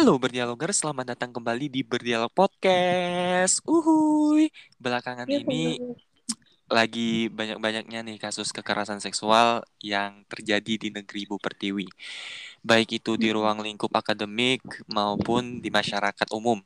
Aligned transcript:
Halo 0.00 0.16
berdialoger, 0.16 0.72
selamat 0.72 1.12
datang 1.12 1.28
kembali 1.28 1.68
di 1.68 1.84
Berdialog 1.84 2.32
Podcast. 2.32 3.60
Uhuy. 3.68 4.48
Belakangan 4.80 5.28
ini 5.28 5.76
lagi 6.72 7.28
banyak-banyaknya 7.28 8.00
nih 8.08 8.16
kasus 8.16 8.48
kekerasan 8.48 9.04
seksual 9.04 9.60
yang 9.84 10.24
terjadi 10.24 10.80
di 10.80 10.88
negeri 10.88 11.28
Bu 11.28 11.36
Pertiwi. 11.36 11.84
Baik 12.64 12.96
itu 12.96 13.20
di 13.20 13.28
ruang 13.28 13.60
lingkup 13.60 13.92
akademik 13.92 14.64
maupun 14.88 15.60
di 15.60 15.68
masyarakat 15.68 16.32
umum. 16.32 16.64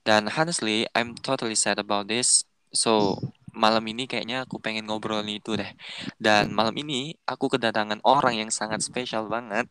Dan 0.00 0.32
honestly, 0.32 0.88
I'm 0.96 1.12
totally 1.12 1.60
sad 1.60 1.76
about 1.76 2.08
this. 2.08 2.48
So, 2.72 3.20
malam 3.52 3.84
ini 3.88 4.08
kayaknya 4.08 4.48
aku 4.48 4.58
pengen 4.58 4.88
ngobrolin 4.88 5.38
itu 5.38 5.54
deh. 5.56 5.68
Dan 6.16 6.50
malam 6.56 6.72
ini 6.76 7.16
aku 7.28 7.52
kedatangan 7.52 8.00
orang 8.02 8.40
yang 8.40 8.50
sangat 8.50 8.80
spesial 8.80 9.28
banget. 9.28 9.68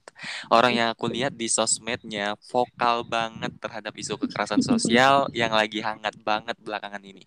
Orang 0.54 0.78
yang 0.78 0.94
aku 0.94 1.10
lihat 1.10 1.34
di 1.34 1.50
sosmednya 1.50 2.38
vokal 2.50 3.04
banget 3.06 3.52
terhadap 3.58 3.94
isu 3.98 4.18
kekerasan 4.22 4.62
sosial 4.62 5.28
yang 5.34 5.52
lagi 5.52 5.82
hangat 5.82 6.16
banget 6.22 6.56
belakangan 6.62 7.02
ini. 7.02 7.26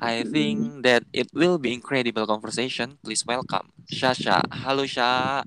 I 0.00 0.24
think 0.24 0.82
that 0.82 1.04
it 1.12 1.28
will 1.36 1.60
be 1.60 1.72
incredible 1.76 2.24
conversation. 2.24 2.96
Please 3.04 3.22
welcome 3.28 3.72
Shasha. 3.88 4.40
Halo 4.48 4.88
Sha. 4.88 5.44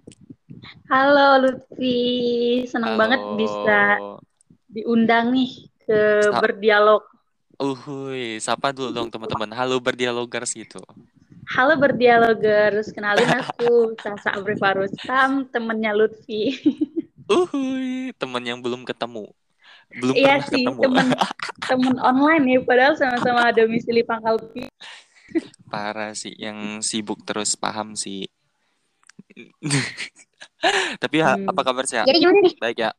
Halo 0.88 1.44
Lutfi, 1.44 2.64
senang 2.70 2.96
banget 2.96 3.20
bisa 3.36 4.00
diundang 4.72 5.36
nih 5.36 5.68
ke 5.84 6.32
berdialog 6.40 7.04
Uhuy, 7.64 8.44
sapa 8.44 8.76
dulu 8.76 8.92
dong 8.92 9.08
teman-teman. 9.08 9.48
Halo 9.56 9.80
berdialogers 9.80 10.52
gitu. 10.52 10.84
Halo 11.48 11.80
berdialogers, 11.80 12.92
kenalin 12.92 13.40
aku 13.40 13.96
Sasa 14.04 14.36
Rustam, 14.76 15.48
temennya 15.48 15.96
Lutfi. 15.96 16.60
Uhuy, 17.32 18.12
temen 18.20 18.44
yang 18.44 18.60
belum 18.60 18.84
ketemu. 18.84 19.32
Belum 19.96 20.12
iya 20.12 20.44
pernah 20.44 20.52
sih, 20.52 20.64
ketemu. 20.68 20.82
temen, 20.84 21.08
temen 21.64 21.96
online 22.04 22.44
nih, 22.44 22.60
padahal 22.68 23.00
sama-sama 23.00 23.56
domisili 23.56 24.04
Pangkal 24.04 24.44
Parah 25.72 26.12
sih, 26.12 26.36
yang 26.36 26.84
sibuk 26.84 27.24
terus 27.24 27.56
paham 27.56 27.96
sih. 27.96 28.28
Tapi 31.04 31.18
hmm. 31.24 31.48
apa 31.48 31.62
kabar 31.64 31.88
sih? 31.88 31.96
Jadi 32.04 32.20
gimana 32.28 32.44
nih? 32.44 32.54
Baik 32.60 32.78
ya. 32.84 32.92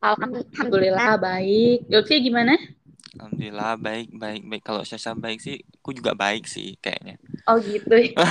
Alhamdulillah 0.00 1.20
baik. 1.20 1.84
Lutfi 1.92 2.16
gimana? 2.24 2.56
Alhamdulillah 3.18 3.74
baik 3.74 4.14
baik 4.14 4.42
baik. 4.46 4.62
Kalau 4.62 4.86
Sasha 4.86 5.18
baik 5.18 5.42
sih 5.42 5.58
aku 5.82 5.90
juga 5.90 6.14
baik 6.14 6.46
sih 6.46 6.78
kayaknya. 6.78 7.18
Oh 7.50 7.58
gitu 7.58 7.90
ya. 7.90 8.14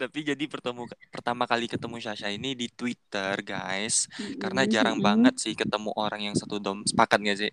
tapi 0.00 0.22
jadi 0.22 0.44
pertemu 0.46 0.86
pertama 1.10 1.50
kali 1.50 1.66
ketemu 1.66 1.98
Sasha 1.98 2.30
ini 2.30 2.54
di 2.54 2.70
Twitter 2.70 3.42
guys. 3.42 4.06
Mm-hmm. 4.06 4.38
karena 4.38 4.62
jarang 4.70 5.02
mm-hmm. 5.02 5.10
banget 5.10 5.34
sih 5.42 5.58
ketemu 5.58 5.90
orang 5.98 6.30
yang 6.30 6.38
satu 6.38 6.62
dom 6.62 6.86
sepakat 6.86 7.18
gak 7.26 7.38
sih? 7.42 7.50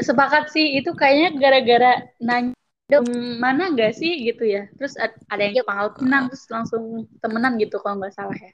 Sepakat 0.00 0.48
sih 0.48 0.80
itu 0.80 0.88
kayaknya 0.96 1.36
gara-gara 1.36 1.92
nanya 2.24 2.56
dom 2.88 3.04
mana 3.36 3.68
gak 3.76 4.00
sih? 4.00 4.24
gitu 4.24 4.48
ya. 4.48 4.64
Terus 4.80 4.96
ada 5.28 5.42
yang 5.44 5.60
pangkal 5.68 5.92
pinang 5.92 6.32
terus 6.32 6.48
langsung 6.48 7.04
temenan 7.20 7.60
gitu 7.60 7.76
kalau 7.84 8.00
nggak 8.00 8.16
salah 8.16 8.38
ya. 8.40 8.52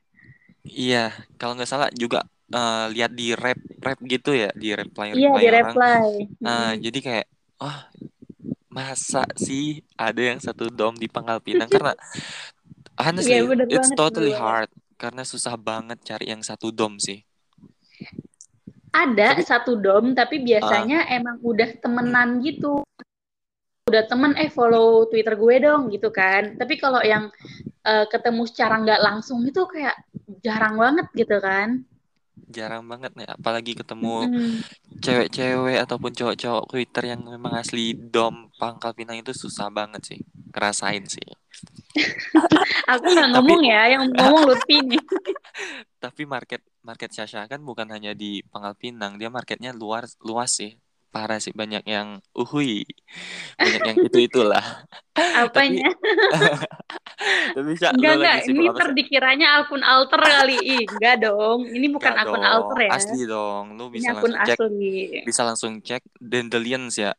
Iya 0.65 1.05
kalau 1.39 1.55
nggak 1.55 1.71
salah 1.71 1.87
juga 1.95 2.27
uh, 2.53 2.87
lihat 2.93 3.17
di 3.17 3.33
rap 3.33 3.57
rap 3.81 3.99
gitu 4.05 4.35
ya 4.37 4.51
di 4.53 4.75
reply 4.75 5.15
reply 5.15 5.21
iya 5.21 5.33
di 5.39 5.49
reply 5.49 6.07
uh, 6.45 6.51
hmm. 6.51 6.73
jadi 6.83 6.99
kayak 7.01 7.27
oh 7.63 7.79
masa 8.75 9.23
sih 9.39 9.87
ada 9.95 10.19
yang 10.19 10.43
satu 10.43 10.67
dom 10.67 10.99
di 10.99 11.07
Pangkal 11.07 11.39
Pinang? 11.39 11.71
Karena 11.71 11.95
honestly 12.99 13.39
yeah, 13.39 13.71
it's 13.71 13.95
totally 13.95 14.35
hard. 14.35 14.67
Karena 14.99 15.23
susah 15.23 15.55
banget 15.55 16.03
cari 16.03 16.35
yang 16.35 16.43
satu 16.43 16.75
dom 16.75 16.99
sih. 16.99 17.23
Ada 18.91 19.39
tapi, 19.39 19.43
satu 19.47 19.73
dom 19.79 20.19
tapi 20.19 20.43
biasanya 20.43 21.07
uh, 21.07 21.15
emang 21.15 21.39
udah 21.39 21.71
temenan 21.79 22.43
gitu. 22.43 22.83
Udah 23.87 24.03
temen 24.11 24.35
eh 24.35 24.51
follow 24.51 25.07
Twitter 25.07 25.39
gue 25.39 25.57
dong 25.63 25.95
gitu 25.95 26.11
kan. 26.11 26.59
Tapi 26.59 26.75
kalau 26.75 26.99
yang 27.07 27.31
uh, 27.87 28.07
ketemu 28.11 28.43
secara 28.51 28.83
nggak 28.83 29.03
langsung 29.03 29.47
itu 29.47 29.63
kayak 29.71 29.95
jarang 30.43 30.83
banget 30.83 31.07
gitu 31.15 31.39
kan 31.39 31.87
jarang 32.55 32.87
banget 32.87 33.13
nih 33.19 33.27
apalagi 33.27 33.75
ketemu 33.75 34.31
cewek-cewek 35.03 35.77
ataupun 35.83 36.15
cowok-cowok 36.15 36.65
Twitter 36.71 37.11
yang 37.11 37.27
memang 37.27 37.59
asli 37.59 37.99
dom 37.99 38.55
Pangkal 38.55 38.95
Pinang 38.95 39.19
itu 39.19 39.35
susah 39.35 39.69
banget 39.75 40.15
sih 40.15 40.21
ngerasain 40.55 41.05
sih. 41.11 41.29
Aku 42.95 43.07
nggak 43.11 43.29
ngomong 43.35 43.61
ya 43.67 43.99
yang 43.99 44.07
ngomong 44.07 44.55
Lutfi. 44.55 44.79
Nih 44.87 45.03
tapi 46.05 46.23
market 46.29 46.63
market 46.85 47.11
Sasha 47.11 47.43
kan 47.51 47.59
bukan 47.65 47.91
hanya 47.91 48.15
di 48.15 48.47
Pangkal 48.47 48.79
Pinang 48.79 49.19
dia 49.19 49.29
marketnya 49.29 49.75
luar 49.75 50.07
luas 50.23 50.55
sih. 50.55 50.79
Parah 51.15 51.39
sih 51.39 51.55
banyak 51.55 51.87
yang 51.87 52.19
uhui 52.35 52.83
banyak 53.55 53.83
yang 53.87 53.99
itu 54.03 54.19
itulah 54.27 54.83
apanya? 55.47 55.87
Tapi, 56.35 56.59
bisa 57.71 57.95
enggak 57.95 58.13
enggak. 58.19 58.37
Ini 58.51 58.67
terdikiranya 58.75 59.47
akun 59.63 59.83
alter 59.83 60.21
kali. 60.21 60.57
Ih 60.75 60.85
enggak 60.87 61.17
dong. 61.25 61.69
Ini 61.71 61.87
bukan 61.91 62.13
enggak 62.13 62.27
akun 62.29 62.43
dong. 62.43 62.53
alter 62.53 62.79
ya. 62.83 62.91
Asli 62.91 63.21
dong. 63.27 63.65
Lu 63.79 63.85
bisa 63.91 64.11
ini 64.11 64.15
langsung 64.17 64.35
cek 64.35 64.59
asli. 64.59 64.97
bisa 65.23 65.43
langsung 65.47 65.73
cek 65.81 66.03
Dandelions 66.19 66.95
ya. 66.99 67.13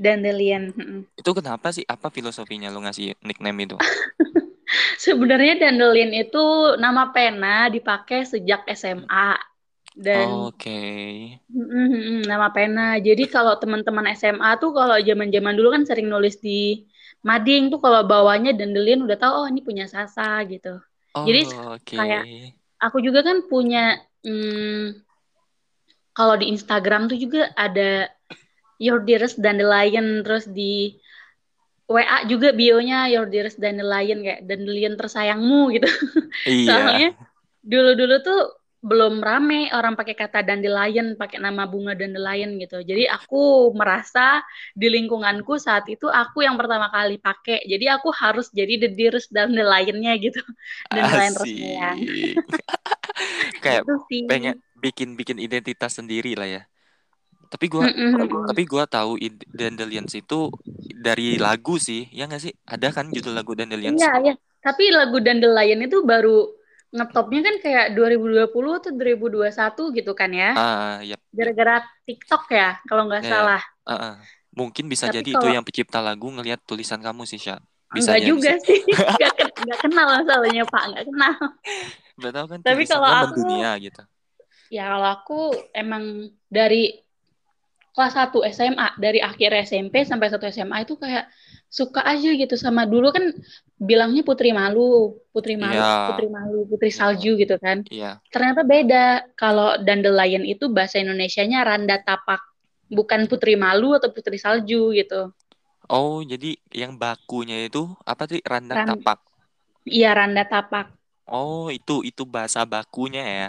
Dandelion 0.00 0.72
itu 1.12 1.30
kenapa 1.36 1.68
sih? 1.76 1.84
Apa 1.84 2.08
filosofinya 2.08 2.72
lu 2.72 2.80
ngasih 2.80 3.20
nickname 3.20 3.68
itu? 3.68 3.76
Sebenarnya 5.04 5.60
Dandelion 5.60 6.14
itu 6.14 6.44
nama 6.80 7.12
pena 7.12 7.68
dipakai 7.68 8.24
sejak 8.24 8.64
SMA 8.72 9.36
dan 10.00 10.30
oke. 10.30 10.56
Okay. 10.56 11.36
nama 12.24 12.48
pena. 12.54 12.96
Jadi 13.02 13.26
kalau 13.28 13.58
teman-teman 13.58 14.08
SMA 14.14 14.56
tuh 14.62 14.72
kalau 14.72 14.96
zaman-zaman 14.96 15.52
dulu 15.58 15.74
kan 15.74 15.82
sering 15.84 16.08
nulis 16.08 16.38
di 16.38 16.86
mading 17.20 17.68
tuh 17.68 17.80
kalau 17.80 18.04
bawahnya 18.04 18.56
dandelion 18.56 19.04
udah 19.04 19.18
tahu 19.20 19.32
oh 19.44 19.46
ini 19.48 19.60
punya 19.60 19.84
Sasa 19.84 20.40
gitu 20.48 20.80
oh, 21.16 21.24
jadi 21.28 21.44
okay. 21.76 21.96
kayak 21.96 22.24
aku 22.80 23.04
juga 23.04 23.20
kan 23.20 23.44
punya 23.44 24.00
mm, 24.24 25.04
kalau 26.16 26.34
di 26.40 26.52
Instagram 26.52 27.08
tuh 27.08 27.20
juga 27.20 27.52
ada 27.54 28.08
Your 28.80 29.04
Dearest 29.04 29.36
Dandelion 29.36 30.24
terus 30.24 30.48
di 30.48 30.96
WA 31.90 32.22
juga 32.24 32.54
bionya 32.54 33.10
Your 33.10 33.26
Dearest 33.28 33.58
Dandelion 33.58 34.22
kayak 34.22 34.46
dandelion 34.46 34.94
tersayangmu 34.94 35.74
gitu. 35.74 35.90
Iya. 36.46 36.66
Soalnya 36.70 37.08
dulu-dulu 37.60 38.16
tuh 38.24 38.40
belum 38.80 39.20
rame 39.20 39.68
orang 39.76 39.92
pakai 39.92 40.16
kata 40.16 40.40
dandelion, 40.40 41.12
pakai 41.12 41.36
nama 41.36 41.68
bunga 41.68 41.92
dandelion 41.92 42.56
gitu. 42.56 42.80
Jadi 42.80 43.04
aku 43.04 43.76
merasa 43.76 44.40
di 44.72 44.88
lingkunganku 44.88 45.60
saat 45.60 45.84
itu 45.92 46.08
aku 46.08 46.40
yang 46.40 46.56
pertama 46.56 46.88
kali 46.88 47.20
pakai. 47.20 47.60
Jadi 47.68 47.92
aku 47.92 48.08
harus 48.08 48.48
jadi 48.48 48.80
the 48.80 48.88
dearest 48.88 49.28
dandelionnya 49.28 50.16
gitu. 50.16 50.40
Dandelion 50.96 51.34
resminya. 51.36 51.90
Kayak 53.64 53.84
pengen 54.24 54.56
bikin-bikin 54.80 55.36
identitas 55.36 56.00
sendiri 56.00 56.32
lah 56.32 56.48
ya. 56.48 56.62
Tapi 57.52 57.66
gua 57.68 57.84
mm 57.84 57.92
-hmm. 57.92 58.46
tapi 58.48 58.62
gua 58.64 58.88
tahu 58.88 59.20
Dandelions 59.52 60.16
itu 60.16 60.48
dari 60.96 61.36
lagu 61.36 61.76
sih, 61.76 62.08
ya 62.16 62.24
nggak 62.24 62.42
sih? 62.48 62.52
Ada 62.64 62.96
kan 62.96 63.12
judul 63.12 63.36
lagu 63.36 63.52
Dandelions? 63.52 64.00
Iya, 64.00 64.12
iya. 64.24 64.34
Tapi 64.64 64.88
lagu 64.88 65.20
Dandelion 65.20 65.84
itu 65.84 66.00
baru 66.00 66.59
ngetopnya 66.90 67.40
kan 67.46 67.56
kayak 67.62 67.86
2020 67.94 68.50
atau 68.50 68.90
2021 68.90 69.96
gitu 70.02 70.12
kan 70.18 70.30
ya. 70.34 70.50
Uh, 70.54 70.96
yep. 71.06 71.20
Gara-gara 71.30 71.86
TikTok 72.02 72.44
ya 72.50 72.78
kalau 72.86 73.06
nggak 73.06 73.22
yeah. 73.26 73.30
salah. 73.30 73.62
Uh, 73.86 73.94
uh. 73.94 74.14
Mungkin 74.50 74.90
bisa 74.90 75.06
Tapi 75.06 75.22
jadi 75.22 75.30
kalau... 75.30 75.42
itu 75.42 75.48
yang 75.54 75.64
pencipta 75.64 76.02
lagu 76.02 76.26
ngelihat 76.26 76.58
tulisan 76.66 76.98
kamu 76.98 77.22
sih, 77.22 77.38
Sya. 77.38 77.62
Bisa 77.94 78.18
Enggak 78.18 78.26
juga 78.26 78.52
bisa. 78.58 78.66
sih. 78.66 78.80
Enggak 79.18 79.34
ken 79.38 79.50
kenal 79.78 80.06
masalahnya, 80.18 80.64
Pak. 80.66 80.82
Enggak 80.90 81.04
kenal. 81.06 81.34
Betul 82.18 82.44
kan 82.50 82.58
Tapi 82.62 82.82
kalau 82.86 83.08
aku 83.08 83.32
dunia 83.46 83.70
gitu. 83.78 84.02
Ya 84.70 84.84
kalau 84.90 85.08
aku 85.10 85.40
emang 85.74 86.30
dari 86.46 87.02
kelas 87.94 88.14
1 88.14 88.32
SMA, 88.54 88.88
dari 88.98 89.18
akhir 89.18 89.50
SMP 89.66 90.06
sampai 90.06 90.30
satu 90.30 90.46
SMA 90.46 90.86
itu 90.86 90.94
kayak 90.94 91.26
suka 91.70 92.02
aja 92.02 92.34
gitu 92.34 92.58
sama 92.58 92.82
dulu 92.86 93.14
kan 93.14 93.30
bilangnya 93.78 94.26
putri 94.26 94.50
malu, 94.50 95.18
putri 95.30 95.54
malu, 95.54 95.78
yeah. 95.78 96.10
putri 96.10 96.26
malu, 96.26 96.66
putri 96.66 96.90
iya. 96.90 96.98
salju 96.98 97.32
yeah. 97.34 97.40
gitu 97.42 97.56
kan. 97.58 97.78
Yeah. 97.90 98.14
Ternyata 98.30 98.62
beda. 98.66 99.04
Kalau 99.34 99.78
dandelion 99.82 100.42
itu 100.46 100.70
bahasa 100.70 100.98
Indonesianya 100.98 101.62
randa 101.66 101.98
tapak, 102.02 102.42
bukan 102.90 103.26
putri 103.30 103.54
malu 103.54 103.94
atau 103.98 104.10
putri 104.10 104.38
salju 104.38 104.94
gitu. 104.94 105.30
Oh, 105.90 106.22
jadi 106.22 106.54
yang 106.70 106.94
bakunya 106.94 107.66
itu 107.66 107.90
apa 108.06 108.30
sih 108.30 108.38
randa 108.46 108.78
Ran 108.78 108.86
tapak? 108.94 109.18
Iya, 109.82 110.14
randa 110.14 110.46
tapak. 110.46 110.94
Oh, 111.26 111.66
itu 111.70 112.06
itu 112.06 112.22
bahasa 112.22 112.62
bakunya 112.62 113.22
ya 113.22 113.48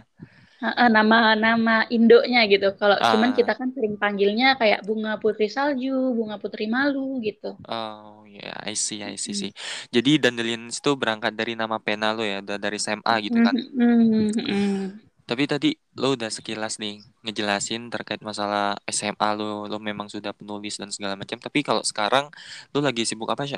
nama-nama 0.94 1.90
Indonya 1.90 2.46
gitu. 2.46 2.78
Kalau 2.78 2.94
uh. 2.94 3.04
cuman 3.14 3.34
kita 3.34 3.58
kan 3.58 3.74
sering 3.74 3.98
panggilnya 3.98 4.54
kayak 4.62 4.86
bunga 4.86 5.18
putri 5.18 5.50
salju, 5.50 6.14
bunga 6.14 6.38
putri 6.38 6.70
malu 6.70 7.18
gitu. 7.26 7.58
Oh 7.66 8.22
ya, 8.30 8.54
yeah. 8.54 8.58
I 8.70 8.78
see, 8.78 9.02
I 9.02 9.18
see 9.18 9.34
sih. 9.34 9.52
Jadi 9.90 10.22
Dandelion 10.22 10.70
itu 10.70 10.92
berangkat 10.94 11.34
dari 11.34 11.58
nama 11.58 11.82
pena 11.82 12.14
lo 12.14 12.22
ya, 12.22 12.46
dari 12.46 12.78
SMA 12.78 13.14
gitu 13.26 13.42
kan. 13.42 13.56
Mm-hmm. 13.58 15.12
Tapi 15.26 15.44
tadi 15.50 15.70
lo 15.98 16.14
udah 16.14 16.30
sekilas 16.30 16.78
nih 16.78 17.02
ngejelasin 17.26 17.90
terkait 17.90 18.22
masalah 18.22 18.78
SMA 18.86 19.30
lo, 19.34 19.66
lo 19.66 19.78
memang 19.82 20.12
sudah 20.14 20.36
penulis 20.36 20.78
dan 20.78 20.94
segala 20.94 21.18
macam. 21.18 21.42
Tapi 21.42 21.66
kalau 21.66 21.82
sekarang 21.82 22.30
lo 22.70 22.80
lagi 22.86 23.02
sibuk 23.02 23.34
apa 23.34 23.50
sih? 23.50 23.58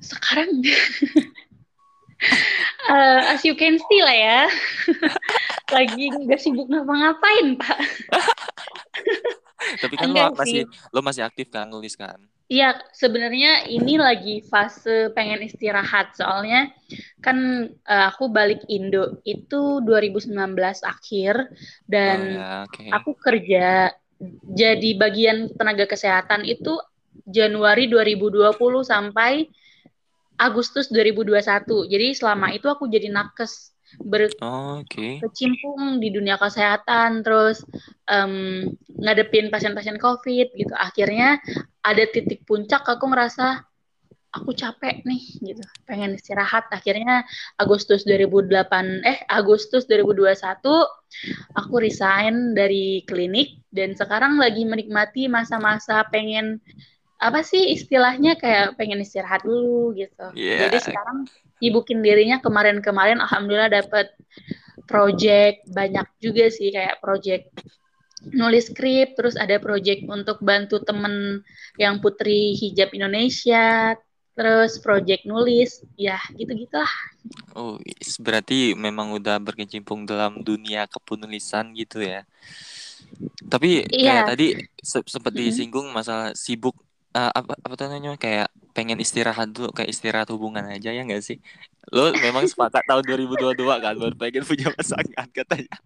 Sekarang, 0.00 0.48
uh, 2.90 3.20
as 3.32 3.42
you 3.44 3.56
can 3.56 3.76
see 3.78 4.00
lah 4.04 4.16
ya, 4.16 4.40
lagi 5.76 6.10
nggak 6.10 6.40
sibuk 6.40 6.68
ngapa-ngapain 6.68 7.56
pak. 7.56 7.78
Tapi 9.80 9.94
kan 9.96 10.08
lo 10.12 10.32
masih 10.34 10.64
lo 10.92 11.00
masih 11.04 11.22
aktif 11.24 11.52
kan 11.52 11.68
nulis 11.68 11.96
kan? 11.96 12.20
Iya, 12.50 12.82
sebenarnya 12.90 13.70
ini 13.70 13.94
lagi 13.94 14.42
fase 14.42 15.14
pengen 15.14 15.46
istirahat 15.46 16.18
soalnya 16.18 16.74
kan 17.22 17.70
uh, 17.86 18.10
aku 18.10 18.26
balik 18.26 18.66
Indo 18.66 19.22
itu 19.22 19.78
2019 19.86 20.34
akhir 20.82 21.46
dan 21.86 22.18
oh, 22.18 22.34
ya, 22.34 22.50
okay. 22.66 22.90
aku 22.90 23.14
kerja 23.14 23.94
jadi 24.50 24.90
bagian 24.98 25.54
tenaga 25.54 25.86
kesehatan 25.86 26.42
itu 26.42 26.74
Januari 27.22 27.86
2020 27.86 28.50
sampai 28.82 29.46
Agustus 30.40 30.88
2021. 30.88 31.92
Jadi 31.92 32.06
selama 32.16 32.50
itu 32.56 32.66
aku 32.72 32.88
jadi 32.88 33.12
nakes 33.12 33.76
berkecimpung 34.00 34.38
oh, 34.40 35.92
okay. 35.98 35.98
di 35.98 36.08
dunia 36.14 36.38
kesehatan 36.38 37.26
terus 37.26 37.66
um, 38.06 38.70
ngadepin 38.96 39.52
pasien-pasien 39.52 40.00
COVID 40.00 40.56
gitu. 40.56 40.74
Akhirnya 40.78 41.36
ada 41.84 42.04
titik 42.08 42.48
puncak 42.48 42.86
aku 42.88 43.10
ngerasa 43.10 43.68
aku 44.30 44.54
capek 44.54 45.02
nih 45.02 45.22
gitu 45.42 45.62
pengen 45.90 46.14
istirahat 46.14 46.70
akhirnya 46.70 47.26
Agustus 47.58 48.06
2008 48.06 49.02
eh 49.02 49.18
Agustus 49.26 49.90
2021 49.90 50.62
aku 51.58 51.74
resign 51.82 52.54
dari 52.54 53.02
klinik 53.10 53.58
dan 53.74 53.98
sekarang 53.98 54.38
lagi 54.38 54.62
menikmati 54.62 55.26
masa-masa 55.26 56.06
pengen 56.14 56.62
apa 57.20 57.44
sih 57.44 57.76
istilahnya 57.76 58.40
kayak 58.40 58.80
pengen 58.80 59.04
istirahat 59.04 59.44
dulu 59.44 59.92
gitu 59.92 60.32
yeah. 60.32 60.66
jadi 60.66 60.80
sekarang 60.80 61.28
ibukin 61.60 62.00
dirinya 62.00 62.40
kemarin-kemarin 62.40 63.20
alhamdulillah 63.20 63.68
dapat 63.68 64.08
project 64.88 65.68
banyak 65.68 66.08
juga 66.18 66.48
sih 66.48 66.72
kayak 66.72 66.98
project 67.04 67.52
nulis 68.32 68.72
skrip 68.72 69.16
terus 69.16 69.36
ada 69.36 69.60
project 69.60 70.08
untuk 70.08 70.40
bantu 70.40 70.80
temen 70.80 71.44
yang 71.76 72.00
putri 72.00 72.56
hijab 72.56 72.92
Indonesia 72.96 73.96
terus 74.32 74.80
project 74.80 75.28
nulis 75.28 75.84
ya 76.00 76.16
gitu-gitulah 76.36 76.88
oh 77.52 77.76
berarti 78.24 78.72
memang 78.72 79.12
udah 79.12 79.36
berkecimpung 79.40 80.08
dalam 80.08 80.40
dunia 80.40 80.88
kepenulisan 80.88 81.76
gitu 81.76 82.00
ya 82.00 82.24
tapi 83.48 83.84
iya. 83.92 84.24
kayak 84.24 84.28
tadi 84.36 84.46
se 84.80 84.98
sempat 85.04 85.32
disinggung 85.36 85.92
masalah 85.92 86.32
sibuk 86.32 86.76
uh, 87.14 87.30
apa 87.32 87.54
apa 87.58 87.74
namanya? 87.86 88.14
Kayak 88.18 88.48
pengen 88.70 89.02
istirahat 89.02 89.50
dulu 89.50 89.74
kayak 89.74 89.90
istirahat 89.90 90.30
hubungan 90.30 90.62
aja 90.70 90.94
ya 90.94 91.02
nggak 91.02 91.22
sih? 91.22 91.42
Lo 91.90 92.14
memang 92.14 92.46
sepakat 92.46 92.86
tahun 92.86 93.02
2022 93.02 93.58
kan? 93.58 93.94
Baru 93.98 94.14
pengen 94.14 94.44
punya 94.46 94.70
pasangan 94.74 95.26
katanya. 95.38 95.76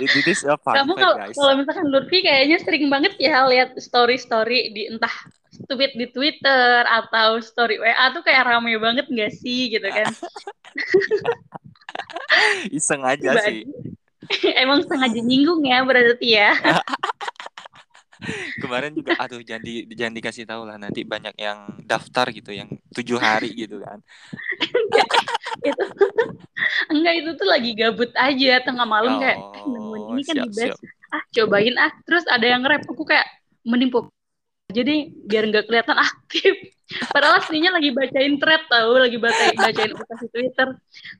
Itu 0.00 0.32
kamu 0.62 0.92
kalau 0.98 1.16
kalau 1.30 1.52
misalkan 1.58 1.86
Lutfi 1.90 2.22
kayaknya 2.24 2.58
sering 2.62 2.90
banget 2.90 3.14
ya 3.20 3.46
lihat 3.46 3.78
story 3.78 4.18
story 4.18 4.74
di 4.74 4.90
entah 4.90 5.12
tweet 5.70 5.96
di 5.96 6.06
Twitter 6.12 6.84
atau 6.84 7.40
story 7.40 7.80
WA 7.80 8.12
tuh 8.12 8.20
kayak 8.20 8.44
rame 8.44 8.76
banget 8.76 9.08
nggak 9.08 9.32
sih 9.32 9.72
gitu 9.72 9.88
kan? 9.88 10.10
Iseng 12.76 13.00
aja 13.06 13.40
sih 13.48 13.64
emang 14.62 14.82
sengaja 14.86 15.20
nyinggung 15.22 15.62
ya 15.66 15.82
berarti 15.86 16.28
ya 16.34 16.50
kemarin 18.62 18.92
juga 18.96 19.14
aduh 19.20 19.40
jangan 19.44 19.62
di, 19.64 19.74
jangan 19.92 20.14
dikasih 20.16 20.44
tahu 20.48 20.62
lah 20.64 20.76
nanti 20.80 21.04
banyak 21.04 21.34
yang 21.36 21.80
daftar 21.84 22.26
gitu 22.32 22.50
yang 22.52 22.68
tujuh 22.92 23.18
hari 23.20 23.52
gitu 23.52 23.80
kan. 23.82 23.98
Itu 25.64 25.84
enggak 26.92 27.14
itu 27.22 27.30
tuh 27.38 27.48
lagi 27.48 27.70
gabut 27.72 28.12
aja 28.16 28.60
tengah 28.60 28.86
malam 28.86 29.16
oh, 29.16 29.20
kayak 29.22 29.38
eh, 29.38 29.64
nemuin 29.64 30.02
ini 30.12 30.22
kan 30.22 30.34
siap, 30.36 30.44
di 30.44 30.50
best 30.52 30.78
ah 31.14 31.22
cobain 31.32 31.76
ah. 31.80 31.92
Terus 32.04 32.24
ada 32.28 32.46
yang 32.46 32.62
rap 32.66 32.82
aku 32.84 33.02
kayak 33.06 33.26
mending 33.64 33.90
pop 33.90 34.12
jadi 34.66 35.14
biar 35.14 35.46
nggak 35.46 35.66
kelihatan 35.70 35.98
aktif. 35.98 36.54
Padahal 37.10 37.38
aslinya 37.38 37.78
lagi 37.78 37.90
bacain 37.94 38.34
thread 38.38 38.62
tahu 38.66 38.98
lagi 38.98 39.18
bacain 39.18 39.54
bacain 39.54 39.90
aplikasi 39.94 40.26
Twitter. 40.30 40.68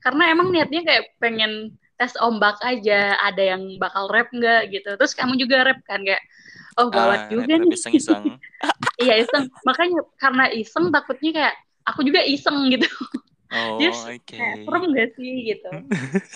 Karena 0.03 0.23
emang 0.31 0.51
niatnya 0.51 0.83
kayak 0.83 1.15
pengen 1.19 1.75
tes 1.97 2.13
ombak 2.21 2.59
aja 2.61 3.17
ada 3.17 3.43
yang 3.55 3.79
bakal 3.79 4.11
rap 4.11 4.27
nggak 4.35 4.69
gitu. 4.71 4.99
Terus 4.99 5.15
kamu 5.15 5.39
juga 5.39 5.63
rap 5.63 5.79
kan 5.87 6.03
kayak 6.03 6.23
oh 6.77 6.87
gawat 6.93 7.27
uh, 7.27 7.29
juga 7.33 7.53
nih 7.57 7.73
iseng-iseng 7.73 8.37
iya 9.03 9.21
iseng 9.21 9.49
makanya 9.65 10.01
karena 10.21 10.45
iseng 10.53 10.89
takutnya 10.93 11.31
kayak 11.33 11.55
aku 11.87 12.01
juga 12.05 12.21
iseng 12.23 12.69
gitu 12.69 12.87
Oh, 13.47 13.79
oke. 13.79 14.27
Okay. 14.27 14.67
serem 14.67 14.83
gak 14.91 15.09
sih 15.15 15.55
gitu. 15.55 15.69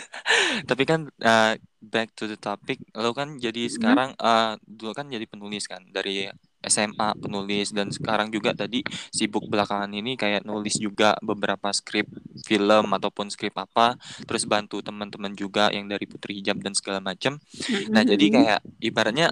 Tapi 0.69 0.83
kan 0.88 1.11
uh, 1.11 1.53
back 1.83 2.15
to 2.15 2.23
the 2.23 2.39
topic, 2.39 2.79
lo 2.95 3.11
kan 3.11 3.35
jadi 3.35 3.67
hmm. 3.67 3.73
sekarang 3.75 4.09
uh, 4.15 4.55
dulu 4.63 4.95
kan 4.95 5.11
jadi 5.11 5.27
penulis 5.27 5.67
kan 5.67 5.83
dari 5.91 6.31
SMA 6.61 7.17
penulis 7.19 7.73
dan 7.73 7.89
sekarang 7.89 8.29
juga 8.29 8.53
tadi 8.53 8.85
sibuk 9.11 9.49
belakangan 9.49 9.91
ini 9.91 10.13
kayak 10.13 10.45
nulis 10.45 10.77
juga 10.77 11.17
beberapa 11.19 11.73
skrip 11.73 12.07
film 12.47 12.85
ataupun 12.95 13.27
skrip 13.27 13.59
apa, 13.59 13.99
terus 14.23 14.47
bantu 14.47 14.79
teman-teman 14.79 15.35
juga 15.35 15.67
yang 15.73 15.91
dari 15.91 16.07
Putri 16.07 16.39
Hijab 16.39 16.63
dan 16.63 16.77
segala 16.77 17.03
macam. 17.03 17.41
Nah, 17.91 18.07
jadi 18.07 18.25
hmm. 18.29 18.35
kayak 18.39 18.59
ibaratnya 18.79 19.27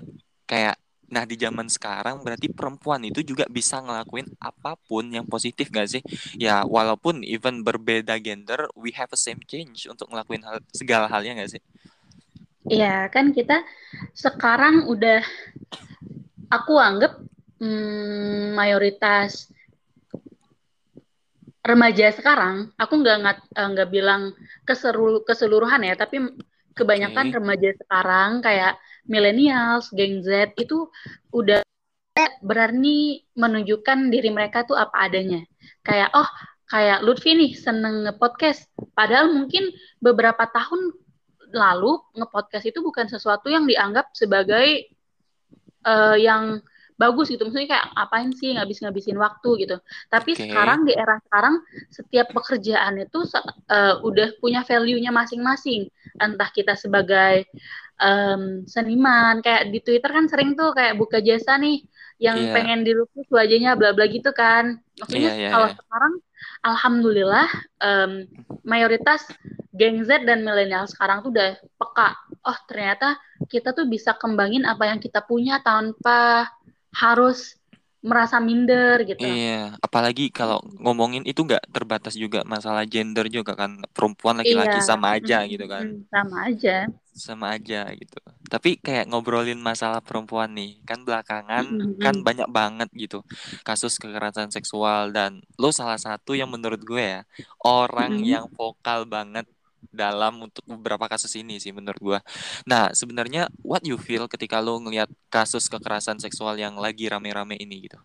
kayak 0.50 0.76
Nah 1.10 1.26
di 1.26 1.36
zaman 1.36 1.66
sekarang 1.66 2.22
berarti 2.22 2.48
perempuan 2.54 3.02
itu 3.02 3.26
juga 3.26 3.50
bisa 3.50 3.82
ngelakuin 3.82 4.30
apa 4.38 4.78
pun 4.78 5.10
yang 5.10 5.26
positif 5.26 5.74
gak 5.74 5.90
sih? 5.90 6.02
Ya 6.38 6.62
walaupun 6.64 7.26
even 7.26 7.66
berbeda 7.66 8.22
gender, 8.22 8.70
we 8.78 8.94
have 8.94 9.10
a 9.10 9.20
same 9.20 9.42
change 9.50 9.90
untuk 9.90 10.10
ngelakuin 10.14 10.46
hal, 10.46 10.62
segala 10.70 11.10
halnya 11.10 11.42
gak 11.42 11.58
sih? 11.58 11.62
Iya 12.70 13.10
kan 13.10 13.34
kita 13.34 13.66
sekarang 14.14 14.86
udah 14.86 15.26
aku 16.54 16.78
anggap 16.78 17.18
hmm, 17.58 18.54
mayoritas 18.54 19.50
remaja 21.66 22.10
sekarang, 22.14 22.74
aku 22.78 22.94
nggak 23.02 23.18
nggak 23.54 23.90
bilang 23.94 24.34
ke 24.66 24.74
seluruh 24.74 25.22
keseluruhan 25.22 25.86
ya, 25.86 25.94
tapi 25.94 26.18
kebanyakan 26.74 27.30
okay. 27.30 27.36
remaja 27.36 27.70
sekarang 27.78 28.30
kayak 28.42 28.74
millennials, 29.08 29.92
geng 29.96 30.20
Z 30.26 30.56
itu 30.60 30.90
udah 31.32 31.64
berani 32.44 33.24
menunjukkan 33.36 34.12
diri 34.12 34.30
mereka 34.32 34.68
tuh 34.68 34.76
apa 34.76 35.08
adanya. 35.08 35.44
Kayak 35.84 36.12
oh, 36.16 36.30
kayak 36.68 37.02
Lutfi 37.04 37.36
nih 37.36 37.52
seneng 37.56 38.08
nge-podcast. 38.08 38.68
Padahal 38.94 39.32
mungkin 39.32 39.72
beberapa 40.04 40.44
tahun 40.52 40.94
lalu 41.50 41.98
nge-podcast 42.16 42.66
itu 42.70 42.80
bukan 42.84 43.10
sesuatu 43.10 43.50
yang 43.50 43.66
dianggap 43.66 44.14
sebagai 44.14 44.92
uh, 45.88 46.18
yang 46.20 46.62
bagus 47.00 47.32
gitu 47.32 47.48
maksudnya 47.48 47.80
kayak 47.80 47.88
apain 47.96 48.30
sih 48.36 48.60
ngabis-ngabisin 48.60 49.16
waktu 49.16 49.50
gitu 49.64 49.80
tapi 50.12 50.36
okay. 50.36 50.52
sekarang 50.52 50.84
di 50.84 50.92
era 50.92 51.16
sekarang 51.32 51.64
setiap 51.88 52.28
pekerjaan 52.36 53.00
itu 53.00 53.24
uh, 53.24 54.04
udah 54.04 54.36
punya 54.44 54.68
value-nya 54.68 55.16
masing-masing 55.16 55.88
entah 56.20 56.52
kita 56.52 56.76
sebagai 56.76 57.48
um, 58.04 58.68
seniman 58.68 59.40
kayak 59.40 59.72
di 59.72 59.80
Twitter 59.80 60.12
kan 60.12 60.28
sering 60.28 60.60
tuh 60.60 60.76
kayak 60.76 61.00
buka 61.00 61.24
jasa 61.24 61.56
nih 61.56 61.88
yang 62.20 62.36
yeah. 62.36 62.52
pengen 62.52 62.84
dilukis 62.84 63.28
wajahnya 63.32 63.80
bla 63.80 63.96
bla 63.96 64.04
gitu 64.12 64.36
kan 64.36 64.84
maksudnya 65.00 65.32
yeah, 65.32 65.44
yeah, 65.48 65.52
kalau 65.56 65.68
yeah. 65.72 65.78
sekarang 65.80 66.14
alhamdulillah 66.68 67.48
um, 67.80 68.12
mayoritas 68.68 69.24
geng 69.72 70.04
Z 70.04 70.28
dan 70.28 70.44
milenial 70.44 70.84
sekarang 70.92 71.24
tuh 71.24 71.32
udah 71.32 71.56
peka 71.80 72.10
oh 72.44 72.58
ternyata 72.68 73.16
kita 73.48 73.72
tuh 73.72 73.88
bisa 73.88 74.16
kembangin 74.20 74.68
apa 74.68 74.92
yang 74.92 75.00
kita 75.00 75.24
punya 75.24 75.64
tanpa 75.64 76.52
harus 76.94 77.60
merasa 78.00 78.40
minder 78.40 79.04
gitu. 79.04 79.20
Iya, 79.20 79.76
apalagi 79.84 80.32
kalau 80.32 80.64
ngomongin 80.80 81.28
itu 81.28 81.44
nggak 81.44 81.68
terbatas 81.68 82.16
juga 82.16 82.48
masalah 82.48 82.88
gender 82.88 83.28
juga 83.28 83.60
kan 83.60 83.76
perempuan 83.92 84.40
laki-laki 84.40 84.80
iya. 84.80 84.88
sama 84.88 85.20
aja 85.20 85.44
gitu 85.44 85.68
kan. 85.68 85.84
Sama 86.08 86.38
aja. 86.48 86.88
Sama 87.12 87.46
aja 87.60 87.92
gitu. 87.92 88.20
Tapi 88.48 88.80
kayak 88.80 89.12
ngobrolin 89.12 89.60
masalah 89.60 90.00
perempuan 90.00 90.56
nih, 90.56 90.80
kan 90.88 91.04
belakangan 91.04 91.68
mm-hmm. 91.68 92.00
kan 92.00 92.16
banyak 92.24 92.48
banget 92.48 92.90
gitu 92.96 93.20
kasus 93.68 94.00
kekerasan 94.00 94.48
seksual 94.48 95.12
dan 95.12 95.44
lo 95.60 95.76
salah 95.76 96.00
satu 96.00 96.40
yang 96.40 96.48
menurut 96.48 96.80
gue 96.80 97.20
ya 97.20 97.22
orang 97.68 98.16
mm-hmm. 98.16 98.32
yang 98.32 98.46
vokal 98.56 99.04
banget 99.04 99.44
dalam 99.90 100.46
untuk 100.50 100.62
beberapa 100.66 101.10
kasus 101.10 101.34
ini 101.38 101.58
sih 101.58 101.74
menurut 101.74 102.02
gue. 102.02 102.20
Nah 102.70 102.94
sebenarnya 102.94 103.50
what 103.66 103.82
you 103.86 103.98
feel 103.98 104.30
ketika 104.30 104.62
lo 104.62 104.78
ngelihat 104.82 105.10
kasus 105.34 105.66
kekerasan 105.68 106.22
seksual 106.22 106.56
yang 106.58 106.78
lagi 106.78 107.10
rame-rame 107.10 107.58
ini 107.58 107.90
gitu? 107.90 108.00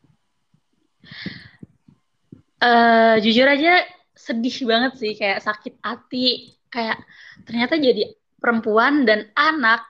Uh, 2.65 3.21
jujur 3.21 3.45
aja 3.45 3.85
sedih 4.17 4.57
banget 4.65 4.93
sih 4.97 5.13
kayak 5.13 5.45
sakit 5.45 5.75
hati 5.85 6.57
kayak 6.73 6.97
ternyata 7.45 7.77
jadi 7.77 8.17
perempuan 8.41 9.05
dan 9.05 9.29
anak 9.37 9.85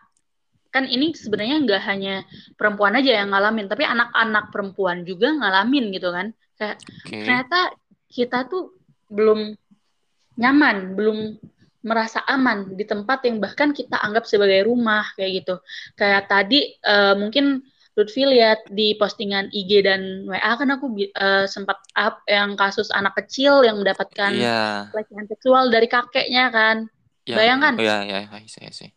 kan 0.75 0.91
ini 0.91 1.15
sebenarnya 1.15 1.63
nggak 1.63 1.83
hanya 1.87 2.15
perempuan 2.59 2.99
aja 2.99 3.23
yang 3.23 3.31
ngalamin 3.31 3.71
tapi 3.71 3.87
anak-anak 3.87 4.51
perempuan 4.51 5.07
juga 5.07 5.31
ngalamin 5.31 5.95
gitu 5.95 6.11
kan 6.11 6.35
kayak 6.59 6.83
okay. 7.07 7.23
ternyata 7.23 7.59
kita 8.11 8.51
tuh 8.51 8.75
belum 9.07 9.55
nyaman 10.35 10.99
belum 10.99 11.19
merasa 11.85 12.25
aman 12.25 12.73
di 12.73 12.85
tempat 12.89 13.29
yang 13.29 13.39
bahkan 13.39 13.77
kita 13.77 14.01
anggap 14.01 14.25
sebagai 14.25 14.65
rumah 14.65 15.05
kayak 15.15 15.45
gitu 15.45 15.55
kayak 15.95 16.27
tadi 16.27 16.81
uh, 16.83 17.15
mungkin 17.15 17.61
Lutfi 17.95 18.27
lihat 18.27 18.67
di 18.75 18.99
postingan 18.99 19.55
IG 19.55 19.87
dan 19.87 20.27
WA 20.27 20.59
kan 20.59 20.67
aku 20.75 20.99
uh, 21.15 21.47
sempat 21.47 21.79
up 21.95 22.27
yang 22.27 22.59
kasus 22.59 22.91
anak 22.91 23.15
kecil 23.23 23.63
yang 23.63 23.79
mendapatkan 23.79 24.35
yeah. 24.35 24.91
pelecehan 24.91 25.31
seksual 25.31 25.71
dari 25.71 25.87
kakeknya 25.87 26.51
kan. 26.51 26.91
Yeah, 27.23 27.39
Bayangkan. 27.39 27.79
Iya, 27.79 27.97
iya, 28.03 28.21
iya, 28.27 28.67
iya. 28.67 28.91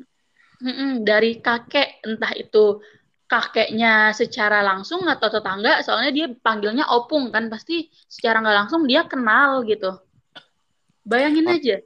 Mm-mm, 0.65 1.05
dari 1.05 1.37
kakek 1.37 2.01
entah 2.01 2.33
itu 2.33 2.81
kakeknya 3.29 4.15
secara 4.17 4.65
langsung 4.65 5.03
atau 5.05 5.27
tetangga 5.27 5.83
soalnya 5.83 6.11
dia 6.15 6.27
panggilnya 6.31 6.87
opung 6.89 7.29
kan 7.29 7.51
pasti 7.51 7.91
secara 8.07 8.39
nggak 8.39 8.57
langsung 8.65 8.87
dia 8.87 9.03
kenal 9.03 9.67
gitu 9.67 9.99
bayangin 11.03 11.45
oh. 11.51 11.55
aja 11.59 11.77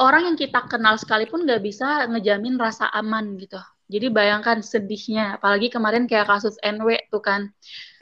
orang 0.00 0.32
yang 0.32 0.36
kita 0.38 0.66
kenal 0.66 0.98
sekalipun 0.98 1.46
nggak 1.46 1.62
bisa 1.62 2.08
ngejamin 2.10 2.58
rasa 2.58 2.90
aman 2.90 3.38
gitu 3.38 3.58
jadi 3.86 4.08
bayangkan 4.08 4.64
sedihnya 4.64 5.36
apalagi 5.38 5.68
kemarin 5.68 6.08
kayak 6.08 6.28
kasus 6.28 6.56
NW 6.62 7.10
tuh 7.10 7.22
kan 7.22 7.52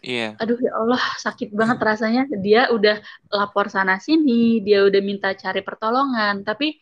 Iya. 0.02 0.34
Aduh 0.42 0.58
ya 0.58 0.74
Allah 0.74 0.98
sakit 1.22 1.54
banget 1.54 1.78
rasanya. 1.78 2.26
Dia 2.42 2.74
udah 2.74 2.98
lapor 3.30 3.70
sana 3.70 4.02
sini, 4.02 4.58
dia 4.58 4.82
udah 4.82 4.98
minta 4.98 5.30
cari 5.30 5.62
pertolongan, 5.62 6.42
tapi 6.42 6.74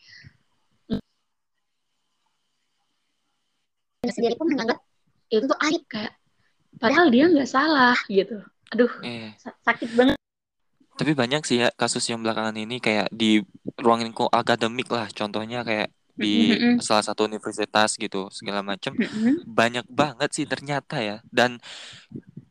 sendiri 4.09 4.35
pun 4.41 4.49
menganggap 4.49 4.81
itu 5.29 5.45
tuh 5.45 5.59
aib 5.69 5.85
kayak 5.87 6.17
padahal 6.81 7.13
dia 7.13 7.29
nggak 7.29 7.51
salah 7.51 7.97
gitu 8.09 8.41
aduh 8.73 8.93
eh. 9.05 9.37
sakit 9.41 9.91
banget 9.93 10.20
tapi 11.01 11.17
banyak 11.17 11.41
sih 11.49 11.65
ya 11.65 11.73
kasus 11.73 12.05
yang 12.13 12.21
belakangan 12.21 12.53
ini 12.61 12.77
kayak 12.77 13.09
di 13.09 13.41
ruang 13.81 14.05
lingkup 14.05 14.29
akademik 14.29 14.85
lah 14.93 15.09
contohnya 15.09 15.65
kayak 15.65 15.89
di 16.13 16.53
mm-hmm. 16.53 16.85
salah 16.85 17.01
satu 17.01 17.25
universitas 17.25 17.97
gitu 17.97 18.29
segala 18.29 18.61
macam 18.61 18.93
mm-hmm. 18.93 19.49
banyak 19.49 19.89
banget 19.89 20.29
sih 20.37 20.45
ternyata 20.45 21.01
ya 21.01 21.25
dan 21.33 21.57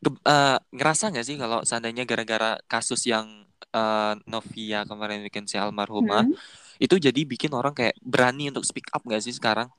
ke, 0.01 0.09
uh, 0.25 0.57
ngerasa 0.73 1.13
nggak 1.13 1.25
sih 1.29 1.37
kalau 1.37 1.61
seandainya 1.61 2.09
gara-gara 2.09 2.57
kasus 2.65 3.05
yang 3.05 3.45
uh, 3.69 4.17
Novia 4.25 4.81
kemarin 4.89 5.21
bikin 5.21 5.45
si 5.45 5.61
almarhumah 5.61 6.25
mm-hmm. 6.25 6.81
itu 6.81 6.97
jadi 6.97 7.21
bikin 7.29 7.53
orang 7.53 7.77
kayak 7.77 7.93
berani 8.01 8.49
untuk 8.49 8.65
speak 8.65 8.89
up 8.89 9.05
nggak 9.05 9.21
sih 9.21 9.37
sekarang 9.37 9.69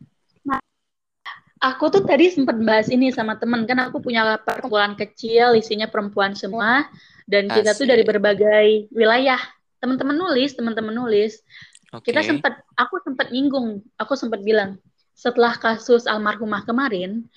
aku 1.61 1.93
tuh 1.93 2.03
tadi 2.09 2.33
sempat 2.33 2.57
bahas 2.65 2.89
ini 2.89 3.13
sama 3.13 3.37
temen 3.37 3.69
kan 3.69 3.77
aku 3.85 4.01
punya 4.01 4.41
perkumpulan 4.41 4.97
kecil 4.97 5.53
isinya 5.53 5.87
perempuan 5.87 6.33
semua 6.33 6.89
dan 7.29 7.47
Asik. 7.53 7.63
kita 7.63 7.71
tuh 7.77 7.87
dari 7.87 8.03
berbagai 8.03 8.89
wilayah 8.91 9.39
teman-teman 9.79 10.17
nulis 10.17 10.57
teman-teman 10.57 10.97
nulis 10.97 11.45
okay. 11.93 12.11
kita 12.11 12.25
sempat 12.25 12.65
aku 12.81 13.05
sempat 13.05 13.29
nyinggung 13.29 13.85
aku 14.01 14.17
sempat 14.17 14.41
bilang 14.41 14.81
setelah 15.13 15.53
kasus 15.61 16.09
almarhumah 16.09 16.65
kemarin 16.65 17.29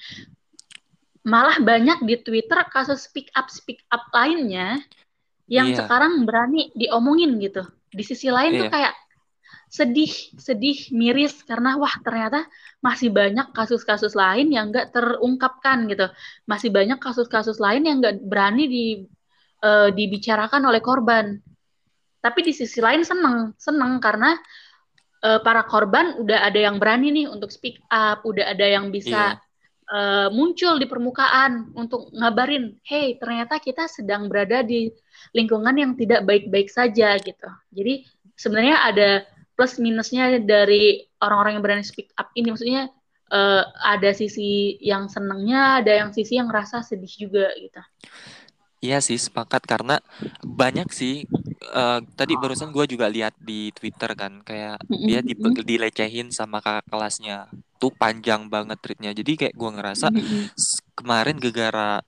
malah 1.27 1.59
banyak 1.59 1.99
di 2.07 2.15
Twitter 2.23 2.59
kasus 2.71 3.07
speak 3.11 3.27
up 3.35 3.51
speak 3.51 3.83
up 3.91 4.07
lainnya 4.15 4.79
yang 5.51 5.75
yeah. 5.75 5.83
sekarang 5.83 6.23
berani 6.23 6.71
diomongin 6.79 7.35
gitu 7.43 7.67
di 7.91 8.03
sisi 8.07 8.31
lain 8.31 8.55
yeah. 8.55 8.59
tuh 8.63 8.67
iya. 8.71 8.73
kayak 8.73 8.93
sedih, 9.73 10.13
sedih, 10.37 10.93
miris 10.93 11.41
karena 11.41 11.81
wah 11.81 11.97
ternyata 12.05 12.45
masih 12.77 13.09
banyak 13.09 13.49
kasus-kasus 13.57 14.13
lain 14.13 14.53
yang 14.53 14.69
nggak 14.69 14.93
terungkapkan 14.93 15.89
gitu, 15.89 16.13
masih 16.45 16.69
banyak 16.69 17.01
kasus-kasus 17.01 17.57
lain 17.57 17.81
yang 17.89 17.97
nggak 17.97 18.21
berani 18.21 18.69
di 18.69 18.85
uh, 19.65 19.89
dibicarakan 19.89 20.69
oleh 20.69 20.77
korban. 20.77 21.41
Tapi 22.21 22.39
di 22.45 22.53
sisi 22.53 22.77
lain 22.85 23.01
seneng, 23.01 23.57
seneng 23.57 23.97
karena 23.97 24.37
uh, 25.25 25.41
para 25.41 25.65
korban 25.65 26.21
udah 26.21 26.45
ada 26.45 26.59
yang 26.69 26.77
berani 26.77 27.09
nih 27.09 27.25
untuk 27.25 27.49
speak 27.49 27.81
up, 27.89 28.21
udah 28.29 28.53
ada 28.53 28.69
yang 28.69 28.93
bisa 28.93 29.41
yeah. 29.41 29.51
Uh, 29.83 30.31
muncul 30.31 30.79
di 30.79 30.87
permukaan 30.87 31.69
untuk 31.75 32.07
ngabarin, 32.15 32.79
hey 32.87 33.19
ternyata 33.19 33.59
kita 33.59 33.83
sedang 33.91 34.31
berada 34.31 34.63
di 34.63 34.87
lingkungan 35.35 35.75
yang 35.75 35.91
tidak 35.99 36.23
baik-baik 36.23 36.71
saja 36.71 37.19
gitu. 37.19 37.49
Jadi 37.67 38.07
sebenarnya 38.33 38.79
ada 38.79 39.09
plus 39.53 39.77
minusnya 39.77 40.38
dari 40.41 41.05
orang-orang 41.22 41.57
yang 41.60 41.63
berani 41.63 41.86
speak 41.86 42.10
up 42.17 42.29
ini. 42.33 42.53
Maksudnya 42.53 42.89
uh, 43.33 43.63
ada 43.86 44.12
sisi 44.13 44.77
yang 44.81 45.07
senengnya 45.10 45.81
ada 45.81 45.93
yang 45.93 46.10
sisi 46.12 46.38
yang 46.38 46.50
rasa 46.50 46.81
sedih 46.86 47.29
juga 47.29 47.48
gitu. 47.57 47.81
Iya 48.83 49.00
sih 49.00 49.15
sepakat. 49.15 49.63
Karena 49.63 50.01
banyak 50.43 50.91
sih 50.91 51.24
uh, 51.72 52.03
tadi 52.19 52.36
barusan 52.36 52.75
gue 52.75 52.86
juga 52.86 53.07
lihat 53.07 53.38
di 53.39 53.72
Twitter 53.72 54.12
kan 54.13 54.43
kayak 54.43 54.83
dia 54.89 55.24
di, 55.24 55.33
dilecehin 55.63 56.33
sama 56.33 56.60
kakak 56.60 56.91
kelasnya. 56.91 57.48
Tuh 57.79 57.91
panjang 57.95 58.48
banget 58.48 58.79
tweetnya 58.79 59.12
jadi 59.12 59.48
kayak 59.48 59.55
gue 59.55 59.69
ngerasa 59.75 60.07
kemarin 60.93 61.38
gegara 61.41 62.05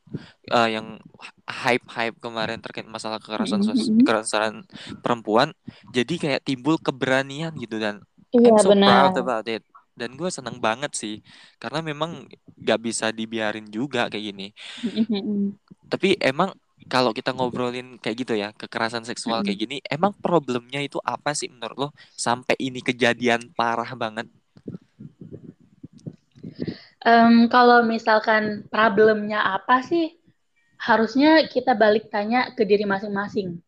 uh, 0.54 0.70
yang 0.70 1.02
hype 1.46 1.86
hype 1.90 2.18
kemarin 2.22 2.62
terkait 2.62 2.86
masalah 2.86 3.18
kekerasan 3.18 3.66
kekerasan 4.02 4.66
perempuan 5.02 5.54
jadi 5.90 6.14
kayak 6.18 6.42
timbul 6.46 6.78
keberanian 6.78 7.54
gitu 7.58 7.82
dan 7.82 8.06
iya, 8.36 8.52
I'm 8.52 8.60
so 8.60 8.72
benar. 8.72 9.12
proud 9.12 9.18
about 9.22 9.48
it. 9.48 9.64
Dan 9.96 10.20
gue 10.20 10.28
seneng 10.28 10.60
banget 10.60 10.92
sih 10.92 11.24
karena 11.56 11.80
memang 11.80 12.28
gak 12.60 12.80
bisa 12.84 13.16
dibiarin 13.16 13.72
juga 13.72 14.12
kayak 14.12 14.26
gini. 14.36 14.48
Tapi 15.88 16.20
emang 16.20 16.52
kalau 16.92 17.16
kita 17.16 17.32
ngobrolin 17.32 17.98
kayak 18.04 18.18
gitu 18.20 18.34
ya 18.36 18.52
kekerasan 18.54 19.08
seksual 19.08 19.42
kayak 19.42 19.58
gini 19.66 19.82
emang 19.88 20.14
problemnya 20.20 20.84
itu 20.84 21.00
apa 21.00 21.32
sih 21.32 21.48
menurut 21.48 21.78
lo? 21.80 21.90
Sampai 22.12 22.60
ini 22.60 22.84
kejadian 22.84 23.56
parah 23.56 23.88
banget 23.96 24.28
um, 27.06 27.48
kalau 27.48 27.86
misalkan 27.86 28.66
problemnya 28.68 29.40
apa 29.56 29.86
sih 29.86 30.18
harusnya 30.82 31.48
kita 31.48 31.78
balik 31.78 32.10
tanya 32.10 32.52
ke 32.58 32.68
diri 32.68 32.84
masing-masing 32.84 33.62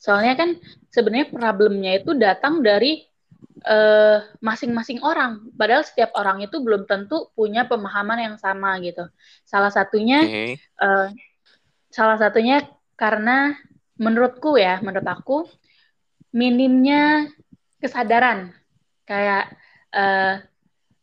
soalnya 0.00 0.38
kan 0.38 0.56
sebenarnya 0.94 1.28
problemnya 1.28 1.92
itu 1.98 2.14
datang 2.14 2.62
dari 2.62 3.04
uh, 3.66 4.22
masing-masing 4.44 5.00
orang. 5.02 5.50
Padahal 5.56 5.82
setiap 5.82 6.12
orang 6.14 6.44
itu 6.44 6.60
belum 6.60 6.84
tentu 6.84 7.32
punya 7.32 7.64
pemahaman 7.64 8.20
yang 8.20 8.36
sama 8.36 8.76
gitu. 8.84 9.08
Salah 9.42 9.72
satunya 9.72 10.22
okay. 10.22 10.60
uh, 10.78 11.10
Salah 11.96 12.20
satunya 12.20 12.60
karena 12.92 13.56
menurutku 13.96 14.60
ya, 14.60 14.84
menurut 14.84 15.08
aku 15.08 15.48
minimnya 16.28 17.24
kesadaran 17.80 18.52
kayak 19.08 19.48
uh, 19.96 20.44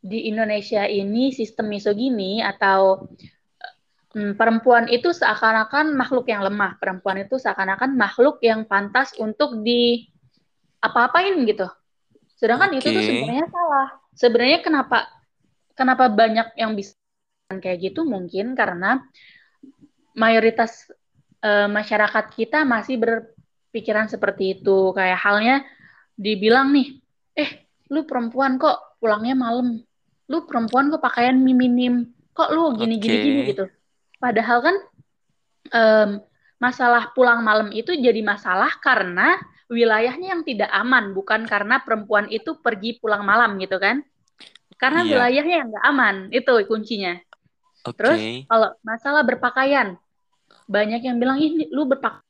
di 0.03 0.27
Indonesia 0.27 0.83
ini 0.83 1.31
sistem 1.31 1.72
misogini 1.72 2.43
atau 2.43 3.07
um, 4.12 4.36
perempuan 4.36 4.91
itu 4.91 5.15
seakan-akan 5.15 5.95
makhluk 5.95 6.27
yang 6.27 6.43
lemah, 6.43 6.75
perempuan 6.75 7.24
itu 7.24 7.39
seakan-akan 7.39 7.95
makhluk 7.95 8.43
yang 8.43 8.67
pantas 8.67 9.15
untuk 9.15 9.63
di 9.63 10.12
apa-apain 10.83 11.39
gitu. 11.48 11.72
Sedangkan 12.36 12.75
okay. 12.75 12.83
itu 12.83 12.88
tuh 12.91 13.03
sebenarnya 13.07 13.48
salah. 13.48 13.88
Sebenarnya 14.13 14.60
kenapa 14.60 15.07
kenapa 15.74 16.12
banyak 16.12 16.60
yang 16.60 16.75
bisa 16.75 17.00
kayak 17.48 17.79
gitu 17.79 18.03
mungkin 18.03 18.60
karena 18.60 19.00
mayoritas 20.19 20.91
uh, 21.39 21.72
masyarakat 21.72 22.27
kita 22.36 22.67
masih 22.67 23.00
berpikiran 23.00 24.12
seperti 24.12 24.60
itu. 24.60 24.91
Kayak 24.91 25.19
halnya 25.24 25.55
dibilang 26.19 26.75
nih, 26.75 27.00
eh 27.39 27.72
lu 27.88 28.03
perempuan 28.03 28.60
kok 28.60 29.00
pulangnya 29.00 29.39
malam, 29.39 29.79
lu 30.32 30.48
perempuan 30.48 30.92
kok 30.92 31.03
pakaian 31.03 31.36
minim, 31.36 32.12
kok 32.32 32.50
lu 32.51 32.75
gini 32.80 32.98
okay. 32.98 33.03
gini 33.03 33.18
gini 33.20 33.42
gitu. 33.51 33.65
Padahal 34.20 34.60
kan 34.63 34.75
um, 35.74 36.10
masalah 36.60 37.12
pulang 37.12 37.44
malam 37.44 37.70
itu 37.75 37.92
jadi 37.92 38.24
masalah 38.24 38.72
karena 38.80 39.36
wilayahnya 39.68 40.38
yang 40.38 40.44
tidak 40.48 40.72
aman, 40.72 41.12
bukan 41.12 41.44
karena 41.44 41.84
perempuan 41.84 42.32
itu 42.32 42.56
pergi 42.60 43.00
pulang 43.00 43.24
malam 43.27 43.60
gitu 43.60 43.80
kan? 43.80 44.03
Karena 44.80 45.03
iya. 45.03 45.10
wilayahnya 45.15 45.56
yang 45.63 45.68
nggak 45.72 45.86
aman, 45.92 46.15
itu 46.32 46.51
kuncinya. 46.68 47.20
Okay. 47.84 47.96
Terus 48.00 48.20
kalau 48.48 48.70
masalah 48.80 49.22
berpakaian, 49.27 50.00
banyak 50.68 51.01
yang 51.03 51.18
bilang 51.20 51.38
ini 51.39 51.68
lu 51.72 51.84
berpakaian 51.88 52.24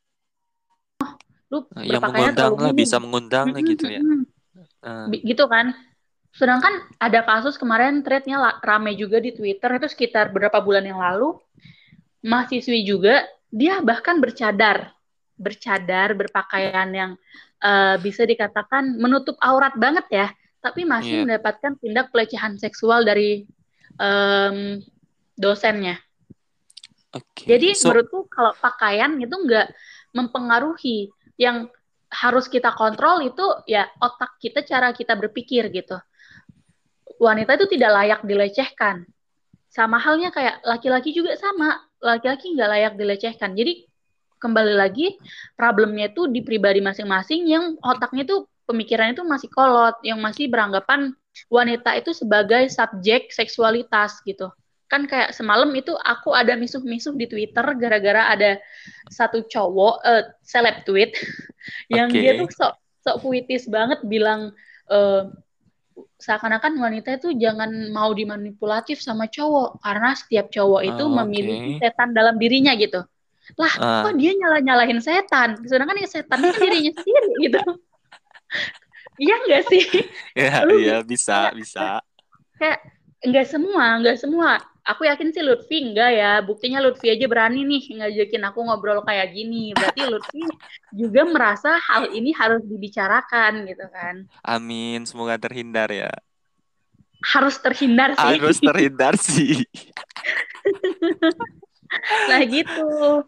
oh, 1.02 1.14
lu 1.54 1.58
yang 1.86 2.02
mengundang 2.02 2.54
lah 2.58 2.74
bisa 2.74 2.98
mengundang 2.98 3.48
hmm, 3.54 3.66
gitu 3.70 3.86
ya 3.86 4.02
uh. 4.84 5.08
gitu 5.12 5.46
kan 5.46 5.78
sedangkan 6.34 6.74
ada 6.98 7.22
kasus 7.22 7.56
kemarin 7.62 8.02
threadnya 8.02 8.42
rame 8.66 8.98
juga 8.98 9.22
di 9.22 9.34
Twitter 9.34 9.78
itu 9.78 9.88
sekitar 9.90 10.34
beberapa 10.34 10.58
bulan 10.60 10.82
yang 10.82 10.98
lalu 10.98 11.38
mahasiswi 12.26 12.82
juga 12.82 13.22
dia 13.54 13.80
bahkan 13.86 14.18
bercadar 14.18 14.90
bercadar 15.38 16.18
berpakaian 16.18 16.90
yang 16.90 17.12
uh, 17.62 18.02
bisa 18.02 18.26
dikatakan 18.26 18.98
menutup 18.98 19.38
aurat 19.46 19.78
banget 19.78 20.06
ya 20.10 20.28
tapi 20.64 20.88
masih 20.88 21.22
Iya. 21.22 21.24
mendapatkan 21.28 21.76
tindak 21.76 22.08
pelecehan 22.16 22.56
seksual 22.56 23.04
dari 23.04 23.44
em, 24.00 24.80
dosennya. 25.36 26.00
Oke. 27.12 27.46
Jadi 27.46 27.76
So, 27.76 27.92
menurutku 27.92 28.32
kalau 28.32 28.56
pakaian 28.56 29.20
itu 29.20 29.36
nggak 29.36 29.68
mempengaruhi. 30.16 31.12
Yang 31.36 31.68
harus 32.08 32.46
kita 32.48 32.72
kontrol 32.78 33.28
itu 33.28 33.44
ya 33.68 33.92
otak 34.00 34.40
kita, 34.40 34.64
cara 34.64 34.96
kita 34.96 35.20
berpikir 35.20 35.68
gitu. 35.74 36.00
Wanita 37.22 37.58
itu 37.58 37.66
tidak 37.78 37.92
layak 37.94 38.22
dilecehkan. 38.26 39.06
Sama 39.70 39.98
halnya 39.98 40.30
kayak 40.30 40.62
laki-laki 40.66 41.14
juga 41.14 41.34
sama. 41.38 41.82
Laki-laki 42.04 42.54
nggak 42.54 42.70
layak 42.70 42.94
dilecehkan. 43.00 43.58
Jadi 43.58 43.90
kembali 44.38 44.76
lagi 44.76 45.16
problemnya 45.56 46.12
itu 46.12 46.28
di 46.28 46.44
pribadi 46.44 46.84
masing-masing 46.84 47.48
yang 47.48 47.80
otaknya 47.80 48.28
itu 48.28 48.44
pemikirannya 48.68 49.16
itu 49.16 49.24
masih 49.24 49.48
kolot, 49.48 49.96
yang 50.04 50.20
masih 50.20 50.52
beranggapan 50.52 51.16
wanita 51.48 51.96
itu 51.96 52.12
sebagai 52.12 52.68
subjek 52.70 53.32
seksualitas 53.32 54.20
gitu 54.28 54.52
kan 54.94 55.10
kayak 55.10 55.34
semalam 55.34 55.74
itu 55.74 55.98
aku 56.06 56.38
ada 56.38 56.54
misuh-misuh 56.54 57.18
di 57.18 57.26
Twitter 57.26 57.66
gara-gara 57.82 58.30
ada 58.30 58.62
satu 59.10 59.42
cowok 59.50 59.96
uh, 60.06 60.24
seleb 60.46 60.86
tweet 60.86 61.18
yang 61.98 62.14
Oke. 62.14 62.22
dia 62.22 62.38
tuh 62.38 62.46
sok 62.54 62.78
sok 63.02 63.18
puitis 63.26 63.66
banget 63.66 64.06
bilang 64.06 64.54
uh, 64.94 65.34
seakan-akan 66.18 66.80
wanita 66.80 67.20
itu 67.20 67.36
jangan 67.36 67.70
mau 67.92 68.12
dimanipulatif 68.16 69.00
sama 69.04 69.28
cowok 69.28 69.82
karena 69.84 70.16
setiap 70.16 70.48
cowok 70.50 70.82
itu 70.88 71.04
Oh, 71.04 71.12
oke. 71.12 71.18
memiliki 71.24 71.78
setan 71.82 72.16
dalam 72.16 72.36
dirinya 72.40 72.72
gitu. 72.76 73.04
Lah, 73.60 73.74
Ah. 73.78 74.02
kok 74.08 74.16
dia 74.18 74.32
nyala-nyalahin 74.34 75.04
setan? 75.04 75.60
Sedangkan 75.68 76.00
yang 76.00 76.08
setan 76.10 76.40
itu 76.40 76.56
kan 76.56 76.62
dirinya 76.64 76.92
sendiri 76.98 77.30
gitu. 77.44 77.60
Iya 79.20 79.36
nggak 79.46 79.64
sih? 79.70 79.84
Ya, 80.40 80.66
iya 80.66 80.98
bisa, 81.06 81.54
bisa. 81.54 82.02
kayak 82.58 82.80
nggak 83.22 83.46
semua, 83.46 83.86
nggak 84.02 84.18
semua. 84.18 84.58
Aku 84.84 85.08
yakin 85.08 85.32
sih 85.32 85.40
Lutfi 85.40 85.80
enggak 85.80 86.12
ya. 86.12 86.44
Buktinya 86.44 86.84
Lutfi 86.84 87.08
aja 87.08 87.24
berani 87.24 87.64
nih 87.64 88.04
ngajakin 88.04 88.44
aku 88.52 88.60
ngobrol 88.68 89.00
kayak 89.08 89.32
gini. 89.32 89.72
Berarti 89.72 90.02
Lutfi 90.04 90.44
juga 90.92 91.24
merasa 91.24 91.80
hal 91.80 92.12
ini 92.12 92.36
harus 92.36 92.60
dibicarakan 92.68 93.64
gitu 93.64 93.88
kan. 93.88 94.28
Amin, 94.44 95.08
semoga 95.08 95.40
terhindar 95.40 95.88
ya. 95.88 96.12
Harus 97.24 97.56
terhindar 97.64 98.20
sih. 98.20 98.28
Harus 98.28 98.58
terhindar 98.60 99.14
sih. 99.16 99.56
Nah 102.26 102.42
gitu. 102.42 103.22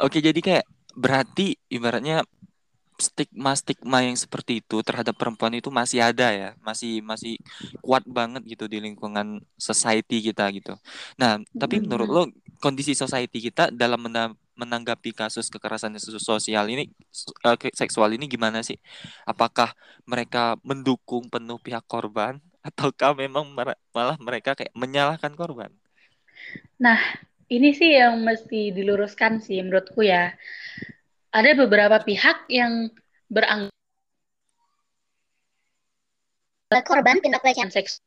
Oke, 0.00 0.24
jadi 0.24 0.40
kayak 0.40 0.64
berarti 0.96 1.52
ibaratnya 1.68 2.24
stigma-stigma 3.06 3.98
yang 4.06 4.16
seperti 4.24 4.52
itu 4.60 4.76
terhadap 4.86 5.14
perempuan 5.20 5.54
itu 5.58 5.68
masih 5.80 6.00
ada 6.08 6.26
ya, 6.40 6.48
masih 6.68 6.90
masih 7.10 7.32
kuat 7.84 8.04
banget 8.16 8.42
gitu 8.52 8.64
di 8.72 8.78
lingkungan 8.84 9.40
society 9.68 10.14
kita 10.28 10.42
gitu. 10.56 10.70
Nah, 11.20 11.40
tapi 11.60 11.80
menurut 11.84 12.08
lo 12.14 12.20
kondisi 12.62 12.92
society 12.92 13.38
kita 13.48 13.62
dalam 13.72 14.00
mena- 14.04 14.36
menanggapi 14.60 15.10
kasus 15.16 15.48
kekerasan 15.48 15.96
sosial 16.00 16.66
ini 16.68 16.82
eh, 17.46 17.56
seksual 17.80 18.10
ini 18.16 18.24
gimana 18.34 18.58
sih? 18.68 18.76
Apakah 19.30 19.72
mereka 20.10 20.56
mendukung 20.68 21.24
penuh 21.32 21.58
pihak 21.64 21.84
korban 21.90 22.34
ataukah 22.68 23.12
memang 23.22 23.44
malah 23.96 24.16
mereka 24.20 24.50
kayak 24.58 24.72
menyalahkan 24.76 25.32
korban? 25.40 25.70
Nah, 26.80 26.98
ini 27.50 27.70
sih 27.78 27.90
yang 28.00 28.22
mesti 28.28 28.72
diluruskan 28.76 29.32
sih 29.44 29.58
menurutku 29.64 30.00
ya. 30.06 30.34
Ada 31.30 31.54
beberapa 31.54 32.02
pihak 32.02 32.50
yang 32.50 32.90
beranggap 33.30 33.70
korban 36.86 37.22
tindak 37.22 37.42
pelecehan 37.42 37.70
seks 37.70 38.02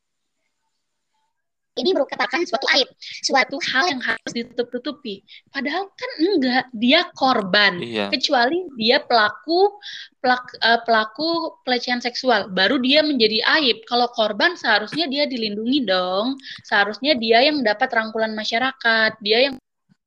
ini 1.73 1.89
merupakan 1.89 2.41
suatu 2.45 2.67
aib, 2.77 2.89
suatu 3.25 3.57
hal 3.73 3.97
yang 3.97 4.01
harus 4.05 4.31
ditutup-tutupi. 4.33 5.25
Padahal 5.49 5.89
kan 5.89 6.11
enggak, 6.21 6.65
dia 6.69 7.09
korban. 7.17 7.81
Iya. 7.81 8.13
Kecuali 8.13 8.69
dia 8.77 9.01
pelaku 9.01 9.81
pelak- 10.21 10.57
eh, 10.61 10.81
pelaku 10.85 11.57
pelecehan 11.65 11.97
seksual, 11.97 12.53
baru 12.53 12.77
dia 12.77 13.01
menjadi 13.01 13.41
aib. 13.57 13.81
Kalau 13.89 14.05
korban 14.13 14.53
seharusnya 14.53 15.09
dia 15.09 15.25
dilindungi 15.25 15.89
dong. 15.89 16.37
Seharusnya 16.61 17.17
dia 17.17 17.41
yang 17.41 17.65
dapat 17.65 17.89
rangkulan 17.89 18.37
masyarakat, 18.37 19.17
dia 19.17 19.49
yang 19.49 19.57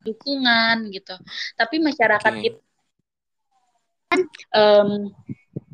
dukungan 0.06 0.94
gitu. 0.94 1.18
Tapi 1.58 1.82
masyarakat 1.82 2.30
Oke. 2.30 2.42
kita 2.46 2.65
em, 4.52 5.10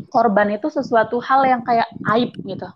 korban 0.08 0.48
itu 0.52 0.68
sesuatu 0.68 1.20
hal 1.20 1.44
yang 1.48 1.62
kayak 1.64 1.88
aib 2.16 2.32
gitu. 2.44 2.68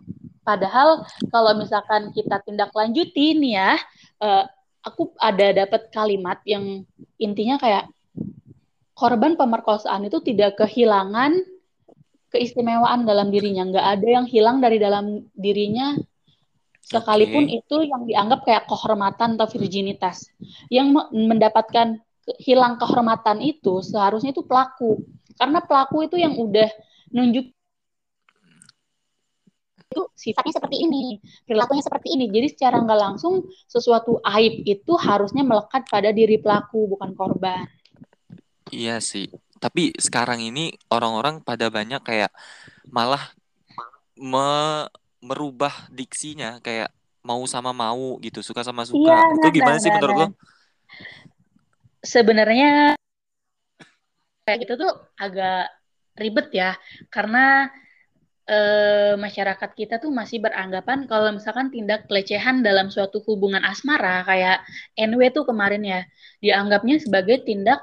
Padahal 0.46 1.02
kalau 1.28 1.52
misalkan 1.58 2.14
kita 2.14 2.38
tindak 2.46 2.70
lanjutin 2.70 3.42
ya, 3.42 3.74
eh, 4.22 4.44
aku 4.86 5.10
ada 5.18 5.66
dapat 5.66 5.90
kalimat 5.90 6.38
yang 6.46 6.86
intinya 7.18 7.58
kayak 7.58 7.90
korban 8.94 9.34
pemerkosaan 9.34 10.06
itu 10.06 10.22
tidak 10.22 10.56
kehilangan 10.56 11.36
keistimewaan 12.30 13.04
dalam 13.06 13.28
dirinya, 13.34 13.66
nggak 13.66 13.86
ada 13.98 14.08
yang 14.08 14.26
hilang 14.26 14.58
dari 14.62 14.78
dalam 14.78 15.26
dirinya 15.34 15.94
sekalipun 16.86 17.50
Oke. 17.50 17.58
itu 17.66 17.76
yang 17.82 18.06
dianggap 18.06 18.40
kayak 18.46 18.64
kehormatan 18.70 19.34
atau 19.34 19.50
virginitas. 19.50 20.30
Yang 20.70 20.86
me- 20.94 21.10
mendapatkan 21.34 21.98
hilang 22.38 22.78
kehormatan 22.78 23.42
itu 23.42 23.82
seharusnya 23.82 24.30
itu 24.30 24.46
pelaku. 24.46 25.02
Karena 25.36 25.60
pelaku 25.62 26.08
itu 26.08 26.16
yang 26.16 26.34
udah 26.36 26.68
nunjuk 27.12 27.52
itu 29.86 30.02
sifatnya 30.18 30.52
seperti 30.58 30.76
ini, 30.82 31.22
perilakunya 31.46 31.84
seperti 31.84 32.08
ini. 32.18 32.26
Jadi 32.28 32.46
secara 32.52 32.82
nggak 32.82 33.00
langsung 33.00 33.46
sesuatu 33.70 34.18
aib 34.36 34.66
itu 34.66 34.92
harusnya 34.98 35.46
melekat 35.46 35.86
pada 35.88 36.10
diri 36.10 36.36
pelaku 36.42 36.90
bukan 36.90 37.14
korban. 37.14 37.64
Iya 38.74 38.98
sih. 38.98 39.30
Tapi 39.62 39.94
sekarang 39.96 40.42
ini 40.42 40.74
orang-orang 40.92 41.40
pada 41.40 41.70
banyak 41.72 42.02
kayak 42.02 42.30
malah 42.92 43.22
me- 44.18 44.88
merubah 45.22 45.72
diksinya 45.90 46.60
kayak 46.60 46.92
mau 47.24 47.42
sama 47.48 47.70
mau 47.74 48.18
gitu, 48.22 48.42
suka 48.44 48.62
sama 48.62 48.82
suka. 48.86 49.10
Iya, 49.10 49.38
Itu 49.38 49.48
nah, 49.48 49.52
gimana 49.56 49.78
nah, 49.78 49.82
sih 49.82 49.90
nah, 49.90 49.94
menurut 49.96 50.16
lo? 50.16 50.26
nah. 50.26 50.30
Sebenarnya 52.06 52.94
kayak 54.46 54.62
gitu 54.62 54.78
tuh 54.78 54.92
agak 55.18 55.66
ribet 56.14 56.48
ya, 56.54 56.78
karena 57.10 57.68
eh, 58.46 59.18
masyarakat 59.18 59.70
kita 59.74 59.98
tuh 59.98 60.14
masih 60.14 60.38
beranggapan 60.38 61.10
kalau 61.10 61.34
misalkan 61.34 61.66
tindak 61.74 62.06
pelecehan 62.06 62.62
dalam 62.62 62.94
suatu 62.94 63.18
hubungan 63.26 63.60
asmara 63.66 64.22
kayak 64.22 64.62
NW 64.94 65.34
tuh 65.34 65.44
kemarin 65.50 65.82
ya, 65.82 66.00
dianggapnya 66.38 67.02
sebagai 67.02 67.42
tindak 67.42 67.82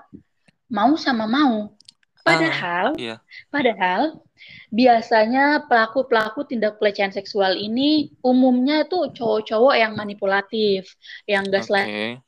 mau 0.71 0.95
sama 0.95 1.27
mau. 1.27 1.75
Padahal, 2.23 2.95
Iya. 2.95 3.19
padahal 3.51 4.23
biasanya 4.71 5.67
pelaku-pelaku 5.67 6.47
tindak 6.47 6.79
pelecehan 6.79 7.11
seksual 7.11 7.59
ini 7.59 8.15
umumnya 8.23 8.87
tuh 8.87 9.11
cowok-cowok 9.11 9.75
yang 9.75 9.91
manipulatif, 9.99 10.87
yang 11.27 11.43
gaslight 11.51 12.23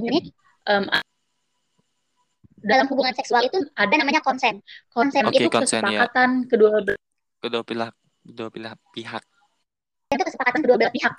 ini 0.00 0.32
em, 0.66 0.84
dalam 2.60 2.86
hubungan 2.88 3.12
seksual 3.12 3.40
itu 3.42 3.56
ada 3.74 3.94
namanya 3.96 4.20
konsen. 4.20 4.60
Konsen 4.88 5.24
Oke, 5.24 5.40
itu 5.40 5.48
konsen 5.48 5.80
ya. 5.84 6.04
kesepakatan 6.06 6.30
kedua 6.46 6.80
belah 6.80 7.00
Kedua 7.40 7.62
pihak, 7.64 7.92
kedua 8.20 8.48
pihak 8.52 8.76
pihak. 8.92 9.22
itu 10.10 10.22
kesepakatan 10.26 10.60
kedua 10.60 10.76
belah 10.76 10.92
pihak. 10.92 11.14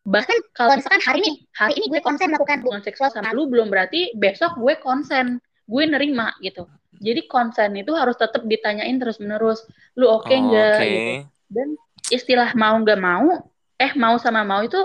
bahkan 0.00 0.34
Kalau 0.56 0.74
misalkan 0.74 0.98
hari 1.04 1.20
ini, 1.22 1.32
hari 1.52 1.76
ini 1.76 1.86
gue 1.86 2.00
konsen 2.00 2.32
melakukan 2.32 2.64
hubungan 2.64 2.82
seksual 2.82 3.12
sama 3.12 3.30
lu 3.30 3.46
belum 3.46 3.68
berarti 3.68 4.16
besok 4.16 4.56
gue 4.56 4.74
konsen 4.80 5.38
gue 5.68 5.82
nerima 5.86 6.34
gitu 6.40 6.66
jadi 6.98 7.28
konsen 7.30 7.76
itu 7.78 7.92
harus 7.94 8.16
tetap 8.18 8.42
ditanyain 8.42 8.96
terus 8.98 9.20
menerus 9.22 9.62
lu 9.94 10.08
oke 10.08 10.26
Oh, 10.26 10.40
nggak 10.50 10.74
Oke. 10.74 10.88
gitu 10.90 11.12
dan 11.52 11.68
istilah 12.10 12.50
mau 12.56 12.74
nggak 12.80 12.98
mau 12.98 13.44
eh 13.76 13.92
mau 13.94 14.16
sama 14.18 14.42
mau 14.42 14.64
itu 14.64 14.80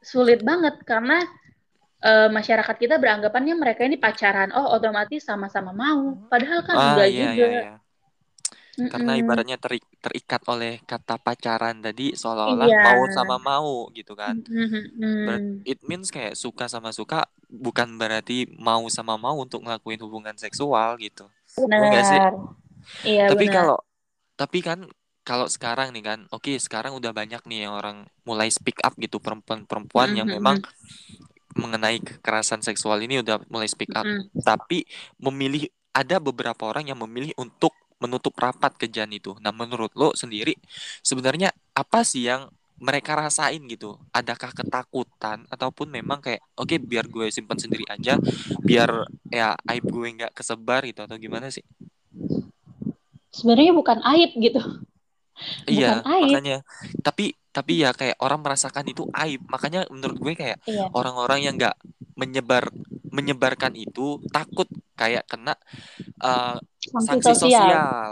sulit 0.00 0.40
banget 0.40 0.78
karena 0.86 1.20
eh, 2.08 2.28
masyarakat 2.36 2.76
kita 2.82 2.94
beranggapannya 3.02 3.54
mereka 3.62 3.82
ini 3.88 3.96
pacaran 4.04 4.50
oh 4.58 4.66
otomatis 4.76 5.22
sama-sama 5.28 5.70
mau 5.82 6.02
padahal 6.32 6.60
kan 6.68 6.76
Ah, 6.76 6.92
enggak 6.92 7.08
iya, 7.12 7.26
juga 7.32 7.46
iya, 7.46 7.46
iya. 7.62 7.72
Karena 8.92 9.12
ibaratnya 9.22 9.56
teri- 9.62 9.86
terikat 10.02 10.42
oleh 10.50 10.82
kata 10.84 11.14
pacaran 11.26 11.76
tadi 11.78 12.12
seolah-olah 12.20 12.68
Iya. 12.68 12.82
mau 12.84 13.00
sama 13.16 13.36
mau 13.38 13.86
gitu 13.94 14.12
kan. 14.18 14.34
Ber- 15.26 15.44
it 15.64 15.80
means 15.88 16.08
kayak 16.14 16.34
suka 16.36 16.66
sama 16.68 16.90
suka 16.92 17.24
bukan 17.48 17.88
berarti 18.00 18.44
mau 18.58 18.84
sama 18.92 19.14
mau 19.16 19.36
untuk 19.40 19.64
ngelakuin 19.64 20.00
hubungan 20.04 20.36
seksual 20.36 20.98
gitu. 21.00 21.24
Enggak 21.80 22.04
sih? 22.10 22.20
benar 22.20 22.32
iya 23.06 23.26
Tapi 23.30 23.44
benar 23.44 23.56
kalau 23.56 23.78
tapi 24.40 24.60
kan 24.64 24.88
kalau 25.24 25.46
sekarang 25.48 25.88
nih 25.94 26.04
kan, 26.04 26.18
oke 26.32 26.52
sekarang 26.60 26.92
udah 26.98 27.12
banyak 27.14 27.42
nih 27.50 27.68
yang 27.68 27.74
orang 27.80 27.96
mulai 28.28 28.48
speak 28.50 28.78
up 28.86 28.94
gitu 28.98 29.18
perempuan-perempuan 29.22 30.10
yang 30.18 30.28
Mm-mm. 30.28 30.34
memang 30.36 30.58
mengenai 31.54 32.02
kekerasan 32.02 32.60
seksual 32.60 32.98
ini 33.02 33.22
udah 33.22 33.42
mulai 33.48 33.70
speak 33.70 33.94
up. 33.94 34.04
Mm-mm. 34.04 34.30
Tapi 34.42 34.84
memilih 35.22 35.70
ada 35.94 36.18
beberapa 36.18 36.66
orang 36.66 36.90
yang 36.90 36.98
memilih 36.98 37.30
untuk 37.38 37.72
menutup 38.02 38.34
rapat 38.36 38.74
kejan 38.76 39.08
itu. 39.14 39.32
Nah, 39.40 39.54
menurut 39.54 39.94
lo 39.94 40.12
sendiri 40.12 40.58
sebenarnya 41.00 41.54
apa 41.72 42.02
sih 42.02 42.26
yang 42.26 42.50
mereka 42.82 43.14
rasain 43.14 43.62
gitu? 43.70 43.96
Adakah 44.10 44.50
ketakutan 44.50 45.46
ataupun 45.46 45.88
memang 45.88 46.18
kayak 46.18 46.42
oke 46.58 46.74
okay, 46.74 46.78
biar 46.82 47.06
gue 47.06 47.30
simpan 47.30 47.56
sendiri 47.56 47.86
aja, 47.86 48.18
biar 48.60 49.06
ya 49.30 49.54
aib 49.70 49.86
gue 49.86 50.08
nggak 50.20 50.34
kesebar 50.34 50.82
gitu 50.84 51.06
atau 51.06 51.16
gimana 51.16 51.48
sih? 51.48 51.62
Sebenarnya 53.30 53.72
bukan 53.72 54.02
aib 54.02 54.34
gitu. 54.42 54.62
Iya, 55.66 56.02
makanya. 56.04 56.62
Tapi 57.02 57.34
tapi 57.54 57.86
ya 57.86 57.94
kayak 57.94 58.18
orang 58.18 58.42
merasakan 58.42 58.86
itu 58.90 59.06
aib. 59.14 59.42
Makanya 59.46 59.86
menurut 59.90 60.18
gue 60.18 60.34
kayak 60.34 60.58
iya. 60.66 60.90
orang-orang 60.90 61.46
yang 61.46 61.54
nggak 61.54 61.76
menyebar 62.18 62.70
menyebarkan 63.14 63.78
itu 63.78 64.18
takut 64.34 64.66
kayak 64.98 65.22
kena 65.30 65.54
uh, 66.22 66.58
sanksi 66.98 67.30
sosial. 67.34 67.62
sosial. 67.62 68.10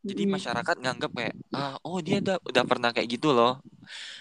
Jadi 0.00 0.22
hmm. 0.24 0.32
masyarakat 0.32 0.76
nganggap 0.80 1.10
kayak 1.12 1.34
ah 1.52 1.76
oh 1.84 2.00
dia 2.00 2.24
udah 2.24 2.40
udah 2.40 2.64
pernah 2.64 2.90
kayak 2.90 3.08
gitu 3.20 3.30
loh. 3.36 3.60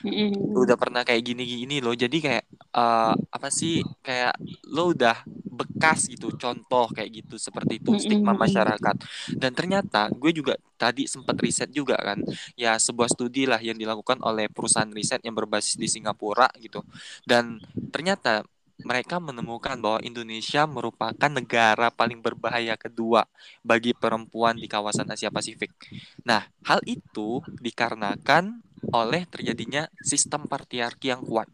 hmm 0.05 0.53
Udah 0.53 0.75
pernah 0.77 1.01
kayak 1.01 1.23
gini-gini 1.23 1.81
loh. 1.81 1.95
Jadi 1.97 2.17
kayak 2.19 2.45
uh, 2.77 3.15
apa 3.15 3.49
sih 3.49 3.81
kayak 4.05 4.37
lo 4.69 4.93
udah 4.93 5.17
bekas 5.59 6.07
gitu 6.07 6.31
contoh 6.39 6.87
kayak 6.95 7.23
gitu 7.23 7.35
seperti 7.35 7.83
itu 7.83 7.91
stigma 7.99 8.31
masyarakat. 8.31 8.95
Dan 9.35 9.51
ternyata 9.51 10.07
gue 10.15 10.31
juga 10.31 10.55
tadi 10.79 11.03
sempat 11.05 11.35
riset 11.43 11.67
juga 11.75 11.99
kan. 11.99 12.23
Ya 12.55 12.79
sebuah 12.79 13.11
studi 13.11 13.43
lah 13.43 13.59
yang 13.59 13.75
dilakukan 13.75 14.23
oleh 14.23 14.47
perusahaan 14.47 14.89
riset 14.89 15.19
yang 15.27 15.35
berbasis 15.35 15.75
di 15.75 15.91
Singapura 15.91 16.47
gitu. 16.63 16.79
Dan 17.27 17.59
ternyata 17.91 18.47
mereka 18.79 19.19
menemukan 19.19 19.75
bahwa 19.75 19.99
Indonesia 19.99 20.63
merupakan 20.63 21.27
negara 21.27 21.91
paling 21.91 22.23
berbahaya 22.23 22.79
kedua 22.79 23.27
bagi 23.59 23.91
perempuan 23.91 24.55
di 24.55 24.71
kawasan 24.71 25.11
Asia 25.11 25.27
Pasifik. 25.27 25.75
Nah, 26.23 26.47
hal 26.63 26.79
itu 26.87 27.43
dikarenakan 27.59 28.63
oleh 28.89 29.27
terjadinya 29.27 29.87
sistem 30.01 30.47
patriarki 30.47 31.11
yang 31.11 31.21
kuat. 31.21 31.47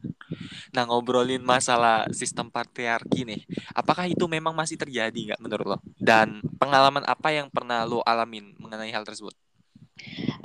Nah, 0.75 0.83
ngobrolin 0.89 1.41
masalah 1.41 2.09
sistem 2.11 2.51
patriarki 2.51 3.23
nih, 3.23 3.41
apakah 3.71 4.09
itu 4.09 4.25
memang 4.27 4.51
masih 4.51 4.75
terjadi 4.75 5.33
nggak 5.33 5.41
menurut 5.41 5.67
lo? 5.75 5.77
Dan 5.95 6.43
pengalaman 6.59 7.05
apa 7.05 7.31
yang 7.31 7.47
pernah 7.49 7.88
lo 7.88 8.03
alamin 8.03 8.55
mengenai 8.59 8.91
hal 8.91 9.07
tersebut? 9.07 9.33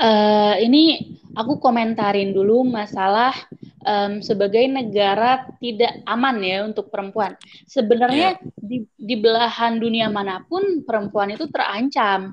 Uh, 0.01 0.55
ini 0.63 1.19
aku 1.35 1.59
komentarin 1.59 2.31
dulu 2.31 2.63
masalah 2.63 3.35
um, 3.85 4.23
sebagai 4.23 4.65
negara 4.71 5.49
tidak 5.59 6.01
aman 6.07 6.41
ya 6.41 6.65
untuk 6.65 6.89
perempuan. 6.89 7.37
Sebenarnya 7.67 8.39
yeah. 8.39 8.57
di, 8.57 8.79
di 8.97 9.17
belahan 9.19 9.77
dunia 9.81 10.09
mana 10.09 10.45
pun 10.47 10.85
perempuan 10.85 11.35
itu 11.35 11.49
terancam. 11.51 12.33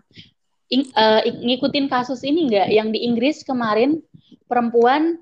In, 0.68 0.84
uh, 1.00 1.24
ngikutin 1.24 1.88
kasus 1.88 2.28
ini 2.28 2.52
enggak? 2.52 2.68
Yang 2.72 2.88
di 2.96 3.00
Inggris 3.08 3.38
kemarin 3.48 4.04
perempuan 4.48 5.20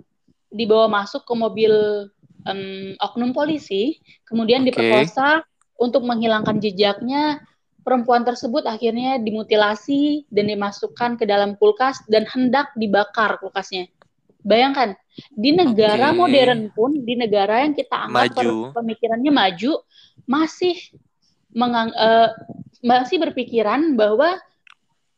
dibawa 0.54 0.88
masuk 0.88 1.28
ke 1.28 1.34
mobil 1.36 1.74
um, 2.46 2.94
oknum 3.02 3.36
polisi, 3.36 4.00
kemudian 4.24 4.64
okay. 4.64 4.72
diperkosa 4.72 5.44
untuk 5.82 6.06
menghilangkan 6.08 6.62
jejaknya. 6.62 7.44
Perempuan 7.86 8.26
tersebut 8.26 8.66
akhirnya 8.66 9.22
dimutilasi 9.22 10.26
dan 10.34 10.50
dimasukkan 10.50 11.22
ke 11.22 11.30
dalam 11.30 11.54
kulkas 11.54 12.02
dan 12.10 12.26
hendak 12.26 12.74
dibakar 12.74 13.38
kulkasnya. 13.38 13.94
Bayangkan, 14.42 14.98
di 15.30 15.54
negara 15.54 16.10
okay. 16.10 16.18
modern 16.18 16.74
pun, 16.74 17.06
di 17.06 17.14
negara 17.14 17.62
yang 17.62 17.78
kita 17.78 18.10
anggap 18.10 18.42
maju. 18.42 18.74
pemikirannya 18.74 19.30
maju, 19.30 19.86
masih 20.26 20.78
mengang 21.54 21.94
uh, 21.94 22.34
masih 22.82 23.22
berpikiran 23.22 23.94
bahwa 23.94 24.38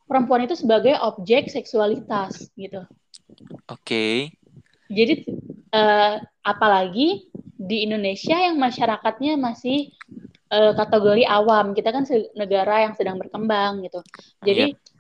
perempuan 0.08 0.44
itu 0.44 0.56
sebagai 0.56 0.96
objek 1.00 1.48
seksualitas 1.48 2.52
gitu. 2.56 2.84
Oke. 3.68 3.84
Okay. 3.84 4.16
Jadi 4.88 5.14
uh, 5.76 6.24
apalagi 6.44 7.28
di 7.58 7.84
Indonesia 7.84 8.40
yang 8.40 8.56
masyarakatnya 8.56 9.36
masih 9.36 9.92
uh, 10.52 10.72
kategori 10.74 11.28
awam, 11.28 11.76
kita 11.76 11.92
kan 11.92 12.08
negara 12.38 12.88
yang 12.88 12.94
sedang 12.96 13.20
berkembang 13.20 13.84
gitu. 13.84 14.00
Jadi 14.44 14.72
yeah 14.72 14.96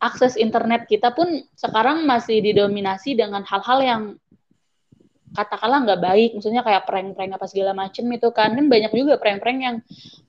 akses 0.00 0.34
internet 0.40 0.88
kita 0.88 1.12
pun 1.12 1.44
sekarang 1.52 2.08
masih 2.08 2.40
didominasi 2.40 3.14
dengan 3.14 3.44
hal-hal 3.44 3.78
yang 3.84 4.02
katakanlah 5.30 5.86
nggak 5.86 6.02
baik, 6.02 6.30
maksudnya 6.34 6.64
kayak 6.66 6.88
prank-prank 6.88 7.36
apa 7.38 7.46
segala 7.46 7.70
macem 7.76 8.02
itu 8.10 8.34
kan, 8.34 8.50
kan 8.50 8.66
banyak 8.66 8.90
juga 8.90 9.14
prank-prank 9.20 9.60
yang 9.62 9.76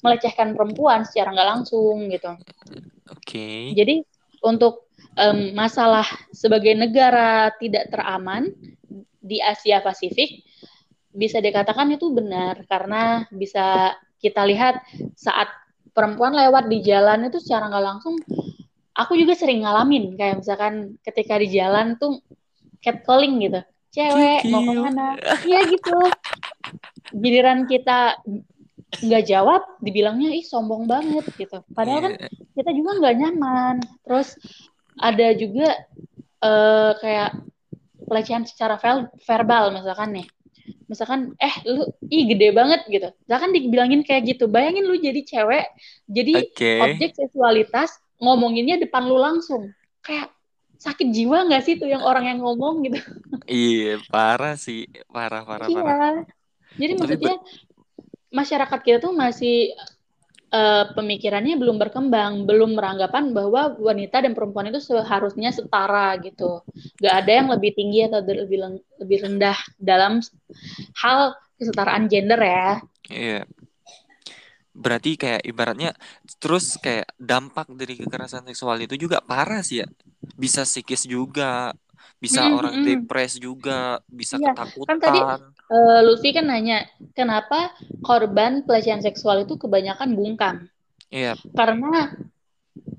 melecehkan 0.06 0.54
perempuan 0.54 1.08
secara 1.08 1.34
nggak 1.34 1.50
langsung 1.58 2.06
gitu. 2.12 2.38
Oke. 3.10 3.18
Okay. 3.26 3.62
Jadi 3.74 4.06
untuk 4.46 4.91
um, 5.18 5.56
masalah 5.56 6.06
sebagai 6.32 6.76
negara 6.76 7.52
tidak 7.60 7.92
teraman 7.92 8.52
di 9.22 9.38
Asia 9.44 9.84
Pasifik 9.84 10.44
bisa 11.12 11.44
dikatakan 11.44 11.92
itu 11.92 12.12
benar. 12.12 12.64
Karena 12.68 13.26
bisa 13.32 13.96
kita 14.22 14.46
lihat 14.48 14.80
saat 15.18 15.52
perempuan 15.92 16.32
lewat 16.32 16.72
di 16.72 16.80
jalan 16.86 17.28
itu 17.28 17.42
secara 17.44 17.68
nggak 17.68 17.86
langsung 17.86 18.16
aku 18.96 19.14
juga 19.20 19.36
sering 19.36 19.64
ngalamin. 19.64 20.16
Kayak 20.16 20.44
misalkan 20.44 21.00
ketika 21.04 21.36
di 21.40 21.48
jalan 21.52 22.00
tuh 22.00 22.24
catcalling 22.82 23.40
gitu. 23.44 23.62
Cewek 23.92 24.48
Kiki. 24.48 24.52
mau 24.56 24.64
ke 24.64 24.72
mana? 24.72 25.20
Iya 25.44 25.60
gitu. 25.68 26.00
Giliran 27.12 27.68
kita 27.68 28.24
nggak 28.92 29.24
jawab 29.24 29.64
dibilangnya 29.80 30.36
ih 30.36 30.44
sombong 30.44 30.88
banget 30.88 31.28
gitu. 31.36 31.64
Padahal 31.76 32.12
kan 32.12 32.14
iya. 32.16 32.28
kita 32.56 32.72
juga 32.72 32.92
nggak 33.04 33.16
nyaman. 33.20 33.76
Terus 34.04 34.40
ada 35.02 35.28
juga 35.34 35.68
uh, 36.46 36.94
kayak 37.02 37.42
pelecehan 38.06 38.46
secara 38.46 38.78
verbal 39.26 39.74
misalkan 39.74 40.22
nih. 40.22 40.28
Misalkan 40.86 41.32
eh 41.40 41.56
lu 41.66 41.88
ih 42.12 42.28
gede 42.30 42.52
banget 42.52 42.84
gitu. 42.92 43.10
Misalkan 43.26 43.52
dibilangin 43.56 44.04
kayak 44.04 44.36
gitu. 44.36 44.46
Bayangin 44.52 44.86
lu 44.86 45.00
jadi 45.00 45.24
cewek 45.24 45.66
jadi 46.06 46.34
okay. 46.52 46.80
objek 46.84 47.16
seksualitas 47.16 47.98
ngomonginnya 48.22 48.78
depan 48.78 49.08
lu 49.08 49.18
langsung. 49.18 49.72
Kayak 50.04 50.30
sakit 50.82 51.14
jiwa 51.14 51.46
nggak 51.48 51.64
sih 51.64 51.78
tuh 51.78 51.90
yang 51.90 52.04
orang 52.04 52.30
yang 52.30 52.40
ngomong 52.44 52.86
gitu? 52.86 53.00
Iya 53.48 54.04
parah 54.12 54.60
sih. 54.60 54.86
Parah 55.10 55.42
parah 55.48 55.68
iya. 55.72 55.82
parah. 55.82 56.26
Jadi 56.76 56.94
maksudnya 57.00 57.36
masyarakat 58.32 58.80
kita 58.80 58.98
tuh 59.04 59.14
masih 59.16 59.76
uh, 60.52 60.92
pemikirannya 60.94 61.58
belum 61.58 61.82
berkembang, 61.82 62.46
belum 62.46 62.76
beranggapan 62.78 63.32
bahwa 63.32 63.76
wanita 63.80 64.22
dan 64.22 64.36
perempuan 64.38 64.70
itu 64.70 64.84
seharusnya 64.84 65.50
setara 65.56 66.16
gitu. 66.22 66.62
Gak 67.02 67.26
ada 67.26 67.32
yang 67.32 67.48
lebih 67.50 67.74
tinggi 67.74 68.06
atau 68.06 68.22
lebih 68.22 68.84
lebih 69.00 69.18
rendah 69.26 69.58
dalam 69.80 70.22
hal 71.00 71.34
kesetaraan 71.58 72.12
gender 72.12 72.40
ya. 72.40 72.84
Iya 73.12 73.42
berarti 74.72 75.20
kayak 75.20 75.44
ibaratnya 75.44 75.92
terus 76.40 76.80
kayak 76.80 77.12
dampak 77.20 77.68
dari 77.76 78.00
kekerasan 78.00 78.48
seksual 78.48 78.80
itu 78.80 78.96
juga 78.96 79.20
parah 79.20 79.60
sih 79.60 79.84
ya 79.84 79.88
bisa 80.40 80.64
psikis 80.64 81.04
juga 81.04 81.76
bisa 82.22 82.46
mm, 82.46 82.54
orang 82.54 82.76
mm. 82.78 82.86
depres 82.86 83.42
juga 83.42 83.98
bisa 84.06 84.38
iya. 84.38 84.54
ketakutan 84.54 85.02
kan 85.02 85.02
tadi 85.02 85.20
uh, 85.74 86.00
Lutfi 86.06 86.30
kan 86.36 86.46
nanya 86.46 86.86
kenapa 87.18 87.74
korban 88.06 88.62
pelecehan 88.68 89.02
seksual 89.02 89.48
itu 89.48 89.56
kebanyakan 89.58 90.14
bungkam? 90.14 90.68
Iya. 91.12 91.36
Karena 91.56 92.12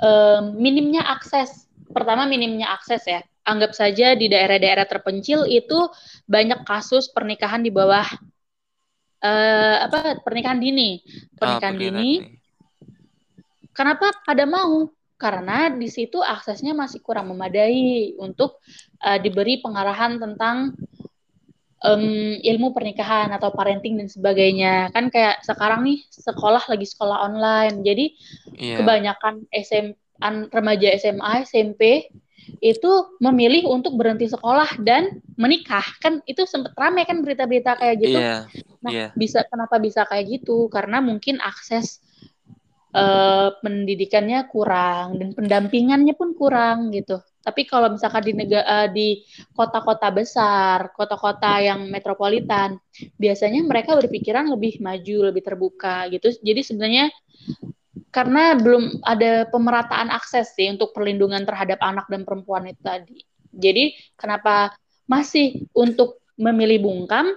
uh, 0.01 0.41
minimnya 0.57 1.05
akses. 1.05 1.69
Pertama 1.93 2.25
minimnya 2.25 2.73
akses 2.73 3.05
ya. 3.05 3.21
Anggap 3.43 3.75
saja 3.75 4.15
di 4.15 4.31
daerah-daerah 4.31 4.87
terpencil 4.87 5.45
itu 5.51 5.91
banyak 6.31 6.63
kasus 6.63 7.11
pernikahan 7.11 7.59
di 7.59 7.75
bawah 7.75 8.07
uh, 9.23 9.77
apa 9.87 10.23
pernikahan 10.23 10.63
dini. 10.63 11.03
Pernikahan, 11.35 11.75
oh, 11.77 11.81
dini. 11.81 12.11
Kenapa 13.73 14.13
pada 14.23 14.45
mau 14.47 14.93
karena 15.23 15.71
di 15.71 15.87
situ 15.87 16.19
aksesnya 16.19 16.75
masih 16.75 16.99
kurang 16.99 17.31
memadai 17.31 18.19
untuk 18.19 18.59
uh, 18.99 19.19
diberi 19.23 19.63
pengarahan 19.63 20.19
tentang 20.19 20.75
um, 21.87 22.39
ilmu 22.43 22.75
pernikahan 22.75 23.31
atau 23.31 23.55
parenting 23.55 23.99
dan 23.99 24.11
sebagainya. 24.11 24.91
Kan 24.91 25.15
kayak 25.15 25.47
sekarang 25.47 25.87
nih 25.87 26.03
sekolah 26.11 26.67
lagi 26.67 26.87
sekolah 26.91 27.31
online. 27.31 27.87
Jadi 27.87 28.19
yeah. 28.59 28.83
kebanyakan 28.83 29.47
SM 29.55 29.95
remaja 30.51 30.89
SMA 30.99 31.47
SMP 31.47 32.11
itu 32.59 32.91
memilih 33.23 33.71
untuk 33.71 33.95
berhenti 33.95 34.27
sekolah 34.27 34.83
dan 34.83 35.23
menikah. 35.39 35.85
Kan 36.03 36.23
itu 36.27 36.43
sempat 36.47 36.75
rame 36.75 37.07
kan 37.07 37.23
berita-berita 37.23 37.79
kayak 37.79 37.97
gitu. 38.03 38.19
Yeah, 38.19 38.47
nah 38.83 38.91
yeah. 38.91 39.11
bisa 39.15 39.47
kenapa 39.47 39.79
bisa 39.79 40.03
kayak 40.07 40.43
gitu? 40.43 40.67
Karena 40.71 40.99
mungkin 40.99 41.39
akses 41.43 42.03
uh, 42.95 43.49
pendidikannya 43.61 44.49
kurang 44.49 45.19
dan 45.21 45.37
pendampingannya 45.37 46.15
pun 46.17 46.33
kurang 46.37 46.93
gitu 46.93 47.21
tapi 47.43 47.67
kalau 47.67 47.91
misalkan 47.91 48.23
di 48.23 48.33
negara 48.39 48.65
uh, 48.65 48.89
di 48.89 49.27
kota-kota 49.53 50.09
besar 50.15 50.95
kota-kota 50.95 51.59
yang 51.59 51.91
metropolitan 51.91 52.79
biasanya 53.19 53.67
mereka 53.67 53.99
berpikiran 53.99 54.47
lebih 54.47 54.79
maju 54.79 55.33
lebih 55.33 55.43
terbuka 55.43 56.07
gitu 56.13 56.31
jadi 56.41 56.61
sebenarnya 56.63 57.11
karena 58.13 58.53
belum 58.61 59.01
ada 59.03 59.49
pemerataan 59.49 60.13
akses 60.13 60.53
sih 60.53 60.69
untuk 60.69 60.93
perlindungan 60.93 61.49
terhadap 61.49 61.81
anak 61.81 62.07
dan 62.13 62.29
perempuan 62.29 62.69
itu 62.69 62.79
tadi. 62.85 63.25
Jadi 63.57 63.97
kenapa 64.21 64.77
masih 65.09 65.65
untuk 65.73 66.21
memilih 66.37 66.85
bungkam? 66.85 67.33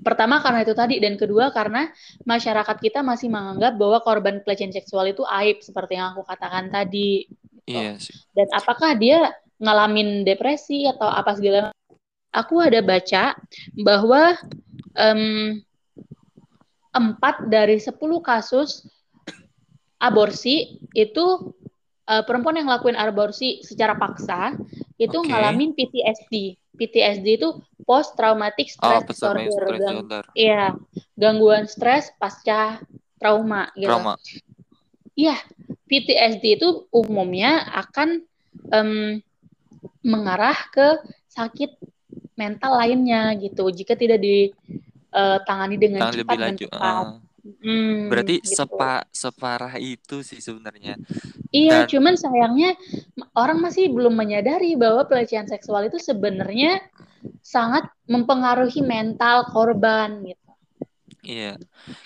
Pertama 0.00 0.38
karena 0.44 0.62
itu 0.62 0.74
tadi 0.76 1.00
dan 1.00 1.16
kedua 1.16 1.50
karena 1.50 1.88
masyarakat 2.28 2.76
kita 2.78 3.00
masih 3.00 3.32
menganggap 3.32 3.76
bahwa 3.80 3.98
korban 4.04 4.44
pelecehan 4.44 4.72
seksual 4.72 5.08
itu 5.08 5.24
aib 5.26 5.64
seperti 5.64 5.96
yang 5.96 6.12
aku 6.14 6.22
katakan 6.24 6.68
tadi. 6.68 7.26
Gitu. 7.64 7.74
Iya 7.74 7.98
sih. 7.98 8.14
Dan 8.36 8.48
apakah 8.54 8.94
dia 8.94 9.32
ngalamin 9.56 10.22
depresi 10.22 10.84
atau 10.84 11.08
apa 11.08 11.32
segala 11.34 11.72
aku 12.30 12.60
ada 12.60 12.84
baca 12.84 13.32
bahwa 13.80 14.36
um, 14.92 15.56
empat 16.92 17.48
dari 17.48 17.80
sepuluh 17.80 18.20
kasus 18.20 18.84
aborsi 19.96 20.80
itu 20.92 21.56
uh, 22.06 22.22
perempuan 22.24 22.56
yang 22.58 22.66
ngelakuin 22.70 22.96
aborsi 22.96 23.60
secara 23.62 23.94
paksa 23.98 24.54
itu 24.96 25.18
Oke. 25.18 25.28
ngalamin 25.28 25.74
PTSD. 25.76 26.56
PTSD 26.76 27.40
itu 27.40 27.48
post 27.88 28.12
traumatic 28.20 28.68
Oh, 28.80 29.00
stress 29.00 29.04
pesan 29.08 29.34
disorder. 29.48 29.76
Gang-. 29.80 30.08
Iya, 30.36 30.76
gangguan 31.16 31.64
stres 31.68 32.12
pasca 32.20 32.80
trauma 33.16 33.72
gitu. 33.74 33.88
Trauma. 33.88 34.14
Iya, 35.16 35.36
PTSD 35.88 36.60
itu 36.60 36.84
umumnya 36.92 37.64
akan 37.72 38.20
em, 38.68 39.24
mengarah 40.04 40.56
ke 40.68 41.00
sakit 41.32 41.80
mental 42.36 42.76
lainnya 42.76 43.32
gitu 43.40 43.72
jika 43.72 43.96
tidak 43.96 44.20
ditangani 44.20 45.76
dengan 45.80 46.12
Yang 46.12 46.20
cepat 46.20 46.20
lebih 46.20 46.36
dan 46.36 46.44
lanjut. 46.52 46.68
tepat. 46.68 47.04
Hmm, 47.62 48.06
berarti 48.08 48.34
gitu. 48.50 48.56
sepa 48.56 49.02
separah 49.10 49.74
itu 49.82 50.22
sih 50.22 50.38
sebenarnya. 50.38 50.94
Iya, 51.54 51.72
Dan- 51.72 51.90
cuman 51.90 52.14
sayangnya 52.22 52.70
orang 53.42 53.58
masih 53.64 53.84
belum 53.96 54.14
menyadari 54.20 54.74
bahwa 54.82 55.02
pelecehan 55.10 55.48
seksual 55.48 55.82
itu 55.88 55.98
sebenarnya 56.08 56.70
sangat 57.42 57.84
mempengaruhi 58.12 58.80
mental 58.84 59.36
korban 59.54 60.10
gitu. 60.28 60.50
Iya, 61.26 61.58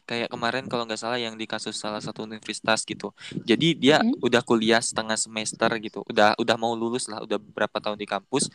kayak 0.08 0.28
kemarin 0.32 0.64
kalau 0.70 0.84
nggak 0.88 1.00
salah 1.00 1.20
yang 1.20 1.36
di 1.40 1.44
kasus 1.48 1.76
salah 1.76 2.00
satu 2.00 2.24
universitas 2.28 2.84
gitu. 2.88 3.12
Jadi 3.44 3.76
dia 3.76 4.00
Hmm. 4.00 4.14
udah 4.24 4.40
kuliah 4.44 4.80
setengah 4.80 5.16
semester 5.20 5.68
gitu, 5.84 6.00
udah 6.08 6.36
udah 6.40 6.56
mau 6.60 6.72
lulus 6.76 7.04
lah, 7.12 7.20
udah 7.24 7.36
berapa 7.36 7.76
tahun 7.84 7.98
di 8.00 8.08
kampus, 8.08 8.48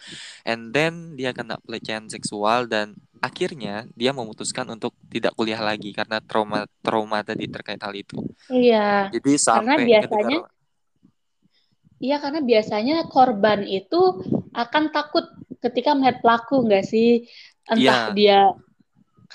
and 0.46 0.74
then 0.74 1.14
dia 1.20 1.34
kena 1.38 1.58
pelecehan 1.66 2.10
seksual 2.10 2.66
dan 2.70 2.98
akhirnya 3.20 3.88
dia 3.94 4.12
memutuskan 4.12 4.66
untuk 4.70 4.94
tidak 5.08 5.34
kuliah 5.34 5.60
lagi 5.60 5.92
karena 5.92 6.20
trauma 6.20 6.66
trauma 6.80 7.22
tadi 7.22 7.48
terkait 7.48 7.80
hal 7.80 7.94
itu. 7.94 8.20
Iya, 8.48 9.10
Jadi 9.12 9.32
sampai 9.36 9.84
biasanya- 9.86 10.42
kedengar- 10.44 10.54
iya 11.98 12.18
karena 12.20 12.40
biasanya 12.44 12.96
korban 13.08 13.64
itu 13.64 14.22
akan 14.52 14.92
takut 14.92 15.26
ketika 15.60 15.96
melihat 15.96 16.20
pelaku 16.22 16.64
nggak 16.64 16.86
sih? 16.86 17.26
Entah 17.66 18.12
Iya. 18.12 18.16
dia 18.16 18.40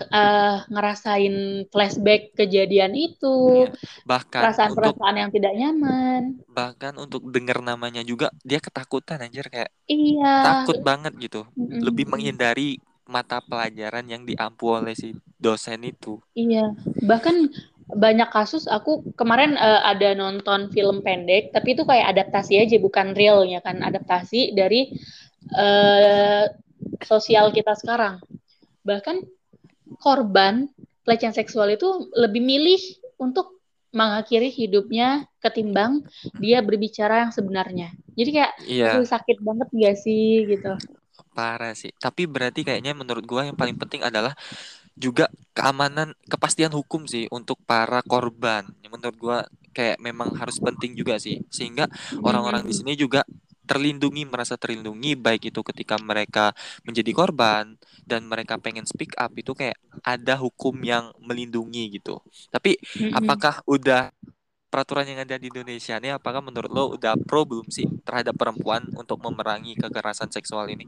eh, 0.01 0.57
ngerasain 0.73 1.35
flashback 1.69 2.33
kejadian 2.33 2.97
itu, 2.97 3.69
Iya. 3.69 3.77
bahkan 4.09 4.41
untuk 4.41 4.81
perasaan-perasaan 4.81 5.17
yang 5.19 5.29
tidak 5.29 5.53
nyaman. 5.53 6.23
bahkan 6.49 6.95
untuk 6.97 7.21
dengar 7.29 7.61
namanya 7.61 8.01
juga 8.01 8.33
dia 8.41 8.65
ketakutan 8.65 9.21
anjir 9.21 9.45
kayak 9.53 9.69
Iya. 9.85 10.35
takut 10.41 10.81
banget 10.81 11.13
gitu. 11.21 11.45
Mm-mm. 11.53 11.85
Lebih 11.85 12.09
menghindari 12.09 12.81
mata 13.11 13.43
pelajaran 13.43 14.07
yang 14.07 14.23
diampu 14.23 14.71
oleh 14.71 14.95
si 14.95 15.13
dosen 15.37 15.83
itu. 15.83 16.23
Iya, 16.39 16.79
bahkan 17.05 17.51
banyak 17.91 18.31
kasus 18.31 18.71
aku 18.71 19.03
kemarin 19.19 19.59
eh, 19.59 19.83
ada 19.83 20.15
nonton 20.15 20.71
film 20.71 21.03
pendek, 21.03 21.51
tapi 21.51 21.75
itu 21.75 21.83
kayak 21.83 22.15
adaptasi 22.15 22.63
aja, 22.63 22.79
bukan 22.79 23.19
real 23.19 23.43
ya 23.43 23.59
kan, 23.59 23.83
adaptasi 23.83 24.55
dari 24.55 24.95
eh, 25.59 26.45
sosial 27.03 27.51
kita 27.51 27.75
sekarang. 27.75 28.23
Bahkan 28.87 29.27
korban 29.99 30.71
pelecehan 31.03 31.35
seksual 31.35 31.75
itu 31.75 32.07
lebih 32.15 32.39
milih 32.39 32.79
untuk 33.19 33.59
mengakhiri 33.91 34.55
hidupnya 34.55 35.27
ketimbang 35.43 36.07
dia 36.39 36.63
berbicara 36.63 37.27
yang 37.27 37.33
sebenarnya. 37.35 37.91
Jadi 38.15 38.31
kayak 38.31 38.53
aduh, 38.95 39.07
sakit 39.07 39.43
banget 39.43 39.69
gak 39.75 39.97
sih 39.99 40.47
gitu. 40.47 40.79
Parah 41.31 41.73
sih. 41.79 41.95
Tapi 41.97 42.27
berarti 42.27 42.67
kayaknya 42.67 42.93
menurut 42.93 43.25
gua 43.25 43.47
yang 43.47 43.57
paling 43.57 43.79
penting 43.79 44.03
adalah 44.03 44.35
juga 44.99 45.31
keamanan, 45.57 46.13
kepastian 46.29 46.75
hukum 46.75 47.07
sih 47.07 47.31
untuk 47.31 47.63
para 47.65 48.03
korban. 48.05 48.67
Menurut 48.85 49.17
gua 49.17 49.39
kayak 49.71 50.03
memang 50.03 50.35
harus 50.37 50.59
penting 50.59 50.99
juga 50.99 51.17
sih. 51.23 51.41
Sehingga 51.49 51.87
orang-orang 52.21 52.67
di 52.67 52.75
sini 52.75 52.99
juga 52.99 53.23
terlindungi, 53.71 54.27
merasa 54.27 54.59
terlindungi 54.59 55.15
baik 55.15 55.55
itu 55.55 55.63
ketika 55.63 55.95
mereka 56.03 56.51
menjadi 56.83 57.15
korban 57.15 57.79
dan 58.03 58.27
mereka 58.27 58.59
pengen 58.59 58.83
speak 58.83 59.15
up 59.15 59.31
itu 59.39 59.55
kayak 59.55 59.79
ada 60.03 60.35
hukum 60.35 60.75
yang 60.83 61.15
melindungi 61.23 62.03
gitu. 62.03 62.19
Tapi 62.51 62.75
apakah 63.15 63.63
udah 63.71 64.11
peraturan 64.71 65.05
yang 65.11 65.27
ada 65.27 65.37
di 65.37 65.51
Indonesia 65.51 65.99
ini 65.99 66.15
apakah 66.15 66.41
menurut 66.41 66.71
lo 66.71 66.85
udah 66.95 67.19
pro 67.19 67.43
belum 67.43 67.69
sih 67.69 67.91
terhadap 68.07 68.39
perempuan 68.39 68.87
untuk 68.95 69.19
memerangi 69.19 69.75
kekerasan 69.77 70.31
seksual 70.31 70.71
ini? 70.71 70.87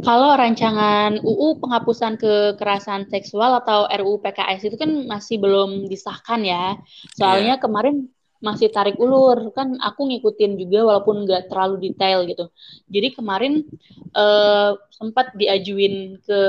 Kalau 0.00 0.32
rancangan 0.32 1.20
UU 1.20 1.60
penghapusan 1.60 2.16
kekerasan 2.16 3.08
seksual 3.12 3.60
atau 3.60 3.84
RUU 3.84 4.20
PKS 4.24 4.68
itu 4.68 4.76
kan 4.80 4.90
masih 5.04 5.36
belum 5.40 5.88
disahkan 5.90 6.40
ya. 6.44 6.76
Soalnya 7.16 7.60
kemarin 7.60 8.08
masih 8.38 8.70
tarik 8.70 8.94
ulur 9.02 9.50
kan 9.50 9.74
aku 9.82 10.06
ngikutin 10.06 10.54
juga 10.54 10.86
walaupun 10.86 11.26
nggak 11.26 11.50
terlalu 11.50 11.90
detail 11.90 12.24
gitu. 12.24 12.48
Jadi 12.88 13.08
kemarin 13.12 13.66
eh, 14.16 14.70
sempat 14.94 15.34
diajuin 15.36 16.22
ke 16.22 16.40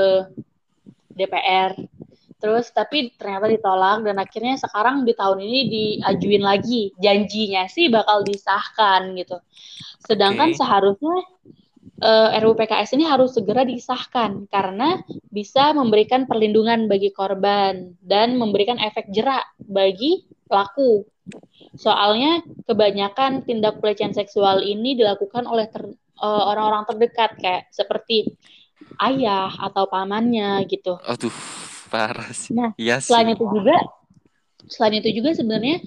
DPR. 1.12 1.76
Terus 2.40 2.72
tapi 2.72 3.12
ternyata 3.20 3.52
ditolak 3.52 4.00
dan 4.00 4.16
akhirnya 4.16 4.56
sekarang 4.56 5.04
di 5.04 5.12
tahun 5.12 5.44
ini 5.44 5.60
diajuin 5.68 6.42
lagi. 6.42 6.90
Janjinya 6.96 7.68
sih 7.68 7.92
bakal 7.92 8.24
disahkan 8.24 9.12
gitu. 9.14 9.36
Sedangkan 10.08 10.56
Oke. 10.56 10.58
seharusnya 10.58 11.16
eh, 12.00 12.40
RUU 12.40 12.56
PKS 12.56 12.96
ini 12.96 13.04
harus 13.04 13.36
segera 13.36 13.62
disahkan 13.68 14.48
karena 14.48 15.04
bisa 15.28 15.76
memberikan 15.76 16.24
perlindungan 16.24 16.88
bagi 16.88 17.12
korban 17.12 17.92
dan 18.00 18.40
memberikan 18.40 18.80
efek 18.80 19.12
jerak 19.12 19.44
bagi 19.68 20.24
pelaku. 20.48 21.04
Soalnya 21.76 22.40
kebanyakan 22.66 23.44
tindak 23.44 23.78
pelecehan 23.78 24.16
seksual 24.16 24.64
ini 24.64 24.96
dilakukan 24.96 25.44
oleh 25.44 25.68
ter- 25.68 25.92
eh, 26.24 26.44
orang-orang 26.48 26.88
terdekat 26.88 27.36
kayak 27.36 27.68
seperti 27.68 28.32
ayah 28.98 29.52
atau 29.60 29.86
pamannya 29.86 30.64
gitu. 30.66 30.98
Aduh, 31.04 31.32
parah 31.90 32.30
sih. 32.30 32.54
Nah, 32.54 32.70
sih. 32.78 33.10
Selain 33.10 33.28
itu 33.34 33.44
juga, 33.50 33.76
selain 34.70 34.94
itu 35.02 35.10
juga 35.10 35.30
sebenarnya 35.34 35.82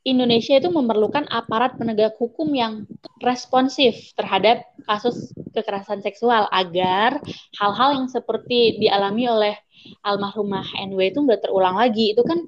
Indonesia 0.00 0.56
itu 0.56 0.68
memerlukan 0.72 1.28
aparat 1.28 1.76
penegak 1.76 2.16
hukum 2.16 2.48
yang 2.56 2.88
responsif 3.20 4.16
terhadap 4.16 4.64
kasus 4.88 5.34
kekerasan 5.52 6.00
seksual 6.00 6.48
agar 6.48 7.20
hal-hal 7.60 8.00
yang 8.00 8.08
seperti 8.08 8.80
dialami 8.80 9.28
oleh 9.28 9.54
almarhumah 10.00 10.64
NW 10.88 11.12
itu 11.12 11.20
nggak 11.20 11.44
terulang 11.44 11.76
lagi. 11.76 12.16
Itu 12.16 12.24
kan 12.24 12.40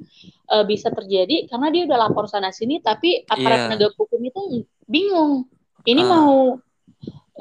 eh, 0.52 0.64
bisa 0.64 0.88
terjadi 0.92 1.48
karena 1.52 1.68
dia 1.68 1.82
udah 1.84 1.98
lapor 2.08 2.24
sana 2.24 2.48
sini, 2.56 2.80
tapi 2.80 3.24
aparat 3.28 3.58
Iya. 3.58 3.66
penegak 3.68 3.92
hukum 4.00 4.20
itu 4.24 4.40
bingung. 4.88 5.44
Ini 5.84 6.02
Ah. 6.04 6.08
mau 6.08 6.32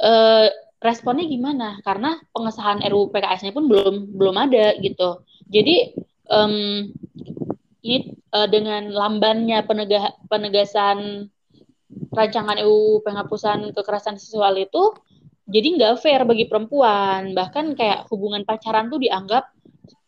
eh, 0.02 0.47
responnya 0.82 1.30
gimana? 1.30 1.78
Karena 1.86 2.17
pengesahan 2.34 2.82
RUU 2.89 3.13
PKS-nya 3.13 3.54
pun 3.54 3.70
belum 3.70 4.17
belum 4.17 4.36
ada 4.36 4.76
gitu. 4.82 5.22
Jadi 5.48 5.94
em, 6.28 6.54
ini 7.86 7.98
eh, 8.17 8.48
dengan 8.50 8.89
lambannya 8.89 9.62
penegah, 9.63 10.17
penegasan 10.26 11.30
rancangan 12.12 12.58
EU 12.60 13.00
penghapusan 13.04 13.72
kekerasan 13.76 14.17
seksual 14.20 14.56
itu 14.60 14.96
jadi 15.48 15.67
nggak 15.76 16.00
fair 16.00 16.24
bagi 16.24 16.48
perempuan 16.48 17.36
bahkan 17.36 17.76
kayak 17.76 18.08
hubungan 18.08 18.48
pacaran 18.48 18.88
tuh 18.88 19.00
dianggap 19.00 19.52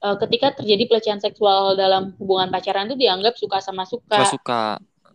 eh, 0.03 0.15
ketika 0.25 0.55
terjadi 0.59 0.83
pelecehan 0.89 1.21
seksual 1.21 1.75
dalam 1.75 2.15
hubungan 2.19 2.51
pacaran 2.51 2.87
tuh 2.87 2.99
dianggap 2.99 3.35
suka 3.35 3.59
sama 3.59 3.83
suka 3.83 4.19
Gak 4.19 4.35
suka. 4.35 4.63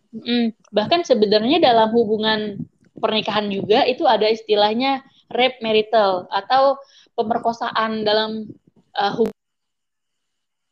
Mm, 0.09 0.57
bahkan 0.73 1.05
sebenarnya 1.05 1.61
dalam 1.61 1.93
hubungan 1.93 2.57
pernikahan 2.97 3.53
juga 3.53 3.85
itu 3.85 4.09
ada 4.09 4.25
istilahnya 4.25 5.05
rape 5.33 5.61
marital 5.61 6.27
atau 6.33 6.81
pemerkosaan 7.15 8.05
dalam 8.05 8.49
eh, 8.97 9.13
hubungan 9.17 9.37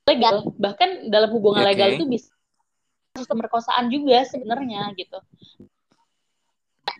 legal 0.07 0.37
bahkan 0.57 1.11
dalam 1.11 1.35
hubungan 1.35 1.67
Oke. 1.67 1.75
legal 1.75 1.89
itu 1.99 2.07
bisa 2.07 2.31
kasus 3.13 3.27
pemerkosaan 3.27 3.91
juga 3.91 4.23
sebenarnya 4.29 4.95
gitu 4.95 5.19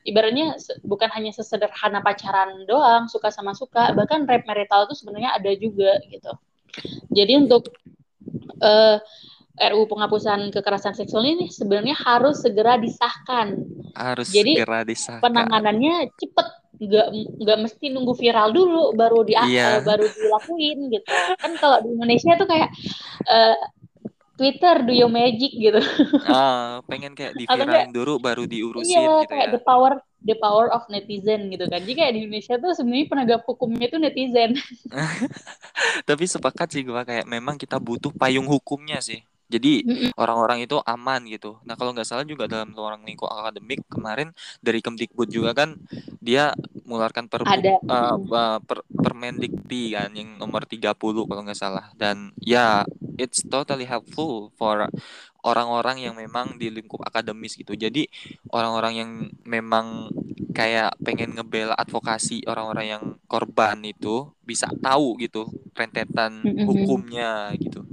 ibaratnya 0.07 0.59
bukan 0.83 1.11
hanya 1.15 1.31
sesederhana 1.35 2.03
pacaran 2.03 2.67
doang 2.67 3.07
suka 3.07 3.31
sama 3.31 3.55
suka 3.55 3.95
bahkan 3.95 4.27
rape 4.27 4.47
marital 4.47 4.87
itu 4.91 4.95
sebenarnya 4.99 5.35
ada 5.39 5.51
juga 5.55 6.03
gitu 6.11 6.33
jadi 7.15 7.47
untuk 7.47 7.71
eh, 8.59 8.99
RU 9.57 9.89
penghapusan 9.89 10.53
kekerasan 10.53 10.93
seksual 10.93 11.25
ini 11.25 11.49
sebenarnya 11.49 11.97
harus 11.97 12.45
segera 12.45 12.77
disahkan. 12.77 13.57
Harus 13.97 14.29
Jadi, 14.29 14.61
segera 14.61 14.85
disahkan. 14.85 15.25
Penanganannya 15.25 16.13
cepet, 16.21 16.49
nggak 16.77 17.07
nggak 17.41 17.59
mesti 17.65 17.87
nunggu 17.89 18.13
viral 18.21 18.53
dulu 18.53 18.93
baru 18.93 19.25
di 19.25 19.33
eh, 19.33 19.81
baru 19.81 20.05
dilakuin 20.05 20.79
gitu. 20.93 21.09
Kan 21.41 21.53
kalau 21.57 21.81
di 21.81 21.89
Indonesia 21.97 22.37
tuh 22.37 22.49
kayak 22.49 22.69
eh, 23.25 23.57
Twitter 24.37 24.85
do 24.85 24.93
your 24.93 25.09
magic 25.09 25.57
gitu. 25.57 25.81
Ah, 26.29 26.85
pengen 26.85 27.17
kayak 27.17 27.33
Atau 27.49 27.65
diviralin 27.65 27.93
dulu 27.97 28.21
baru 28.21 28.45
diurusin 28.45 28.93
Iya, 28.93 29.25
gitu 29.25 29.33
kayak 29.33 29.47
ya. 29.49 29.53
the 29.57 29.61
power 29.65 29.93
the 30.21 30.37
power 30.37 30.69
of 30.69 30.85
netizen 30.93 31.49
gitu 31.49 31.65
kan. 31.65 31.81
Jadi 31.81 31.95
kayak 31.97 32.13
di 32.13 32.21
Indonesia 32.29 32.55
tuh 32.61 32.77
sebenarnya 32.77 33.07
penegak 33.09 33.43
hukumnya 33.49 33.89
itu 33.89 33.97
netizen. 33.97 34.61
Tapi 36.09 36.25
sepakat 36.29 36.69
sih 36.77 36.85
gua 36.85 37.09
kayak 37.09 37.25
memang 37.25 37.57
kita 37.57 37.81
butuh 37.81 38.13
payung 38.13 38.45
hukumnya 38.45 39.01
sih. 39.01 39.25
Jadi 39.47 39.87
orang-orang 40.19 40.67
itu 40.67 40.77
aman 40.83 41.23
gitu. 41.31 41.63
Nah 41.63 41.79
kalau 41.79 41.95
nggak 41.95 42.09
salah 42.09 42.27
juga 42.27 42.51
dalam 42.51 42.75
ruang 42.75 43.07
lingkup 43.07 43.31
akademik 43.31 43.87
kemarin 43.87 44.35
dari 44.59 44.83
Kemdikbud 44.83 45.31
juga 45.31 45.55
kan 45.55 45.79
dia 46.19 46.51
mengeluarkan 46.83 47.31
perbu 47.31 47.51
Ada. 47.51 47.75
eh, 47.79 48.17
per, 48.67 48.79
Permendikti 48.91 49.95
kan 49.95 50.11
yang 50.13 50.37
nomor 50.37 50.67
30 50.67 51.25
kalau 51.31 51.47
nggak 51.47 51.57
salah. 51.57 51.95
Dan 51.95 52.35
ya 52.43 52.83
it's 53.17 53.47
totally 53.47 53.87
helpful 53.87 54.51
for 54.59 54.91
orang-orang 55.47 56.03
yang 56.03 56.15
memang 56.19 56.59
di 56.59 56.67
lingkup 56.75 57.07
akademis 57.07 57.55
gitu. 57.55 57.79
Jadi 57.79 58.11
orang-orang 58.51 58.93
yang 58.99 59.11
memang 59.47 60.11
kayak 60.51 60.99
pengen 61.05 61.39
ngebela 61.39 61.79
advokasi 61.79 62.43
orang-orang 62.51 62.87
yang 62.99 63.05
korban 63.31 63.79
itu 63.87 64.27
bisa 64.43 64.67
tahu 64.83 65.15
gitu 65.23 65.47
rentetan 65.79 66.51
hukumnya 66.67 67.55
gitu. 67.63 67.86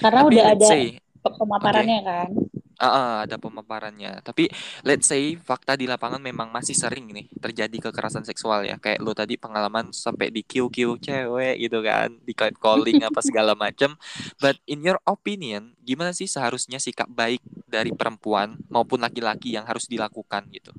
Karena 0.00 0.20
Tapi 0.22 0.36
udah 0.36 0.44
ada 0.52 0.68
say, 0.68 0.82
pe- 1.24 1.36
pemaparannya 1.36 1.98
kan. 2.04 2.30
ah, 2.76 2.86
ah, 2.86 3.14
ada 3.24 3.36
pemaparannya. 3.40 4.20
Tapi 4.20 4.52
let's 4.84 5.08
say 5.08 5.34
fakta 5.40 5.74
di 5.74 5.88
lapangan 5.88 6.20
memang 6.20 6.52
masih 6.52 6.76
sering 6.76 7.08
nih 7.08 7.26
terjadi 7.40 7.88
kekerasan 7.88 8.22
seksual 8.28 8.68
ya. 8.68 8.76
Kayak 8.76 9.00
lo 9.00 9.16
tadi 9.16 9.40
pengalaman 9.40 9.90
sampai 9.96 10.28
di 10.28 10.44
QQ 10.44 11.00
cewek 11.00 11.56
gitu 11.60 11.80
kan, 11.80 12.12
di 12.20 12.32
calling 12.36 13.00
apa 13.02 13.20
segala 13.24 13.56
macam. 13.64 13.96
But 14.38 14.60
in 14.68 14.84
your 14.84 15.00
opinion, 15.08 15.72
gimana 15.80 16.12
sih 16.12 16.28
seharusnya 16.28 16.76
sikap 16.76 17.08
baik 17.08 17.40
dari 17.66 17.90
perempuan 17.90 18.60
maupun 18.68 19.00
laki-laki 19.02 19.56
yang 19.56 19.64
harus 19.64 19.88
dilakukan 19.88 20.46
gitu? 20.52 20.70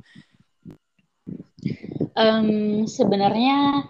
Em, 2.17 2.85
sebenarnya 2.89 3.85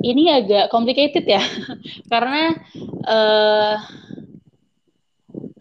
ini 0.00 0.32
agak 0.32 0.72
complicated 0.72 1.24
ya, 1.28 1.42
karena 2.12 2.56
eh 3.04 3.76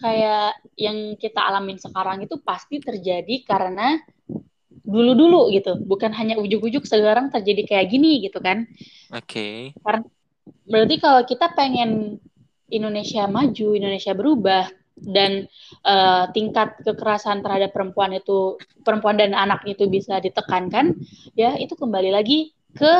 kayak 0.03 0.59
yang 0.75 1.15
kita 1.15 1.39
alamin 1.39 1.79
sekarang 1.79 2.27
itu 2.27 2.35
pasti 2.43 2.83
terjadi 2.83 3.47
karena 3.47 3.95
dulu-dulu 4.83 5.47
gitu, 5.55 5.79
bukan 5.79 6.11
hanya 6.11 6.35
ujuk-ujuk 6.37 6.83
sekarang 6.83 7.31
terjadi 7.31 7.63
kayak 7.63 7.87
gini 7.87 8.19
gitu 8.19 8.43
kan. 8.43 8.67
Oke. 9.15 9.71
Berarti 10.67 10.95
kalau 10.99 11.23
kita 11.23 11.55
pengen 11.55 12.19
Indonesia 12.67 13.23
maju, 13.31 13.67
Indonesia 13.79 14.11
berubah, 14.11 14.67
dan 14.99 15.49
eh, 15.87 16.25
tingkat 16.35 16.83
kekerasan 16.83 17.41
terhadap 17.41 17.73
perempuan 17.73 18.13
itu, 18.13 18.59
perempuan 18.85 19.17
dan 19.17 19.33
anak 19.33 19.65
itu 19.65 19.87
bisa 19.89 20.19
ditekankan, 20.19 20.99
ya 21.33 21.57
itu 21.57 21.73
kembali 21.73 22.13
lagi 22.13 22.53
ke 22.73 22.93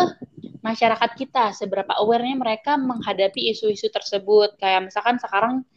masyarakat 0.64 1.12
kita, 1.20 1.52
seberapa 1.52 1.92
aware-nya 2.00 2.40
mereka 2.40 2.80
menghadapi 2.80 3.52
isu-isu 3.52 3.92
tersebut. 3.92 4.56
Kayak 4.58 4.90
misalkan 4.90 5.20
sekarang 5.20 5.68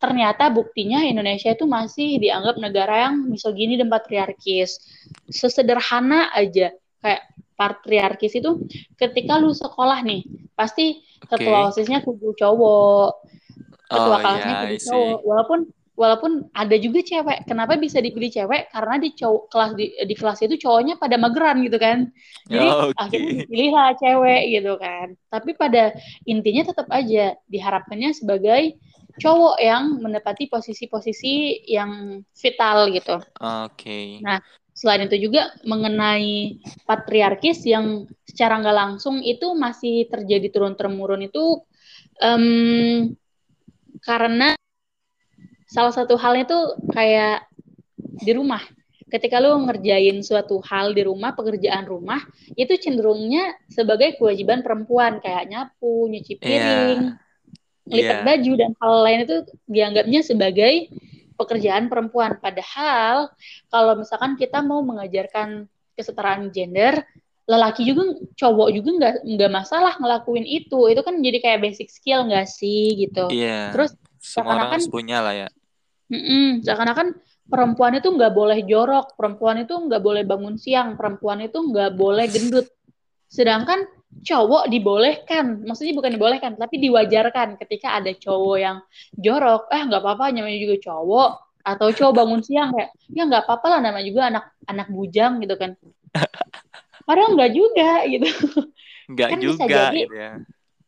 ternyata 0.00 0.48
buktinya 0.48 1.04
Indonesia 1.04 1.52
itu 1.52 1.68
masih 1.68 2.20
dianggap 2.20 2.56
negara 2.56 3.08
yang 3.10 3.28
misogini 3.28 3.76
dan 3.76 3.92
patriarkis. 3.92 4.80
Sesederhana 5.28 6.32
aja 6.32 6.72
kayak 7.04 7.22
patriarkis 7.54 8.34
itu 8.38 8.64
ketika 8.96 9.36
lu 9.36 9.52
sekolah 9.52 10.00
nih, 10.02 10.24
pasti 10.56 11.04
ketua 11.24 11.68
Oke. 11.68 11.76
OSISnya 11.76 12.00
kudu 12.00 12.32
cowok, 12.36 13.10
ketua 13.88 14.16
Oh 14.16 14.20
kelasnya 14.20 14.52
iya, 14.52 14.60
kudu 14.64 14.76
cowok. 14.88 15.18
Walaupun 15.24 15.58
walaupun 15.94 16.50
ada 16.54 16.74
juga 16.78 17.00
cewek. 17.02 17.46
Kenapa 17.46 17.78
bisa 17.78 18.02
dipilih 18.02 18.30
cewek? 18.30 18.70
Karena 18.70 18.98
di 18.98 19.14
cowok 19.14 19.42
kelas 19.50 19.70
di, 19.78 19.86
di 19.94 20.14
kelas 20.14 20.38
itu 20.42 20.54
cowoknya 20.58 20.94
pada 20.98 21.16
mageran 21.16 21.62
gitu 21.62 21.78
kan. 21.78 22.10
Jadi 22.50 22.66
Oke. 22.66 22.94
akhirnya 22.98 23.32
dipilihlah 23.46 23.90
cewek 23.98 24.42
gitu 24.60 24.72
kan. 24.78 25.06
Tapi 25.30 25.50
pada 25.54 25.94
intinya 26.26 26.62
tetap 26.66 26.86
aja 26.90 27.38
diharapkannya 27.46 28.10
sebagai 28.10 28.78
cowok 29.22 29.56
yang 29.62 30.02
menepati 30.02 30.50
posisi-posisi 30.50 31.66
yang 31.70 32.22
vital 32.34 32.90
gitu. 32.90 33.16
Oke. 33.38 34.18
Nah, 34.18 34.42
selain 34.74 35.06
itu 35.06 35.30
juga 35.30 35.54
mengenai 35.62 36.58
patriarkis 36.82 37.62
yang 37.62 38.10
secara 38.26 38.58
nggak 38.58 38.74
langsung 38.74 39.22
itu 39.22 39.54
masih 39.54 40.10
terjadi 40.10 40.50
turun-temurun 40.50 41.30
itu 41.30 41.62
em, 42.18 43.14
karena 44.02 44.58
salah 45.74 45.90
satu 45.90 46.14
halnya 46.14 46.46
tuh 46.46 46.64
kayak 46.94 47.50
di 47.98 48.30
rumah. 48.30 48.62
Ketika 49.10 49.42
lu 49.42 49.66
ngerjain 49.66 50.22
suatu 50.22 50.58
hal 50.62 50.94
di 50.94 51.02
rumah, 51.06 51.34
pekerjaan 51.34 51.86
rumah, 51.86 52.22
itu 52.54 52.74
cenderungnya 52.78 53.58
sebagai 53.70 54.18
kewajiban 54.18 54.62
perempuan 54.62 55.18
kayak 55.22 55.50
nyapu, 55.50 56.10
nyuci 56.10 56.38
piring, 56.38 57.14
lipat 57.90 58.18
Iya. 58.22 58.26
baju 58.26 58.52
dan 58.58 58.70
hal 58.80 58.94
lain 59.06 59.20
itu 59.28 59.36
dianggapnya 59.70 60.20
sebagai 60.24 60.88
pekerjaan 61.38 61.90
perempuan. 61.90 62.38
Padahal 62.42 63.30
kalau 63.70 63.98
misalkan 63.98 64.34
kita 64.34 64.62
mau 64.66 64.82
mengajarkan 64.82 65.66
kesetaraan 65.94 66.50
gender, 66.50 67.06
lelaki 67.44 67.86
juga 67.86 68.18
cowok 68.34 68.68
juga 68.72 68.90
nggak 68.98 69.14
nggak 69.30 69.52
masalah 69.52 69.94
ngelakuin 70.00 70.46
itu. 70.48 70.90
Itu 70.90 71.06
kan 71.06 71.20
jadi 71.22 71.38
kayak 71.38 71.60
basic 71.62 71.92
skill 71.92 72.26
nggak 72.26 72.50
sih 72.50 72.98
gitu. 73.06 73.30
Iya. 73.30 73.70
Terus 73.70 73.94
Semua 74.18 74.58
orang 74.58 74.72
seakan-akan 74.72 74.74
harus 74.80 74.88
punya 74.90 75.18
lah 75.22 75.34
ya. 75.36 75.48
Mm-mm, 76.12 76.60
seakan-akan 76.64 77.16
perempuan 77.48 77.96
itu 77.96 78.08
nggak 78.12 78.32
boleh 78.32 78.58
jorok, 78.64 79.16
perempuan 79.16 79.64
itu 79.64 79.72
nggak 79.72 80.02
boleh 80.04 80.22
bangun 80.24 80.56
siang, 80.60 80.96
perempuan 81.00 81.40
itu 81.44 81.56
nggak 81.60 81.96
boleh 81.96 82.26
gendut. 82.28 82.68
Sedangkan 83.28 83.88
cowok 84.22 84.70
dibolehkan, 84.70 85.64
maksudnya 85.66 85.96
bukan 85.96 86.12
dibolehkan, 86.14 86.52
tapi 86.54 86.78
diwajarkan 86.78 87.58
ketika 87.58 87.98
ada 87.98 88.12
cowok 88.14 88.56
yang 88.60 88.76
jorok, 89.16 89.66
eh 89.74 89.82
nggak 89.82 90.00
apa-apa, 90.00 90.30
namanya 90.30 90.60
juga 90.60 90.76
cowok, 90.92 91.30
atau 91.64 91.88
cowok 91.90 92.12
bangun 92.14 92.40
siang 92.44 92.70
kayak, 92.76 92.90
ya 93.10 93.22
nggak 93.26 93.42
apa-apa 93.48 93.66
lah, 93.76 93.80
namanya 93.80 94.06
juga 94.06 94.22
anak 94.28 94.44
anak 94.68 94.88
bujang 94.92 95.40
gitu 95.42 95.56
kan. 95.56 95.74
Padahal 97.08 97.36
nggak 97.36 97.52
juga 97.52 97.90
gitu. 98.08 98.28
Enggak 99.10 99.28
Kan 99.34 99.38
bisa 99.40 99.64
juga 99.64 99.68
jadi- 99.68 100.04
gitu 100.08 100.16
ya. 100.16 100.32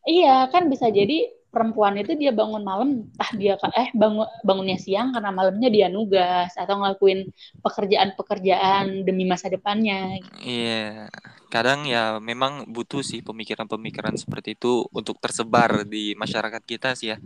Iya, 0.07 0.37
kan 0.55 0.71
bisa 0.71 0.87
jadi 0.87 1.19
perempuan 1.57 1.97
itu 1.97 2.13
dia 2.13 2.37
bangun 2.37 2.61
malam, 2.61 3.09
entah 3.09 3.33
dia 3.33 3.57
eh 3.73 3.89
bangun 3.97 4.29
bangunnya 4.45 4.77
siang 4.77 5.17
karena 5.17 5.33
malamnya 5.33 5.73
dia 5.73 5.89
nugas 5.89 6.53
atau 6.53 6.85
ngelakuin 6.85 7.33
pekerjaan-pekerjaan 7.65 9.09
demi 9.09 9.25
masa 9.25 9.49
depannya. 9.49 10.21
Iya. 10.45 11.09
Kadang 11.49 11.89
ya 11.89 12.21
memang 12.21 12.69
butuh 12.69 13.01
sih 13.01 13.25
pemikiran-pemikiran 13.25 14.21
seperti 14.21 14.53
itu 14.53 14.85
untuk 14.93 15.17
tersebar 15.17 15.89
di 15.89 16.13
masyarakat 16.13 16.61
kita 16.61 16.93
sih 16.93 17.17
ya. 17.17 17.19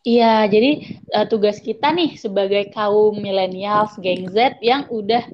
Iya, 0.00 0.48
jadi 0.48 0.70
eh, 1.12 1.26
tugas 1.28 1.60
kita 1.60 1.92
nih 1.92 2.16
sebagai 2.16 2.72
kaum 2.72 3.20
milenials, 3.20 4.00
geng 4.00 4.32
Z 4.32 4.56
yang 4.64 4.88
udah 4.88 5.28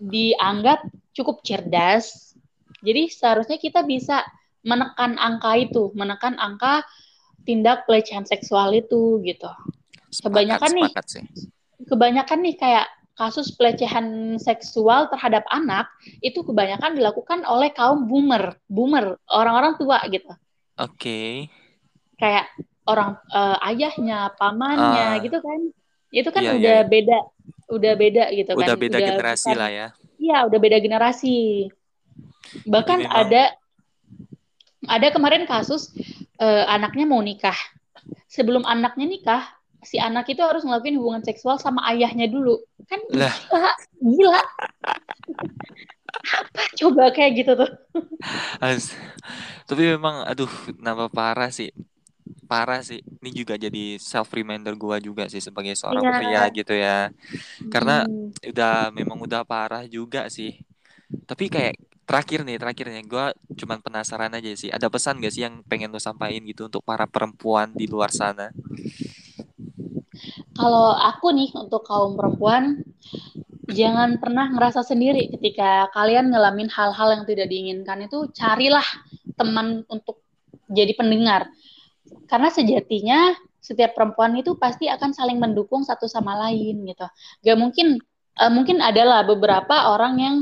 dianggap 0.00 0.88
cukup 1.12 1.44
cerdas. 1.44 2.32
Jadi 2.80 3.12
seharusnya 3.12 3.60
kita 3.60 3.84
bisa 3.84 4.24
menekan 4.68 5.16
angka 5.16 5.56
itu, 5.56 5.88
menekan 5.96 6.36
angka 6.36 6.84
tindak 7.42 7.88
pelecehan 7.88 8.22
seksual 8.22 8.76
itu 8.76 9.24
gitu. 9.24 9.48
Sepakat, 10.08 10.28
Kebanyakan 10.44 10.70
nih. 10.74 10.90
sih. 11.06 11.24
kebanyakan 11.78 12.38
nih 12.42 12.54
kayak 12.54 12.86
kasus 13.14 13.50
pelecehan 13.50 14.36
seksual 14.36 15.08
terhadap 15.08 15.42
anak 15.48 15.88
itu 16.20 16.44
kebanyakan 16.44 16.94
dilakukan 16.94 17.42
oleh 17.42 17.72
kaum 17.72 18.04
boomer, 18.04 18.60
boomer, 18.68 19.16
orang-orang 19.26 19.74
tua 19.74 20.04
gitu. 20.06 20.28
Oke. 20.76 21.48
Kayak 22.14 22.50
orang 22.84 23.16
eh, 23.30 23.68
ayahnya, 23.68 24.32
pamannya 24.36 25.06
Ah. 25.16 25.18
gitu 25.18 25.40
kan. 25.40 25.60
Itu 26.10 26.28
kan 26.28 26.40
Iya, 26.40 26.52
iya, 26.52 26.58
udah 26.58 26.76
iya. 26.78 26.84
beda, 26.86 27.18
udah 27.68 27.92
beda 27.94 28.24
gitu 28.32 28.50
kan. 28.52 28.60
Udah 28.64 28.76
beda 28.76 28.98
generasi 28.98 29.44
bukan- 29.46 29.60
lah 29.60 29.70
ya. 29.70 29.86
Iya, 30.18 30.38
udah 30.48 30.58
beda 30.58 30.78
generasi. 30.78 31.36
Bahkan 32.64 32.98
memang- 33.02 33.16
ada 33.18 33.42
ada 34.88 35.08
kemarin 35.14 35.44
kasus 35.44 35.92
eh, 36.40 36.64
anaknya 36.68 37.04
mau 37.08 37.20
nikah. 37.22 37.56
Sebelum 38.28 38.64
anaknya 38.68 39.06
nikah, 39.08 39.42
si 39.84 39.96
anak 40.00 40.28
itu 40.32 40.40
harus 40.44 40.64
ngelakuin 40.64 40.98
hubungan 41.00 41.24
seksual 41.24 41.56
sama 41.60 41.84
ayahnya 41.92 42.28
dulu. 42.28 42.60
Kan 42.88 43.00
Lah. 43.12 43.32
gila, 43.50 43.72
gila. 44.00 44.40
Apa 46.38 46.62
coba 46.78 47.04
kayak 47.14 47.32
gitu 47.44 47.52
tuh? 47.58 47.70
Tapi 49.68 49.82
memang 49.94 50.24
aduh 50.26 50.50
nambah 50.80 51.08
parah 51.12 51.50
sih. 51.52 51.70
parah 52.50 52.80
sih. 52.84 53.00
Ini 53.22 53.30
juga 53.32 53.54
jadi 53.56 53.96
self 54.00 54.28
reminder 54.36 54.74
gua 54.76 54.98
juga 55.00 55.24
sih 55.32 55.40
sebagai 55.42 55.74
seorang 55.76 56.04
Iya. 56.04 56.16
pria 56.20 56.42
gitu 56.52 56.74
ya. 56.76 57.10
Karena 57.72 57.92
Hmm. 58.04 58.30
udah 58.44 58.90
memang 58.94 59.18
udah 59.26 59.42
parah 59.48 59.84
juga 59.88 60.28
sih. 60.32 60.50
Tapi 61.28 61.44
kayak 61.54 61.74
terakhir 62.08 62.40
nih, 62.40 62.56
terakhir 62.56 62.86
nih, 62.88 63.04
gue 63.04 63.26
cuman 63.60 63.84
penasaran 63.84 64.32
aja 64.32 64.48
sih. 64.56 64.72
Ada 64.72 64.88
pesan 64.88 65.20
gak 65.20 65.32
sih 65.36 65.44
yang 65.44 65.60
pengen 65.68 65.92
lo 65.92 66.00
sampaikan 66.00 66.40
gitu 66.48 66.72
untuk 66.72 66.80
para 66.80 67.04
perempuan 67.04 67.68
di 67.76 67.84
luar 67.84 68.08
sana? 68.08 68.48
Kalau 70.56 70.96
aku 70.96 71.28
nih 71.36 71.52
untuk 71.52 71.84
kaum 71.84 72.16
perempuan, 72.16 72.80
jangan 73.68 74.16
pernah 74.16 74.48
ngerasa 74.48 74.80
sendiri 74.80 75.28
ketika 75.36 75.92
kalian 75.92 76.32
ngalamin 76.32 76.72
hal-hal 76.72 77.20
yang 77.20 77.24
tidak 77.28 77.46
diinginkan 77.52 78.08
itu 78.08 78.26
carilah 78.32 78.84
teman 79.36 79.84
untuk 79.92 80.24
jadi 80.72 80.96
pendengar. 80.96 81.52
Karena 82.24 82.48
sejatinya 82.48 83.36
setiap 83.60 83.92
perempuan 83.92 84.32
itu 84.40 84.56
pasti 84.56 84.88
akan 84.88 85.12
saling 85.12 85.36
mendukung 85.36 85.84
satu 85.84 86.08
sama 86.08 86.34
lain 86.48 86.88
gitu. 86.88 87.06
Gak 87.44 87.58
mungkin 87.60 88.00
eh, 88.40 88.50
mungkin 88.50 88.80
adalah 88.80 89.28
beberapa 89.28 89.92
orang 89.92 90.14
yang 90.16 90.36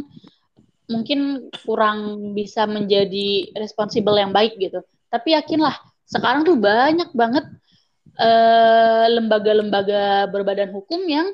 mungkin 0.86 1.50
kurang 1.66 2.30
bisa 2.34 2.64
menjadi 2.66 3.50
responsibel 3.58 4.14
yang 4.18 4.30
baik 4.30 4.58
gitu. 4.58 4.82
Tapi 5.10 5.34
yakinlah 5.34 5.74
sekarang 6.06 6.46
tuh 6.46 6.58
banyak 6.58 7.10
banget 7.14 7.44
eh, 8.18 9.06
lembaga-lembaga 9.18 10.30
berbadan 10.30 10.70
hukum 10.70 11.02
yang 11.06 11.26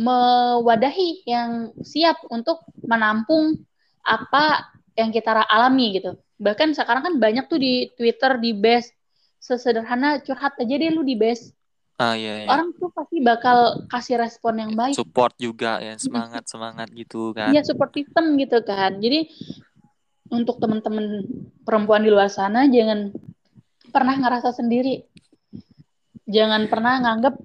mewadahi 0.00 1.26
yang 1.26 1.74
siap 1.82 2.22
untuk 2.30 2.62
menampung 2.80 3.58
apa 4.06 4.70
yang 4.96 5.12
kita 5.12 5.44
alami 5.46 6.00
gitu. 6.00 6.16
Bahkan 6.40 6.72
sekarang 6.72 7.02
kan 7.04 7.14
banyak 7.20 7.46
tuh 7.46 7.60
di 7.60 7.92
Twitter 7.94 8.40
di 8.40 8.56
base 8.56 8.96
sesederhana 9.40 10.20
curhat 10.24 10.56
aja 10.60 10.74
deh 10.76 10.90
lu 10.92 11.04
di 11.04 11.16
base. 11.16 11.52
Ah 12.00 12.16
iya, 12.16 12.44
iya. 12.44 12.48
Orang 12.48 12.72
tuh 12.80 12.88
pasti 12.88 13.20
bakal 13.20 13.84
kasih 13.92 14.16
respon 14.16 14.56
yang 14.56 14.72
baik. 14.72 14.96
Support 14.96 15.36
juga 15.36 15.84
ya, 15.84 16.00
semangat 16.00 16.48
semangat 16.48 16.88
gitu 16.96 17.36
kan. 17.36 17.52
Iya 17.52 17.60
support 17.60 17.92
system 17.92 18.40
gitu 18.40 18.64
kan. 18.64 18.96
Jadi 19.04 19.28
untuk 20.32 20.56
teman-teman 20.56 21.28
perempuan 21.60 22.00
di 22.00 22.08
luar 22.08 22.32
sana 22.32 22.64
jangan 22.72 23.12
pernah 23.92 24.16
ngerasa 24.16 24.56
sendiri. 24.56 25.04
Jangan 26.24 26.72
pernah 26.72 27.04
nganggap 27.04 27.36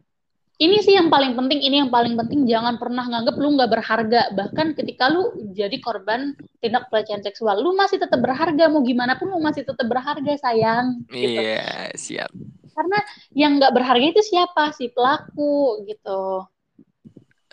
ini 0.56 0.80
sih 0.80 0.96
yang 0.96 1.12
paling 1.12 1.36
penting, 1.36 1.60
ini 1.60 1.84
yang 1.84 1.92
paling 1.92 2.16
penting 2.16 2.48
jangan 2.48 2.80
pernah 2.80 3.04
nganggap 3.04 3.36
lu 3.36 3.60
nggak 3.60 3.72
berharga. 3.76 4.22
Bahkan 4.32 4.80
ketika 4.80 5.12
lu 5.12 5.52
jadi 5.52 5.76
korban 5.84 6.32
tindak 6.64 6.88
pelecehan 6.88 7.20
seksual, 7.20 7.60
lu 7.60 7.76
masih 7.76 8.00
tetap 8.00 8.24
berharga. 8.24 8.72
Mau 8.72 8.80
gimana 8.88 9.20
pun 9.20 9.36
lu 9.36 9.44
masih 9.44 9.68
tetap 9.68 9.84
berharga 9.84 10.32
sayang. 10.40 11.04
Gitu. 11.12 11.44
Iya, 11.44 11.92
siap. 12.00 12.32
Karena 12.76 12.98
yang 13.42 13.52
nggak 13.58 13.74
berharga 13.76 14.06
itu 14.14 14.22
siapa? 14.32 14.64
Si 14.78 14.86
pelaku 14.96 15.84
gitu. 15.90 16.46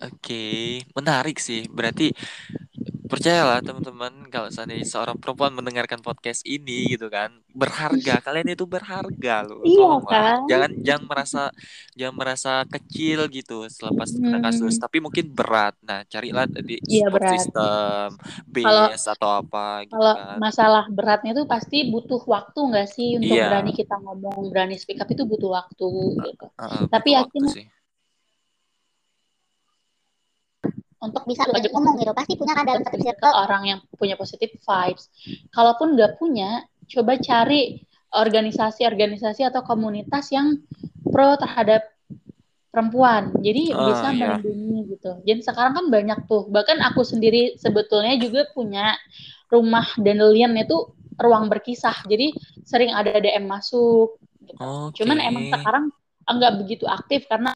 Oke, 0.02 0.34
menarik 0.98 1.36
sih. 1.46 1.60
Berarti 1.76 2.10
percayalah 3.12 3.60
teman-teman 3.60 4.08
kalau 4.26 4.48
seandainya 4.48 4.82
seorang 4.82 5.14
perempuan 5.14 5.52
mendengarkan 5.52 6.00
podcast 6.00 6.40
ini 6.42 6.88
gitu 6.88 7.06
kan 7.06 7.28
berharga 7.52 8.16
kalian 8.24 8.48
itu 8.48 8.64
berharga 8.64 9.44
loh 9.44 9.60
Iya, 9.60 9.76
tolonglah 9.76 10.08
kan? 10.08 10.38
jangan 10.48 10.70
jangan 10.80 11.04
merasa 11.04 11.42
jangan 11.92 12.14
merasa 12.16 12.52
kecil 12.66 13.28
gitu 13.28 13.68
selepas 13.68 14.08
kena 14.10 14.30
Hmm. 14.34 14.44
kasus 14.44 14.74
tapi 14.76 14.98
mungkin 14.98 15.28
berat 15.28 15.76
nah 15.80 16.00
carilah 16.04 16.48
di 16.48 16.80
Iya, 16.82 17.06
support 17.06 17.20
berat. 17.20 17.32
system 17.36 18.06
Kalau- 18.56 18.88
base 18.88 19.06
atau 19.06 19.30
apa 19.30 19.66
gitu 19.84 19.92
Kalau 19.92 20.14
kan 20.14 20.36
masalah 20.38 20.84
beratnya 20.88 21.32
tuh 21.32 21.44
pasti 21.44 21.78
butuh 21.86 22.22
waktu 22.24 22.60
nggak 22.64 22.88
sih 22.88 23.08
untuk 23.16 23.28
Iya. 23.30 23.46
berani 23.46 23.72
kita 23.72 23.96
ngomong, 23.98 24.48
berani 24.48 24.76
speak 24.76 24.96
up 24.96 25.08
itu 25.08 25.22
butuh 25.22 25.52
waktu 25.52 25.88
gitu. 26.22 26.46
Heeh, 26.56 26.82
Tapi 26.88 27.10
butuh 27.10 27.20
yakin- 27.20 27.44
waktu 27.44 27.56
sih. 27.60 27.66
Untuk 31.02 31.26
bisa 31.26 31.42
ajak 31.50 31.74
ngomong 31.74 31.98
gitu 31.98 32.14
pasti 32.14 32.38
punya 32.38 32.54
kan 32.54 32.64
dalam 32.64 32.82
satu 32.86 32.94
ke 32.94 33.02
circle 33.02 33.34
orang 33.34 33.62
yang 33.66 33.78
punya 33.98 34.14
positive 34.14 34.54
vibes. 34.54 35.10
Kalaupun 35.50 35.98
nggak 35.98 36.16
punya, 36.22 36.62
coba 36.86 37.18
cari 37.18 37.82
organisasi-organisasi 38.14 39.42
atau 39.48 39.66
komunitas 39.66 40.30
yang 40.30 40.62
pro 41.10 41.34
terhadap 41.34 41.90
perempuan. 42.72 43.34
Jadi 43.42 43.74
Ah, 43.74 43.84
bisa 43.90 44.08
iya. 44.14 44.16
melindungi 44.16 44.96
gitu. 44.96 45.12
Jadi 45.26 45.40
sekarang 45.44 45.76
kan 45.76 45.86
banyak 45.90 46.18
tuh. 46.24 46.48
Bahkan 46.48 46.80
aku 46.86 47.04
sendiri 47.04 47.58
sebetulnya 47.60 48.16
juga 48.16 48.48
punya 48.54 48.96
rumah 49.52 49.84
Dandelion 50.00 50.56
itu 50.56 50.96
ruang 51.20 51.52
berkisah. 51.52 52.08
Jadi 52.08 52.32
sering 52.64 52.96
ada 52.96 53.20
DM 53.20 53.44
masuk. 53.44 54.16
Gitu. 54.40 54.56
Oke. 54.56 55.04
Cuman 55.04 55.18
emang 55.20 55.52
sekarang 55.52 55.84
nggak 56.24 56.52
begitu 56.64 56.88
aktif 56.88 57.28
karena 57.28 57.52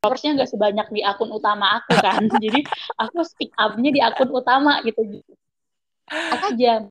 followersnya 0.00 0.40
nggak 0.40 0.50
sebanyak 0.50 0.86
di 0.96 1.00
akun 1.04 1.30
utama 1.30 1.76
aku 1.78 1.92
kan. 2.00 2.24
Jadi 2.44 2.64
aku 2.96 3.20
speak 3.22 3.52
up-nya 3.60 3.92
di 3.92 4.00
akun 4.00 4.32
utama 4.32 4.80
gitu. 4.82 5.20
aja 6.10 6.90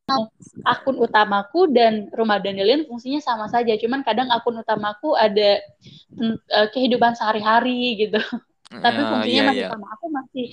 akun 0.64 0.96
utamaku 0.96 1.68
dan 1.76 2.08
rumah 2.16 2.40
Dandelion 2.40 2.88
fungsinya 2.88 3.20
sama 3.20 3.52
saja. 3.52 3.76
Cuman 3.76 4.00
kadang 4.06 4.32
akun 4.32 4.56
utamaku 4.62 5.18
ada 5.18 5.60
mm, 6.16 6.38
eh, 6.40 6.68
kehidupan 6.72 7.18
sehari-hari 7.20 8.08
gitu. 8.08 8.22
Tapi 8.70 9.02
Ah, 9.02 9.08
fungsinya 9.12 9.42
iya, 9.44 9.50
masih 9.50 9.64
iya. 9.66 9.70
sama. 9.74 9.88
Aku 9.98 10.06
masih 10.14 10.46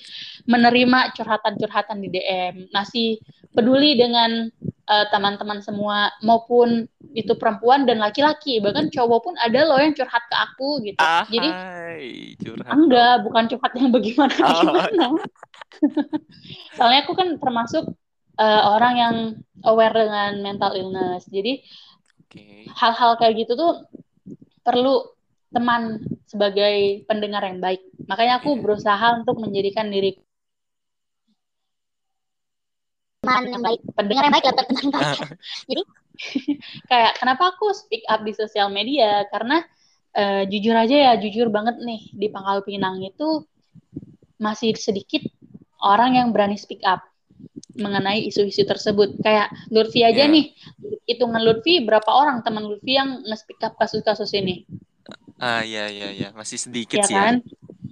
menerima 0.48 1.00
curhatan-curhatan 1.14 1.96
di 2.00 2.09
DM, 2.09 2.54
masih 2.72 3.20
peduli 3.52 3.94
dengan 3.94 4.48
eh, 4.87 5.07
teman-teman 5.11 5.59
semua 5.61 6.14
maupun 6.22 6.87
itu 7.12 7.32
perempuan 7.34 7.82
dan 7.84 7.99
laki-laki. 7.99 8.62
Bahkan 8.62 8.91
cowok 8.95 9.20
pun 9.26 9.34
ada 9.39 9.66
loh 9.66 9.78
yang 9.78 9.93
curhat 9.93 10.22
ke 10.30 10.37
aku 10.37 10.68
gitu. 10.87 11.03
Jadi 11.30 11.49
Ahai, 11.51 12.07
curhat 12.39 12.70
enggak, 12.72 13.14
bukan 13.26 13.45
curhat 13.51 13.72
yang 13.74 13.91
bagaimana 13.91 14.34
Oh. 14.43 14.62
bagaimana. 14.70 15.07
Soalnya 16.76 17.01
aku 17.05 17.12
kan 17.14 17.28
termasuk 17.39 17.84
eh, 18.37 18.62
orang 18.64 18.95
yang 18.97 19.16
aware 19.64 19.95
dengan 19.97 20.30
mental 20.45 20.76
illness. 20.76 21.24
Jadi 21.26 21.64
Oke. 22.22 22.68
hal-hal 22.70 23.16
kayak 23.16 23.34
gitu 23.47 23.57
tuh 23.57 23.72
perlu 24.61 25.14
teman 25.55 26.03
sebagai 26.26 27.07
pendengar 27.07 27.41
yang 27.47 27.62
baik. 27.62 27.80
Makanya 28.11 28.43
aku 28.43 28.59
Iya. 28.59 28.62
berusaha 28.66 29.07
untuk 29.16 29.41
menjadikan 29.41 29.89
diri 29.89 30.20
teman 33.27 33.45
yang 33.51 33.62
baik 33.66 33.81
pendengar 33.93 34.07
dengar 34.07 34.24
yang 34.24 34.35
baik 34.39 34.45
lah 34.47 34.55
teman 34.55 34.74
yang 34.79 34.93
baik. 34.95 35.20
Kayak 36.91 37.12
kenapa 37.20 37.43
aku 37.53 37.74
speak 37.77 38.07
up 38.09 38.24
di 38.24 38.33
sosial 38.33 38.72
media? 38.72 39.27
Karena 39.29 39.61
eh, 40.16 40.49
jujur 40.49 40.72
aja 40.72 40.97
ya 40.97 41.12
jujur 41.20 41.53
banget 41.53 41.77
nih 41.83 42.09
di 42.14 42.27
Pangkal 42.33 42.64
Pinang 42.64 43.05
itu 43.05 43.45
masih 44.41 44.72
sedikit 44.77 45.24
orang 45.81 46.16
yang 46.16 46.29
berani 46.33 46.57
speak 46.57 46.81
up 46.89 47.05
mengenai 47.77 48.24
isu-isu 48.24 48.64
tersebut. 48.64 49.20
Kayak 49.20 49.53
Lutfi 49.68 50.01
aja 50.01 50.24
Iya. 50.24 50.33
nih 50.33 50.57
hitungan 51.05 51.43
Lutfi 51.45 51.85
berapa 51.85 52.09
orang 52.09 52.41
teman 52.41 52.64
Lutfi 52.64 52.97
yang 52.97 53.20
nge-speak 53.29 53.61
up 53.61 53.77
kasus-kasus 53.77 54.33
ini? 54.33 54.64
Ah, 55.37 55.61
iya, 55.61 55.93
iya, 55.93 56.09
iya. 56.16 56.29
Masih 56.33 56.57
sedikit 56.57 57.05
ya 57.05 57.05
sih 57.05 57.12
kan? 57.12 57.35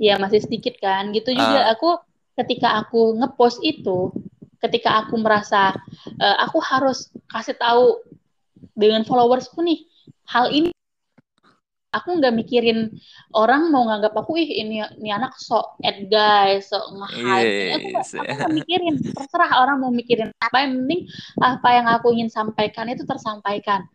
Ya 0.01 0.17
masih 0.17 0.41
sedikit 0.41 0.81
kan? 0.81 1.13
Gitu 1.13 1.37
juga 1.37 1.69
Ah. 1.69 1.77
aku 1.77 2.01
ketika 2.41 2.81
aku 2.81 3.15
ngepost 3.21 3.61
itu 3.61 4.11
ketika 4.65 5.05
aku 5.05 5.21
merasa 5.21 5.77
eh, 6.19 6.37
aku 6.41 6.59
harus 6.65 7.13
kasih 7.29 7.57
tahu 7.57 8.01
dengan 8.75 9.05
followersku 9.05 9.61
nih 9.61 9.85
hal 10.27 10.51
ini 10.51 10.75
aku 11.95 12.19
nggak 12.19 12.35
mikirin 12.35 12.91
orang 13.31 13.71
mau 13.71 13.87
nganggap 13.87 14.11
aku 14.19 14.35
ih 14.43 14.51
ini 14.67 14.83
ini 14.99 15.11
anak 15.15 15.39
sok 15.39 15.79
ad 15.79 16.11
guys 16.11 16.67
sok 16.75 16.91
nge-hype. 16.91 17.95
Aku 17.95 18.19
nggak 18.19 18.51
mikirin. 18.51 18.95
Terserah 18.99 19.63
orang 19.63 19.79
mau 19.79 19.95
mikirin 19.95 20.35
apa 20.43 20.67
yang 20.67 20.83
penting 20.83 21.07
apa 21.39 21.69
yang 21.71 21.87
aku 21.87 22.11
ingin 22.11 22.29
sampaikan 22.35 22.91
itu 22.91 23.07
tersampaikan 23.07 23.87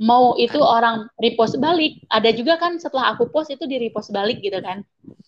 mau 0.00 0.34
itu 0.38 0.58
orang 0.58 1.06
repost 1.22 1.56
balik 1.62 2.02
ada 2.10 2.30
juga 2.34 2.58
kan 2.58 2.76
setelah 2.82 3.14
aku 3.14 3.30
post 3.30 3.50
itu 3.54 3.64
di 3.70 3.78
repost 3.78 4.10
balik 4.10 4.42
gitu 4.42 4.58
kan. 4.62 4.82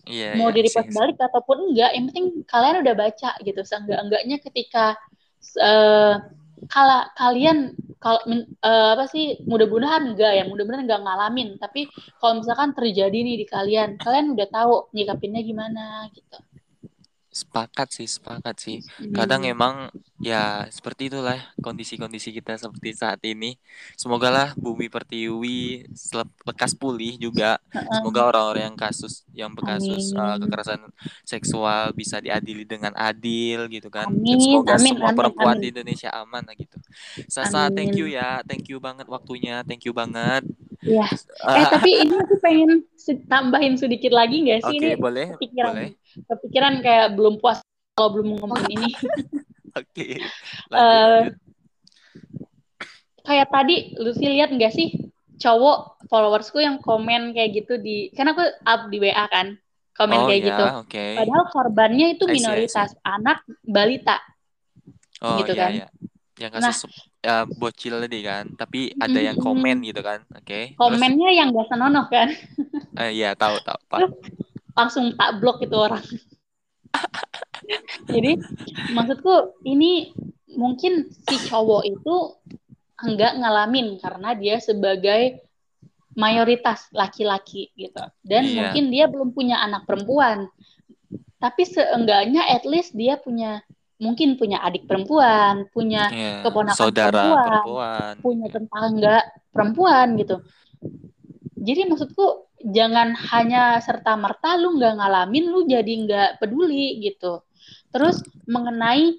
Iya, 0.07 0.31
mau 0.37 0.49
iya, 0.49 0.55
di 0.55 0.61
repost 0.67 0.91
balik 0.93 1.17
ataupun 1.23 1.73
enggak 1.73 1.91
yang 1.97 2.05
penting 2.11 2.27
kalian 2.51 2.77
udah 2.83 2.95
baca 2.99 3.31
gitu. 3.47 3.61
Seenggak-enggaknya 3.63 4.37
ketika 4.43 4.99
eh 5.63 6.15
kalau 6.73 7.01
kalian 7.21 7.59
kalau 8.03 8.21
men- 8.31 8.49
eh, 8.65 8.89
apa 8.95 9.05
sih 9.13 9.25
mudah-mudahan 9.51 10.03
enggak 10.15 10.33
ya 10.39 10.45
mudah-mudahan 10.51 10.85
enggak 10.87 11.03
ngalamin. 11.07 11.49
Tapi 11.63 11.81
kalau 12.21 12.43
misalkan 12.43 12.71
terjadi 12.79 13.19
nih 13.27 13.37
di 13.43 13.47
kalian 13.47 13.89
kalian 14.03 14.27
udah 14.35 14.49
tahu 14.51 14.73
nyikapinnya 14.97 15.43
gimana 15.47 16.11
gitu 16.17 16.37
Sepakat 17.37 17.89
sih, 17.93 18.09
sepakat 18.09 18.57
sih. 18.65 18.77
Kadang 19.13 19.45
Hmm. 19.45 19.53
emang 19.53 19.75
ya 20.17 20.65
seperti 20.73 21.13
itulah 21.13 21.37
kondisi-kondisi 21.61 22.33
kita 22.33 22.57
seperti 22.57 22.97
saat 22.97 23.21
ini. 23.29 23.61
Semoga 24.01 24.29
lah 24.33 24.49
bumi 24.57 24.89
pertiwi 24.89 25.85
lekas 26.49 26.73
pulih 26.81 27.21
juga. 27.21 27.61
Semoga 27.93 28.21
orang-orang 28.33 28.73
yang 28.73 28.77
kasus 28.81 29.29
yang 29.37 29.53
berkasus 29.53 30.17
uh, 30.17 30.41
Amin. 30.41 30.41
kekerasan 30.41 30.81
seksual 31.29 31.93
bisa 31.93 32.17
diadili 32.25 32.65
dengan 32.65 32.97
adil 32.97 33.69
gitu 33.69 33.93
kan. 33.93 34.09
Dan 34.25 34.41
Amin, 34.41 34.41
semoga 34.41 34.81
amin, 34.81 34.95
semua 34.97 35.13
amin, 35.13 35.17
perempuan 35.19 35.57
amin. 35.61 35.61
di 35.61 35.67
Indonesia 35.77 36.09
aman 36.17 36.43
lah 36.49 36.57
gitu. 36.57 36.79
Sasa, 37.29 37.69
thank 37.69 37.93
you 38.01 38.09
Amin. 38.09 38.17
ya. 38.17 38.41
Thank 38.49 38.73
you 38.73 38.81
banget 38.81 39.05
waktunya. 39.13 39.61
Thank 39.69 39.85
you 39.85 39.93
banget. 39.93 40.41
Iya. 40.87 41.07
Eh 41.57 41.67
Ah, 41.67 41.69
tapi 41.69 41.91
ini 42.07 42.15
aku 42.15 42.35
pengen 42.41 42.71
tambahin 43.27 43.75
sedikit 43.77 44.13
lagi 44.15 44.43
nggak 44.47 44.61
sih 44.67 44.77
Oke, 44.77 44.87
ini 44.87 44.97
boleh, 44.97 45.27
kepikiran 45.35 45.75
boleh. 45.75 45.89
Kepikiran 46.25 46.81
kayak 46.81 47.13
belum 47.13 47.37
puas 47.37 47.61
kalau 47.93 48.17
belum 48.17 48.41
ngomongin 48.41 48.81
ini. 48.81 48.91
Oke, 49.79 50.25
lanjut. 50.73 51.37
kayak 53.27 53.49
tadi 53.51 53.93
Lucy 53.99 54.25
lihat 54.31 54.55
nggak 54.55 54.73
sih 54.73 54.89
cowok 55.37 56.09
followersku 56.09 56.63
yang 56.63 56.81
komen 56.81 57.35
kayak 57.37 57.61
gitu 57.61 57.77
di 57.77 58.09
kan 58.15 58.33
aku 58.33 58.41
up 58.65 58.89
di 58.89 59.03
WA 59.03 59.27
kan 59.29 59.59
komen 59.93 60.17
Oh 60.17 60.29
kayak 60.31 60.41
ya, 60.41 60.49
gitu. 60.49 60.65
oke. 60.81 61.07
Padahal 61.19 61.45
korbannya 61.53 62.07
itu 62.17 62.25
I 62.25 62.29
see, 62.29 62.33
I 62.33 62.37
see. 62.39 62.41
minoritas 62.41 62.91
anak 63.03 63.43
balita 63.65 64.17
Oh 65.25 65.41
gitu 65.41 65.53
iya 65.57 65.61
kan. 65.61 65.73
iya. 65.73 65.89
Yang 66.37 66.53
Nah, 66.53 66.69
kasus 66.69 66.93
ya, 67.25 67.37
bocil 67.49 67.95
tadi 68.05 68.21
kan, 68.21 68.45
tapi 68.55 68.93
ada 69.01 69.17
yang 69.17 69.41
komen 69.41 69.81
gitu 69.81 70.05
kan. 70.05 70.21
Oke. 70.37 70.77
Terus 70.77 70.77
komennya 70.77 71.31
yang 71.33 71.49
gak 71.57 71.69
senonoh 71.73 72.07
kan. 72.13 72.29
eh 73.01 73.11
iya 73.17 73.33
tahu 73.33 73.57
tahu 73.65 73.81
Pak. 73.89 74.01
Langsung 74.77 75.17
tak 75.17 75.41
blok 75.41 75.65
itu 75.65 75.75
orang. 75.75 76.05
Jadi 78.07 78.39
maksudku 78.95 79.59
ini 79.67 80.13
mungkin 80.55 81.11
si 81.11 81.37
cowok 81.49 81.83
itu 81.85 82.15
enggak 82.97 83.37
ngalamin 83.37 83.99
karena 84.01 84.33
dia 84.33 84.57
sebagai 84.57 85.43
mayoritas 86.17 86.89
laki-laki 86.97 87.69
gitu. 87.77 88.01
Dan 88.25 88.49
Iya. 88.49 88.57
mungkin 88.73 88.85
dia 88.89 89.05
belum 89.05 89.37
punya 89.37 89.61
anak 89.61 89.85
perempuan. 89.85 90.49
Tapi 91.37 91.63
seenggaknya 91.69 92.49
at 92.49 92.65
least 92.65 92.97
dia 92.97 93.21
punya 93.21 93.61
mungkin 93.97 94.37
punya 94.37 94.61
adik 94.61 94.85
perempuan, 94.89 95.69
punya 95.73 96.09
Iya, 96.13 96.45
keponakan 96.45 96.77
saudara 96.77 97.21
perempuan, 97.21 97.45
perempuan. 97.45 98.13
punya 98.25 98.47
tetangga 98.49 99.17
perempuan 99.53 100.07
gitu. 100.17 100.37
Jadi 101.57 101.81
maksudku 101.89 102.49
jangan 102.65 103.13
hanya 103.33 103.77
serta 103.85 104.17
merta 104.17 104.57
lu 104.57 104.81
nggak 104.81 104.97
ngalamin 104.97 105.45
lu 105.53 105.69
jadi 105.69 105.93
nggak 106.07 106.31
peduli 106.41 107.01
gitu. 107.05 107.45
Terus 107.93 108.21
mengenai 108.49 109.17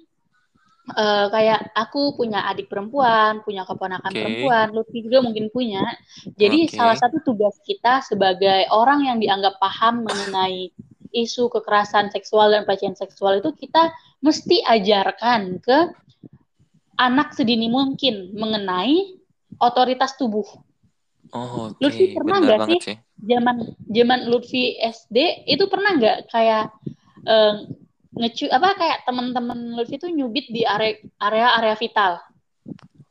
eh, 0.96 1.26
kayak 1.30 1.74
aku 1.76 2.18
punya 2.18 2.46
adik 2.50 2.66
perempuan, 2.66 3.44
punya 3.46 3.62
keponakan 3.68 4.10
Oke. 4.10 4.18
perempuan, 4.18 4.66
Lutfi 4.74 4.98
juga 5.04 5.22
mungkin 5.22 5.50
punya. 5.52 5.84
Jadi 6.34 6.68
Oke. 6.68 6.74
salah 6.74 6.96
satu 6.98 7.22
tugas 7.22 7.58
kita 7.62 8.02
sebagai 8.02 8.66
orang 8.74 9.06
yang 9.06 9.18
dianggap 9.22 9.60
paham 9.62 10.02
mengenai 10.02 10.72
isu 11.12 11.48
kekerasan 11.48 12.12
seksual 12.12 12.52
dan 12.52 12.68
pelecehan 12.68 12.92
seksual 12.92 13.40
itu 13.40 13.50
kita 13.56 13.92
mesti 14.20 14.60
ajarkan 14.60 15.62
ke 15.62 15.78
anak 16.98 17.32
sedini 17.32 17.70
mungkin 17.70 18.34
mengenai 18.34 19.16
otoritas 19.62 20.18
tubuh. 20.18 20.44
Oh, 21.32 21.68
oke. 21.70 21.76
Lutfi 21.82 22.04
pernah 22.16 22.38
nggak 22.42 22.60
sih 22.68 22.78
sih. 22.84 22.96
zaman 23.30 23.56
zaman 23.90 24.20
Lutfi 24.30 24.78
SD 24.78 25.16
itu 25.46 25.64
pernah 25.72 25.90
nggak 25.98 26.18
kayak 26.32 26.64
eh, 27.26 27.54
ngecu 28.18 28.46
apa 28.50 28.68
kayak 28.80 28.98
teman-teman 29.06 29.58
Lutfi 29.76 29.94
itu 30.00 30.08
nyubit 30.10 30.46
di 30.50 30.62
area 30.66 30.92
area 31.26 31.46
area 31.58 31.74
vital. 31.78 32.12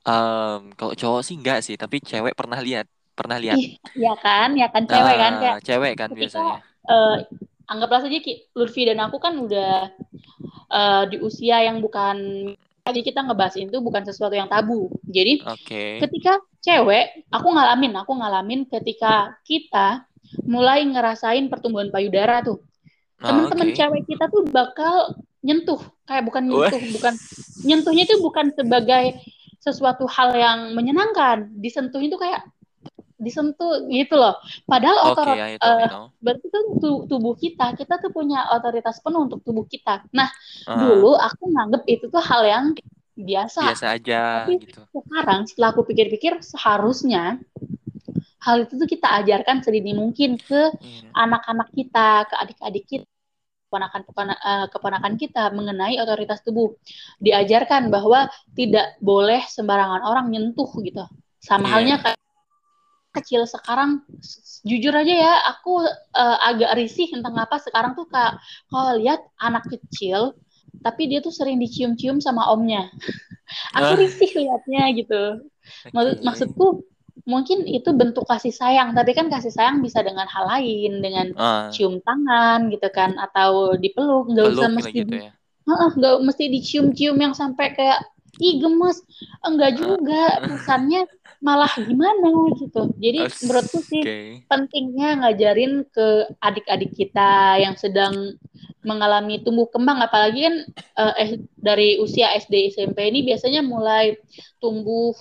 Em, 0.08 0.62
kalau 0.80 0.94
cowok 1.02 1.22
sih 1.28 1.36
enggak 1.40 1.60
sih, 1.66 1.76
tapi 1.76 2.00
cewek 2.00 2.34
pernah 2.40 2.60
lihat, 2.64 2.86
pernah 3.18 3.38
lihat. 3.44 3.60
Ih, 3.60 3.68
ya 3.96 4.14
kan, 4.26 4.50
ya 4.62 4.68
kan 4.74 4.84
cewek 4.92 5.16
kan 5.24 5.34
Ah, 5.36 5.40
kayak 5.42 5.58
cewek 5.68 5.94
kan 6.00 6.10
ketika 6.12 6.20
biasanya. 6.20 6.58
eh, 6.88 7.16
anggaplah 7.72 8.02
saja 8.04 8.18
Ki, 8.24 8.32
Lutfi 8.58 8.82
dan 8.88 9.00
aku 9.04 9.18
kan 9.20 9.34
udah 9.46 9.92
eh, 10.80 11.04
di 11.12 11.18
usia 11.28 11.58
yang 11.68 11.78
bukan 11.86 12.18
jadi 12.90 13.00
kita 13.04 13.20
ngebahas 13.28 13.56
itu 13.60 13.78
bukan 13.84 14.04
sesuatu 14.08 14.34
yang 14.34 14.48
tabu. 14.48 14.90
Jadi 15.06 15.44
Oke. 15.44 16.00
ketika 16.02 16.40
cewek, 16.64 17.28
aku 17.30 17.48
ngalamin, 17.52 17.94
aku 18.00 18.12
ngalamin 18.16 18.62
ketika 18.68 19.36
kita 19.44 20.08
mulai 20.48 20.84
ngerasain 20.84 21.48
pertumbuhan 21.48 21.92
payudara 21.92 22.44
tuh. 22.44 22.64
Oh, 23.24 23.28
Teman-teman 23.28 23.74
oke. 23.74 23.78
cewek 23.78 24.02
kita 24.06 24.26
tuh 24.30 24.44
bakal 24.50 25.18
nyentuh, 25.42 25.80
kayak 26.06 26.24
bukan 26.28 26.44
nyentuh, 26.50 26.82
bukan 26.94 27.14
nyentuhnya 27.64 28.04
itu 28.06 28.16
bukan 28.20 28.52
sebagai 28.54 29.18
sesuatu 29.62 30.06
hal 30.08 30.36
yang 30.36 30.60
menyenangkan. 30.78 31.50
Disentuh 31.58 32.00
itu 32.00 32.16
kayak 32.16 32.46
disentuh 33.18 33.90
gitu 33.90 34.14
loh. 34.16 34.38
Padahal 34.70 34.98
I 35.02 35.14
know, 35.14 35.34
I 35.34 35.58
eh, 35.58 35.88
berarti 36.22 36.46
tuh 36.54 36.64
tu- 36.78 37.04
tubuh 37.10 37.34
kita, 37.34 37.74
kita 37.74 37.98
tuh 37.98 38.14
punya 38.14 38.46
otoritas 38.54 39.02
penuh 39.02 39.26
untuk 39.26 39.42
tubuh 39.42 39.66
kita. 39.66 40.06
Nah, 40.14 40.30
Ah, 40.70 40.78
dulu 40.78 41.18
aku 41.18 41.50
nganggep 41.50 41.84
itu 41.90 42.06
tuh 42.14 42.22
hal 42.22 42.42
yang 42.46 42.66
biasa. 43.18 43.62
biasa 43.74 43.86
aja 43.98 44.22
Tapi 44.46 44.54
gitu. 44.62 44.82
sekarang 44.94 45.50
setelah 45.50 45.70
aku 45.74 45.82
pikir-pikir 45.90 46.38
seharusnya 46.46 47.42
hal 48.46 48.64
itu 48.64 48.78
tuh 48.78 48.88
kita 48.88 49.08
ajarkan 49.26 49.66
sedini 49.66 49.98
mungkin 49.98 50.38
ke 50.38 50.72
Iya. 50.80 51.10
anak-anak 51.18 51.74
kita, 51.74 52.30
ke 52.30 52.36
adik-adik 52.38 52.86
kita, 52.86 53.06
keponakan 53.68 54.02
eh, 54.32 54.66
keponakan 54.72 55.14
kita 55.18 55.44
mengenai 55.52 55.98
otoritas 56.00 56.40
tubuh. 56.46 56.78
Diajarkan 57.20 57.90
bahwa 57.90 58.30
tidak 58.54 58.96
boleh 59.02 59.42
sembarangan 59.50 60.06
orang 60.06 60.30
nyentuh 60.30 60.70
gitu. 60.86 61.04
Sama 61.42 61.66
Iya. 61.68 61.74
halnya 61.74 61.96
kayak 62.06 62.20
kecil. 63.18 63.42
Sekarang 63.50 64.04
jujur 64.68 64.94
aja 64.94 65.14
ya 65.26 65.34
aku 65.52 65.84
eh, 66.22 66.38
agak 66.50 66.72
risih 66.80 67.08
tentang 67.14 67.36
apa 67.38 67.58
sekarang 67.62 67.94
tuh 67.98 68.08
kak. 68.10 68.38
Kalau 68.72 68.94
lihat 69.02 69.20
anak 69.42 69.66
kecil 69.72 70.36
tapi 70.86 71.10
dia 71.10 71.20
tuh 71.26 71.34
sering 71.34 71.58
dicium-cium 71.58 72.22
sama 72.22 72.54
omnya. 72.54 72.88
Aku 73.80 73.92
Ah. 73.96 73.98
risih 73.98 74.30
liatnya 74.36 74.84
gitu. 74.94 75.24
Maksud, 75.96 76.16
maksudku 76.24 76.66
mungkin 77.28 77.64
itu 77.66 77.90
bentuk 77.96 78.28
kasih 78.28 78.54
sayang. 78.54 78.92
Tapi 78.94 79.12
kan 79.18 79.28
kasih 79.32 79.52
sayang 79.52 79.80
bisa 79.82 80.04
dengan 80.04 80.28
hal 80.30 80.46
lain. 80.48 81.00
Dengan 81.02 81.32
Ah, 81.36 81.72
cium 81.74 82.00
tangan 82.04 82.68
gitu 82.70 82.88
kan 82.94 83.16
atau 83.18 83.76
dipeluk. 83.80 84.30
Nggak 84.32 84.48
usah 84.54 84.70
mesti 84.70 84.92
gitu 85.02 85.16
ya. 85.18 85.32
Nggak 85.68 86.16
mesti 86.24 86.44
dicium-cium 86.52 87.18
yang 87.20 87.34
sampai 87.34 87.74
kayak 87.76 88.00
ih 88.40 88.60
gemes. 88.62 89.02
Enggak 89.44 89.72
juga. 89.80 90.24
Kesannya 90.46 91.02
malah 91.38 91.70
gimana 91.78 92.50
gitu 92.58 92.94
jadi 92.98 93.30
Os- 93.30 93.46
menurutku 93.46 93.80
sih 93.86 94.02
Oke. 94.02 94.20
pentingnya 94.50 95.22
ngajarin 95.22 95.86
ke 95.90 96.34
adik-adik 96.42 96.98
kita 96.98 97.62
yang 97.62 97.78
sedang 97.78 98.34
mengalami 98.82 99.44
tumbuh 99.44 99.70
kembang 99.70 100.02
apalagi 100.02 100.48
kan 100.48 100.56
eh, 100.74 101.14
eh, 101.22 101.30
dari 101.58 102.02
usia 102.02 102.34
SD 102.38 102.74
SMP 102.74 103.12
ini 103.12 103.22
biasanya 103.22 103.62
mulai 103.62 104.18
tumbuh 104.58 105.14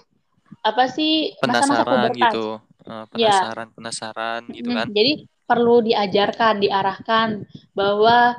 apa 0.63 0.89
sih 0.89 1.35
masa-masa 1.43 1.83
Penasaran 1.85 1.87
pubertas 1.87 2.33
gitu. 2.33 2.47
Ah, 2.87 3.03
Ya. 3.19 3.35
penasaran, 3.35 3.69
penasaran 3.75 4.43
gitu 4.55 4.71
kan. 4.71 4.87
Jadi 4.95 5.13
perlu 5.47 5.83
diajarkan, 5.83 6.63
diarahkan 6.63 7.29
bahwa 7.75 8.39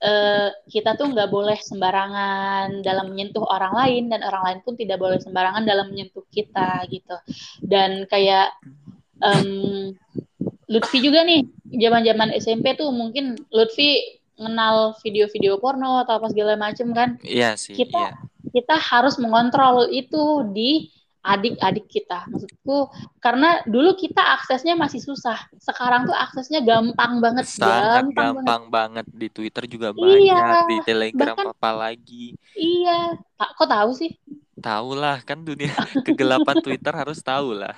eh, 0.00 0.48
kita 0.68 0.96
tuh 0.96 1.12
nggak 1.12 1.28
boleh 1.28 1.58
sembarangan 1.60 2.80
dalam 2.80 3.12
menyentuh 3.12 3.44
orang 3.44 3.72
lain 3.76 4.08
dan 4.08 4.24
orang 4.24 4.42
lain 4.48 4.58
pun 4.64 4.74
tidak 4.76 4.96
boleh 4.96 5.20
sembarangan 5.20 5.64
dalam 5.68 5.92
menyentuh 5.92 6.24
kita 6.32 6.84
gitu. 6.88 7.16
Dan 7.60 8.08
kayak 8.08 8.52
em, 9.20 9.92
Lutfi 10.70 11.02
juga 11.02 11.26
nih, 11.26 11.44
zaman-zaman 11.66 12.30
SMP 12.38 12.78
tuh 12.78 12.94
mungkin 12.94 13.34
Lutfi 13.50 14.20
kenal 14.40 14.96
video-video 15.04 15.60
porno 15.60 16.00
atau 16.00 16.16
apa 16.16 16.32
segala 16.32 16.56
macem 16.56 16.96
kan. 16.96 17.20
Iya 17.20 17.60
sih, 17.60 17.76
Kita 17.76 18.16
iya. 18.16 18.16
kita 18.54 18.80
harus 18.80 19.20
mengontrol 19.20 19.90
itu 19.92 20.48
di 20.56 20.88
adik-adik 21.20 21.86
kita. 21.86 22.24
Maksudku 22.26 22.88
karena 23.18 23.60
dulu 23.64 23.92
kita 23.92 24.20
aksesnya 24.34 24.72
masih 24.72 24.98
susah. 24.98 25.36
Sekarang 25.56 26.04
tuh 26.04 26.14
aksesnya 26.14 26.60
gampang 26.60 27.20
banget, 27.20 27.44
Sangat 27.44 28.08
gampang 28.08 28.10
banget. 28.10 28.44
gampang 28.44 28.62
banget 28.68 29.06
di 29.08 29.28
Twitter 29.28 29.64
juga 29.64 29.92
Iya, 29.92 30.00
banyak, 30.34 30.64
di 30.66 30.76
Telegram 30.82 31.36
bahkan- 31.36 31.52
apalagi. 31.52 32.26
Iya. 32.54 33.20
Tak 33.36 33.50
kok 33.54 33.68
tahu 33.68 33.90
sih? 33.92 34.12
Tahu 34.60 34.92
lah 34.92 35.20
kan 35.20 35.40
dunia 35.40 35.72
kegelapan 36.06 36.60
Twitter 36.60 36.92
harus 36.92 37.20
tahu 37.20 37.56
lah. 37.56 37.72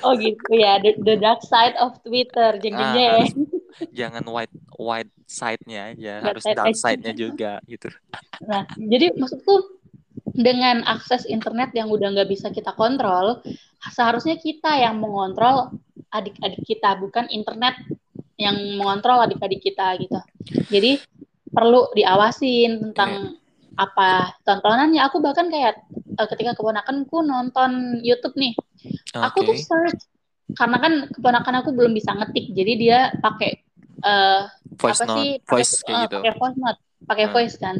Oh 0.00 0.16
gitu 0.16 0.40
ya, 0.50 0.80
the, 0.80 0.96
the 0.96 1.16
dark 1.16 1.44
side 1.44 1.76
of 1.76 2.00
Twitter. 2.00 2.56
Jeng 2.56 2.72
jeng 2.72 2.80
Ah, 2.80 3.20
harus 3.20 3.32
jangan 3.98 4.24
white 4.24 4.52
white 4.72 5.12
side-nya 5.28 5.92
aja, 5.92 6.24
harus 6.24 6.40
dark 6.46 6.72
side-nya 6.72 7.12
juga 7.12 7.60
gitu. 7.66 7.92
Nah, 8.40 8.64
jadi 8.72 9.12
maksudku 9.12 9.75
dengan 10.36 10.84
akses 10.84 11.24
internet 11.24 11.72
yang 11.72 11.88
udah 11.88 12.12
nggak 12.12 12.28
bisa 12.28 12.52
kita 12.52 12.76
kontrol, 12.76 13.40
seharusnya 13.90 14.36
kita 14.36 14.76
yang 14.76 15.00
mengontrol 15.00 15.72
adik-adik 16.12 16.62
kita, 16.62 16.94
bukan 17.00 17.26
internet 17.32 17.74
yang 18.36 18.54
mengontrol 18.76 19.24
adik-adik 19.24 19.64
kita 19.64 19.96
gitu. 19.96 20.20
Jadi 20.68 21.00
perlu 21.48 21.88
diawasin 21.96 22.92
tentang 22.92 23.40
apa 23.80 24.36
tontonannya. 24.44 25.00
Aku 25.08 25.24
bahkan 25.24 25.48
kayak 25.48 25.80
eh, 25.92 26.28
ketika 26.36 26.52
keponakanku 26.52 27.24
nonton 27.24 28.00
YouTube 28.04 28.36
nih, 28.36 28.52
aku 29.16 29.40
tuh 29.40 29.56
search 29.56 30.00
karena 30.54 30.78
kan 30.78 30.92
keponakan 31.10 31.54
aku 31.64 31.74
belum 31.74 31.90
bisa 31.96 32.14
ngetik, 32.14 32.54
jadi 32.54 32.72
dia 32.78 32.98
pakai 33.18 33.66
Voice 34.76 35.00
apa 35.02 35.04
note, 35.08 35.16
sih 35.18 35.28
pakai 35.42 35.50
voice 35.50 35.72
kayak 35.82 35.96
eh, 35.96 36.02
gitu. 36.04 36.16
pakai 36.20 36.32
voice 36.36 36.58
note, 36.60 36.80
pakai 37.08 37.26
Hmm. 37.26 37.32
voice 37.34 37.56
kan. 37.58 37.76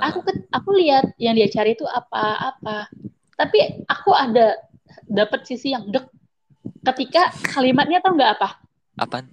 Aku 0.00 0.24
ke, 0.24 0.32
aku 0.48 0.70
lihat 0.78 1.12
yang 1.20 1.36
dia 1.36 1.50
cari 1.52 1.76
itu 1.76 1.84
apa-apa, 1.84 2.88
tapi 3.36 3.84
aku 3.84 4.16
ada 4.16 4.56
dapat 5.04 5.44
sisi 5.44 5.76
yang 5.76 5.84
dek 5.92 6.08
ketika 6.82 7.28
kalimatnya 7.52 8.00
tau 8.00 8.16
nggak 8.16 8.32
apa? 8.40 8.48
Apaan? 8.96 9.28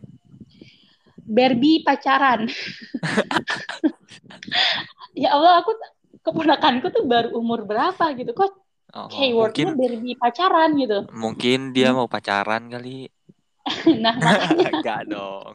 Barbie 1.30 1.86
pacaran. 1.86 2.50
ya 5.18 5.34
Allah, 5.36 5.64
aku 5.64 5.72
keponakanku 6.26 6.88
tuh 6.92 7.06
baru 7.08 7.34
umur 7.38 7.64
berapa 7.66 8.12
gitu 8.18 8.34
kok 8.36 8.54
Oh, 8.90 9.06
keywordnya 9.06 9.70
mungkin 9.70 9.78
Barbie 9.78 10.18
pacaran 10.18 10.70
gitu. 10.82 11.06
mungkin 11.14 11.60
dia 11.78 11.94
Hmm. 11.94 12.02
mau 12.02 12.08
pacaran 12.10 12.74
kali. 12.74 13.06
Nah, 14.04 14.18
makanya 14.18 14.70
Enggak 14.74 15.02
dong. 15.14 15.54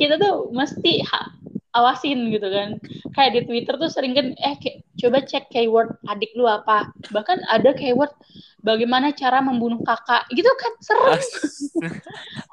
kita 0.00 0.16
tuh 0.16 0.48
mesti 0.54 1.04
ha- 1.04 1.34
awasin 1.74 2.30
gitu 2.30 2.46
kan. 2.48 2.78
Kayak 3.14 3.30
di 3.36 3.40
Twitter 3.50 3.74
tuh 3.76 3.90
sering 3.90 4.14
kan, 4.14 4.26
eh 4.38 4.54
ke- 4.62 4.80
coba 4.98 5.22
cek 5.26 5.50
keyword 5.50 5.98
adik 6.06 6.30
lu 6.38 6.46
apa. 6.46 6.90
Bahkan 7.10 7.44
ada 7.50 7.70
keyword 7.74 8.14
bagaimana 8.62 9.12
cara 9.12 9.42
membunuh 9.42 9.82
kakak. 9.82 10.24
Gitu 10.32 10.48
kan 10.56 10.72
serem. 10.80 11.18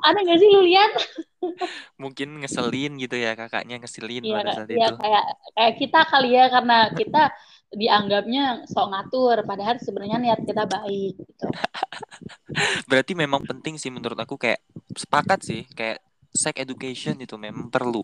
Ada 0.03 0.17
nggak 0.25 0.37
sih 0.41 0.49
lu 0.49 0.61
lihat? 0.65 0.91
mungkin 2.01 2.41
ngeselin 2.41 2.97
gitu 2.97 3.15
ya 3.17 3.37
kakaknya 3.37 3.77
ngeselin 3.81 4.23
Iya, 4.25 4.35
pada 4.41 4.51
saat 4.57 4.69
Iya, 4.69 4.87
itu. 4.89 4.93
kayak 5.01 5.23
kayak 5.57 5.73
kita 5.81 5.99
kali 6.09 6.29
ya 6.37 6.45
karena 6.49 6.77
kita 6.97 7.21
dianggapnya 7.71 8.43
sok 8.67 8.87
ngatur 8.91 9.37
padahal 9.47 9.75
sebenarnya 9.79 10.17
niat 10.19 10.39
kita 10.43 10.63
baik 10.67 11.13
gitu. 11.17 11.47
Berarti 12.89 13.13
memang 13.17 13.41
penting 13.45 13.75
sih 13.81 13.89
menurut 13.93 14.17
aku 14.19 14.35
kayak 14.37 14.61
sepakat 14.97 15.39
sih 15.45 15.61
kayak 15.77 16.01
sex 16.31 16.55
education 16.57 17.15
itu 17.19 17.35
memang 17.35 17.67
perlu. 17.69 18.03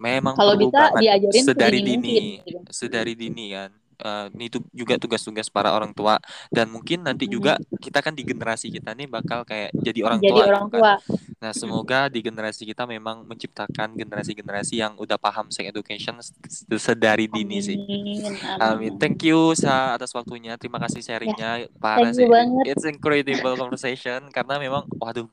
Memang 0.00 0.32
Kalau 0.36 0.56
perlu 0.56 0.68
bisa 0.72 0.76
banget 0.80 1.02
diajarin 1.04 1.44
sedari 1.44 1.80
dini, 1.84 1.96
mungkin 1.96 2.24
gitu. 2.48 2.58
sedari 2.72 3.12
dini 3.16 3.46
kan. 3.52 3.70
Eh, 4.00 4.26
ini 4.32 4.48
tuh 4.48 4.64
juga 4.72 4.96
tugas-tugas 4.96 5.52
para 5.52 5.76
orang 5.76 5.92
tua 5.92 6.16
dan 6.48 6.72
mungkin 6.72 7.04
nanti 7.04 7.28
Mhm. 7.28 7.32
juga 7.36 7.60
kita 7.84 8.00
kan 8.00 8.16
di 8.16 8.24
generasi 8.24 8.72
kita 8.72 8.96
nih 8.96 9.04
bakal 9.04 9.44
kayak 9.44 9.76
jadi 9.76 10.00
orang 10.08 10.24
Jadi 10.24 10.32
tua 10.32 10.44
orang 10.48 10.64
gitu 10.64 10.80
kan. 10.80 10.80
tua. 10.80 10.94
Nah, 11.40 11.52
semoga 11.52 12.00
di 12.08 12.20
generasi 12.24 12.64
kita 12.64 12.88
memang 12.88 13.28
menciptakan 13.28 13.92
generasi-generasi 13.92 14.80
yang 14.80 14.96
udah 14.96 15.20
paham 15.20 15.52
sex 15.52 15.68
education 15.68 16.16
sedari 16.80 17.28
dini 17.28 17.60
sih. 17.60 17.76
Amin. 17.76 18.36
Amin. 18.56 18.92
Thank 18.96 19.28
you 19.28 19.52
Sa 19.52 19.96
atas 20.00 20.16
waktunya. 20.16 20.56
Terima 20.56 20.80
kasih 20.80 21.04
sharingnya. 21.04 21.68
Sih. 22.16 22.24
banget. 22.24 22.64
It's 22.72 22.88
incredible 22.88 23.56
conversation 23.60 24.32
karena 24.32 24.56
memang 24.56 24.88
waduh 24.96 25.28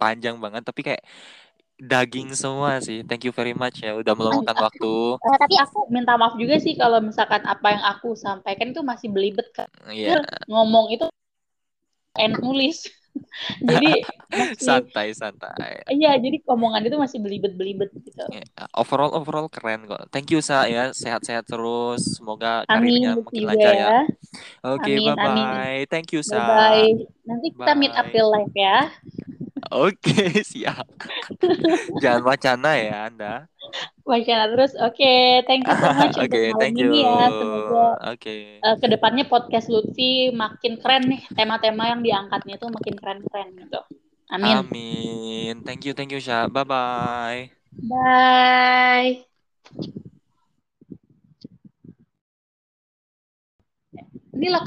panjang 0.00 0.36
banget 0.44 0.62
tapi 0.68 0.80
kayak 0.86 1.02
daging 1.76 2.28
semua 2.32 2.80
sih. 2.80 3.04
Thank 3.08 3.28
you 3.28 3.32
very 3.36 3.52
much 3.52 3.76
ya 3.84 3.92
udah 4.00 4.14
meluangkan 4.16 4.56
waktu. 4.56 4.92
Eh, 5.26 5.36
tapi 5.42 5.54
aku 5.58 5.78
minta 5.90 6.14
maaf 6.20 6.34
juga 6.38 6.56
sih 6.62 6.74
kalau 6.78 6.98
misalkan 7.02 7.42
apa 7.44 7.66
yang 7.74 7.82
aku 7.92 8.14
sampaikan 8.14 8.70
itu 8.72 8.80
masih 8.86 9.08
belibet 9.10 9.46
kan. 9.56 9.68
Iya, 9.90 10.16
Ngomong 10.50 10.86
itu 10.94 11.06
enak 12.16 12.40
nulis. 12.42 12.86
jadi 13.70 13.90
masih 14.36 14.58
santai 14.60 15.06
santai. 15.16 15.84
iya, 15.90 16.10
jadi 16.18 16.36
omongan 16.46 16.82
itu 16.86 16.96
masih 16.98 17.18
belibet-belibet 17.24 17.90
gitu. 18.04 18.26
Ya, 18.26 18.42
Overall 18.74 19.14
overall 19.14 19.46
keren 19.46 19.86
kok. 19.86 20.10
Thank 20.10 20.34
you 20.34 20.42
Sa 20.42 20.66
ya. 20.66 20.90
Sehat-sehat 20.90 21.46
terus. 21.46 22.18
Semoga 22.18 22.66
karirnya 22.66 23.14
makin 23.22 23.42
lancar 23.46 23.72
ya. 23.78 23.86
ya. 23.86 24.02
Oke, 24.66 24.98
Amin, 24.98 25.06
bye 25.06 25.18
amin. 25.18 25.46
bye. 25.46 25.86
Thank 25.90 26.12
you 26.14 26.22
Bye 26.26 26.42
Sa. 26.42 26.42
bye. 26.42 26.90
Nanti 27.28 27.46
kita 27.54 27.72
meet 27.78 27.94
up 27.94 28.08
Bye. 28.10 28.20
life 28.34 28.54
ya. 28.56 28.90
Oke, 29.72 30.30
siap. 30.52 30.86
Jangan 31.98 32.22
wacana 32.22 32.70
ya 32.78 33.10
Anda. 33.10 33.34
Wacana 34.06 34.46
terus. 34.54 34.72
Oke, 34.78 35.42
thank 35.50 35.66
you 35.66 35.74
so 35.74 35.90
much 35.92 36.14
Oke, 36.22 36.40
malam 36.54 36.60
thank 36.62 36.76
you. 36.78 36.90
ini 36.94 37.02
ya. 37.02 37.26
Semoga 37.34 37.86
Oke. 38.14 38.36
eh, 38.62 38.76
ke 38.78 38.86
depannya 38.86 39.24
podcast 39.26 39.66
Lutfi 39.66 40.30
makin 40.30 40.78
keren 40.78 41.10
nih. 41.10 41.22
Tema-tema 41.34 41.90
yang 41.90 42.00
diangkatnya 42.06 42.56
tuh 42.62 42.70
makin 42.70 42.94
keren-keren 42.94 43.48
gitu. 43.58 43.80
Amin. 44.30 44.54
Amin. 44.62 45.54
Thank 45.66 45.86
you, 45.86 45.92
thank 45.94 46.10
you, 46.14 46.22
Sya. 46.22 46.46
Bye 46.46 46.66
bye. 46.66 47.40
Bye. 47.82 49.26
Ini 54.36 54.52
loh 54.52 54.64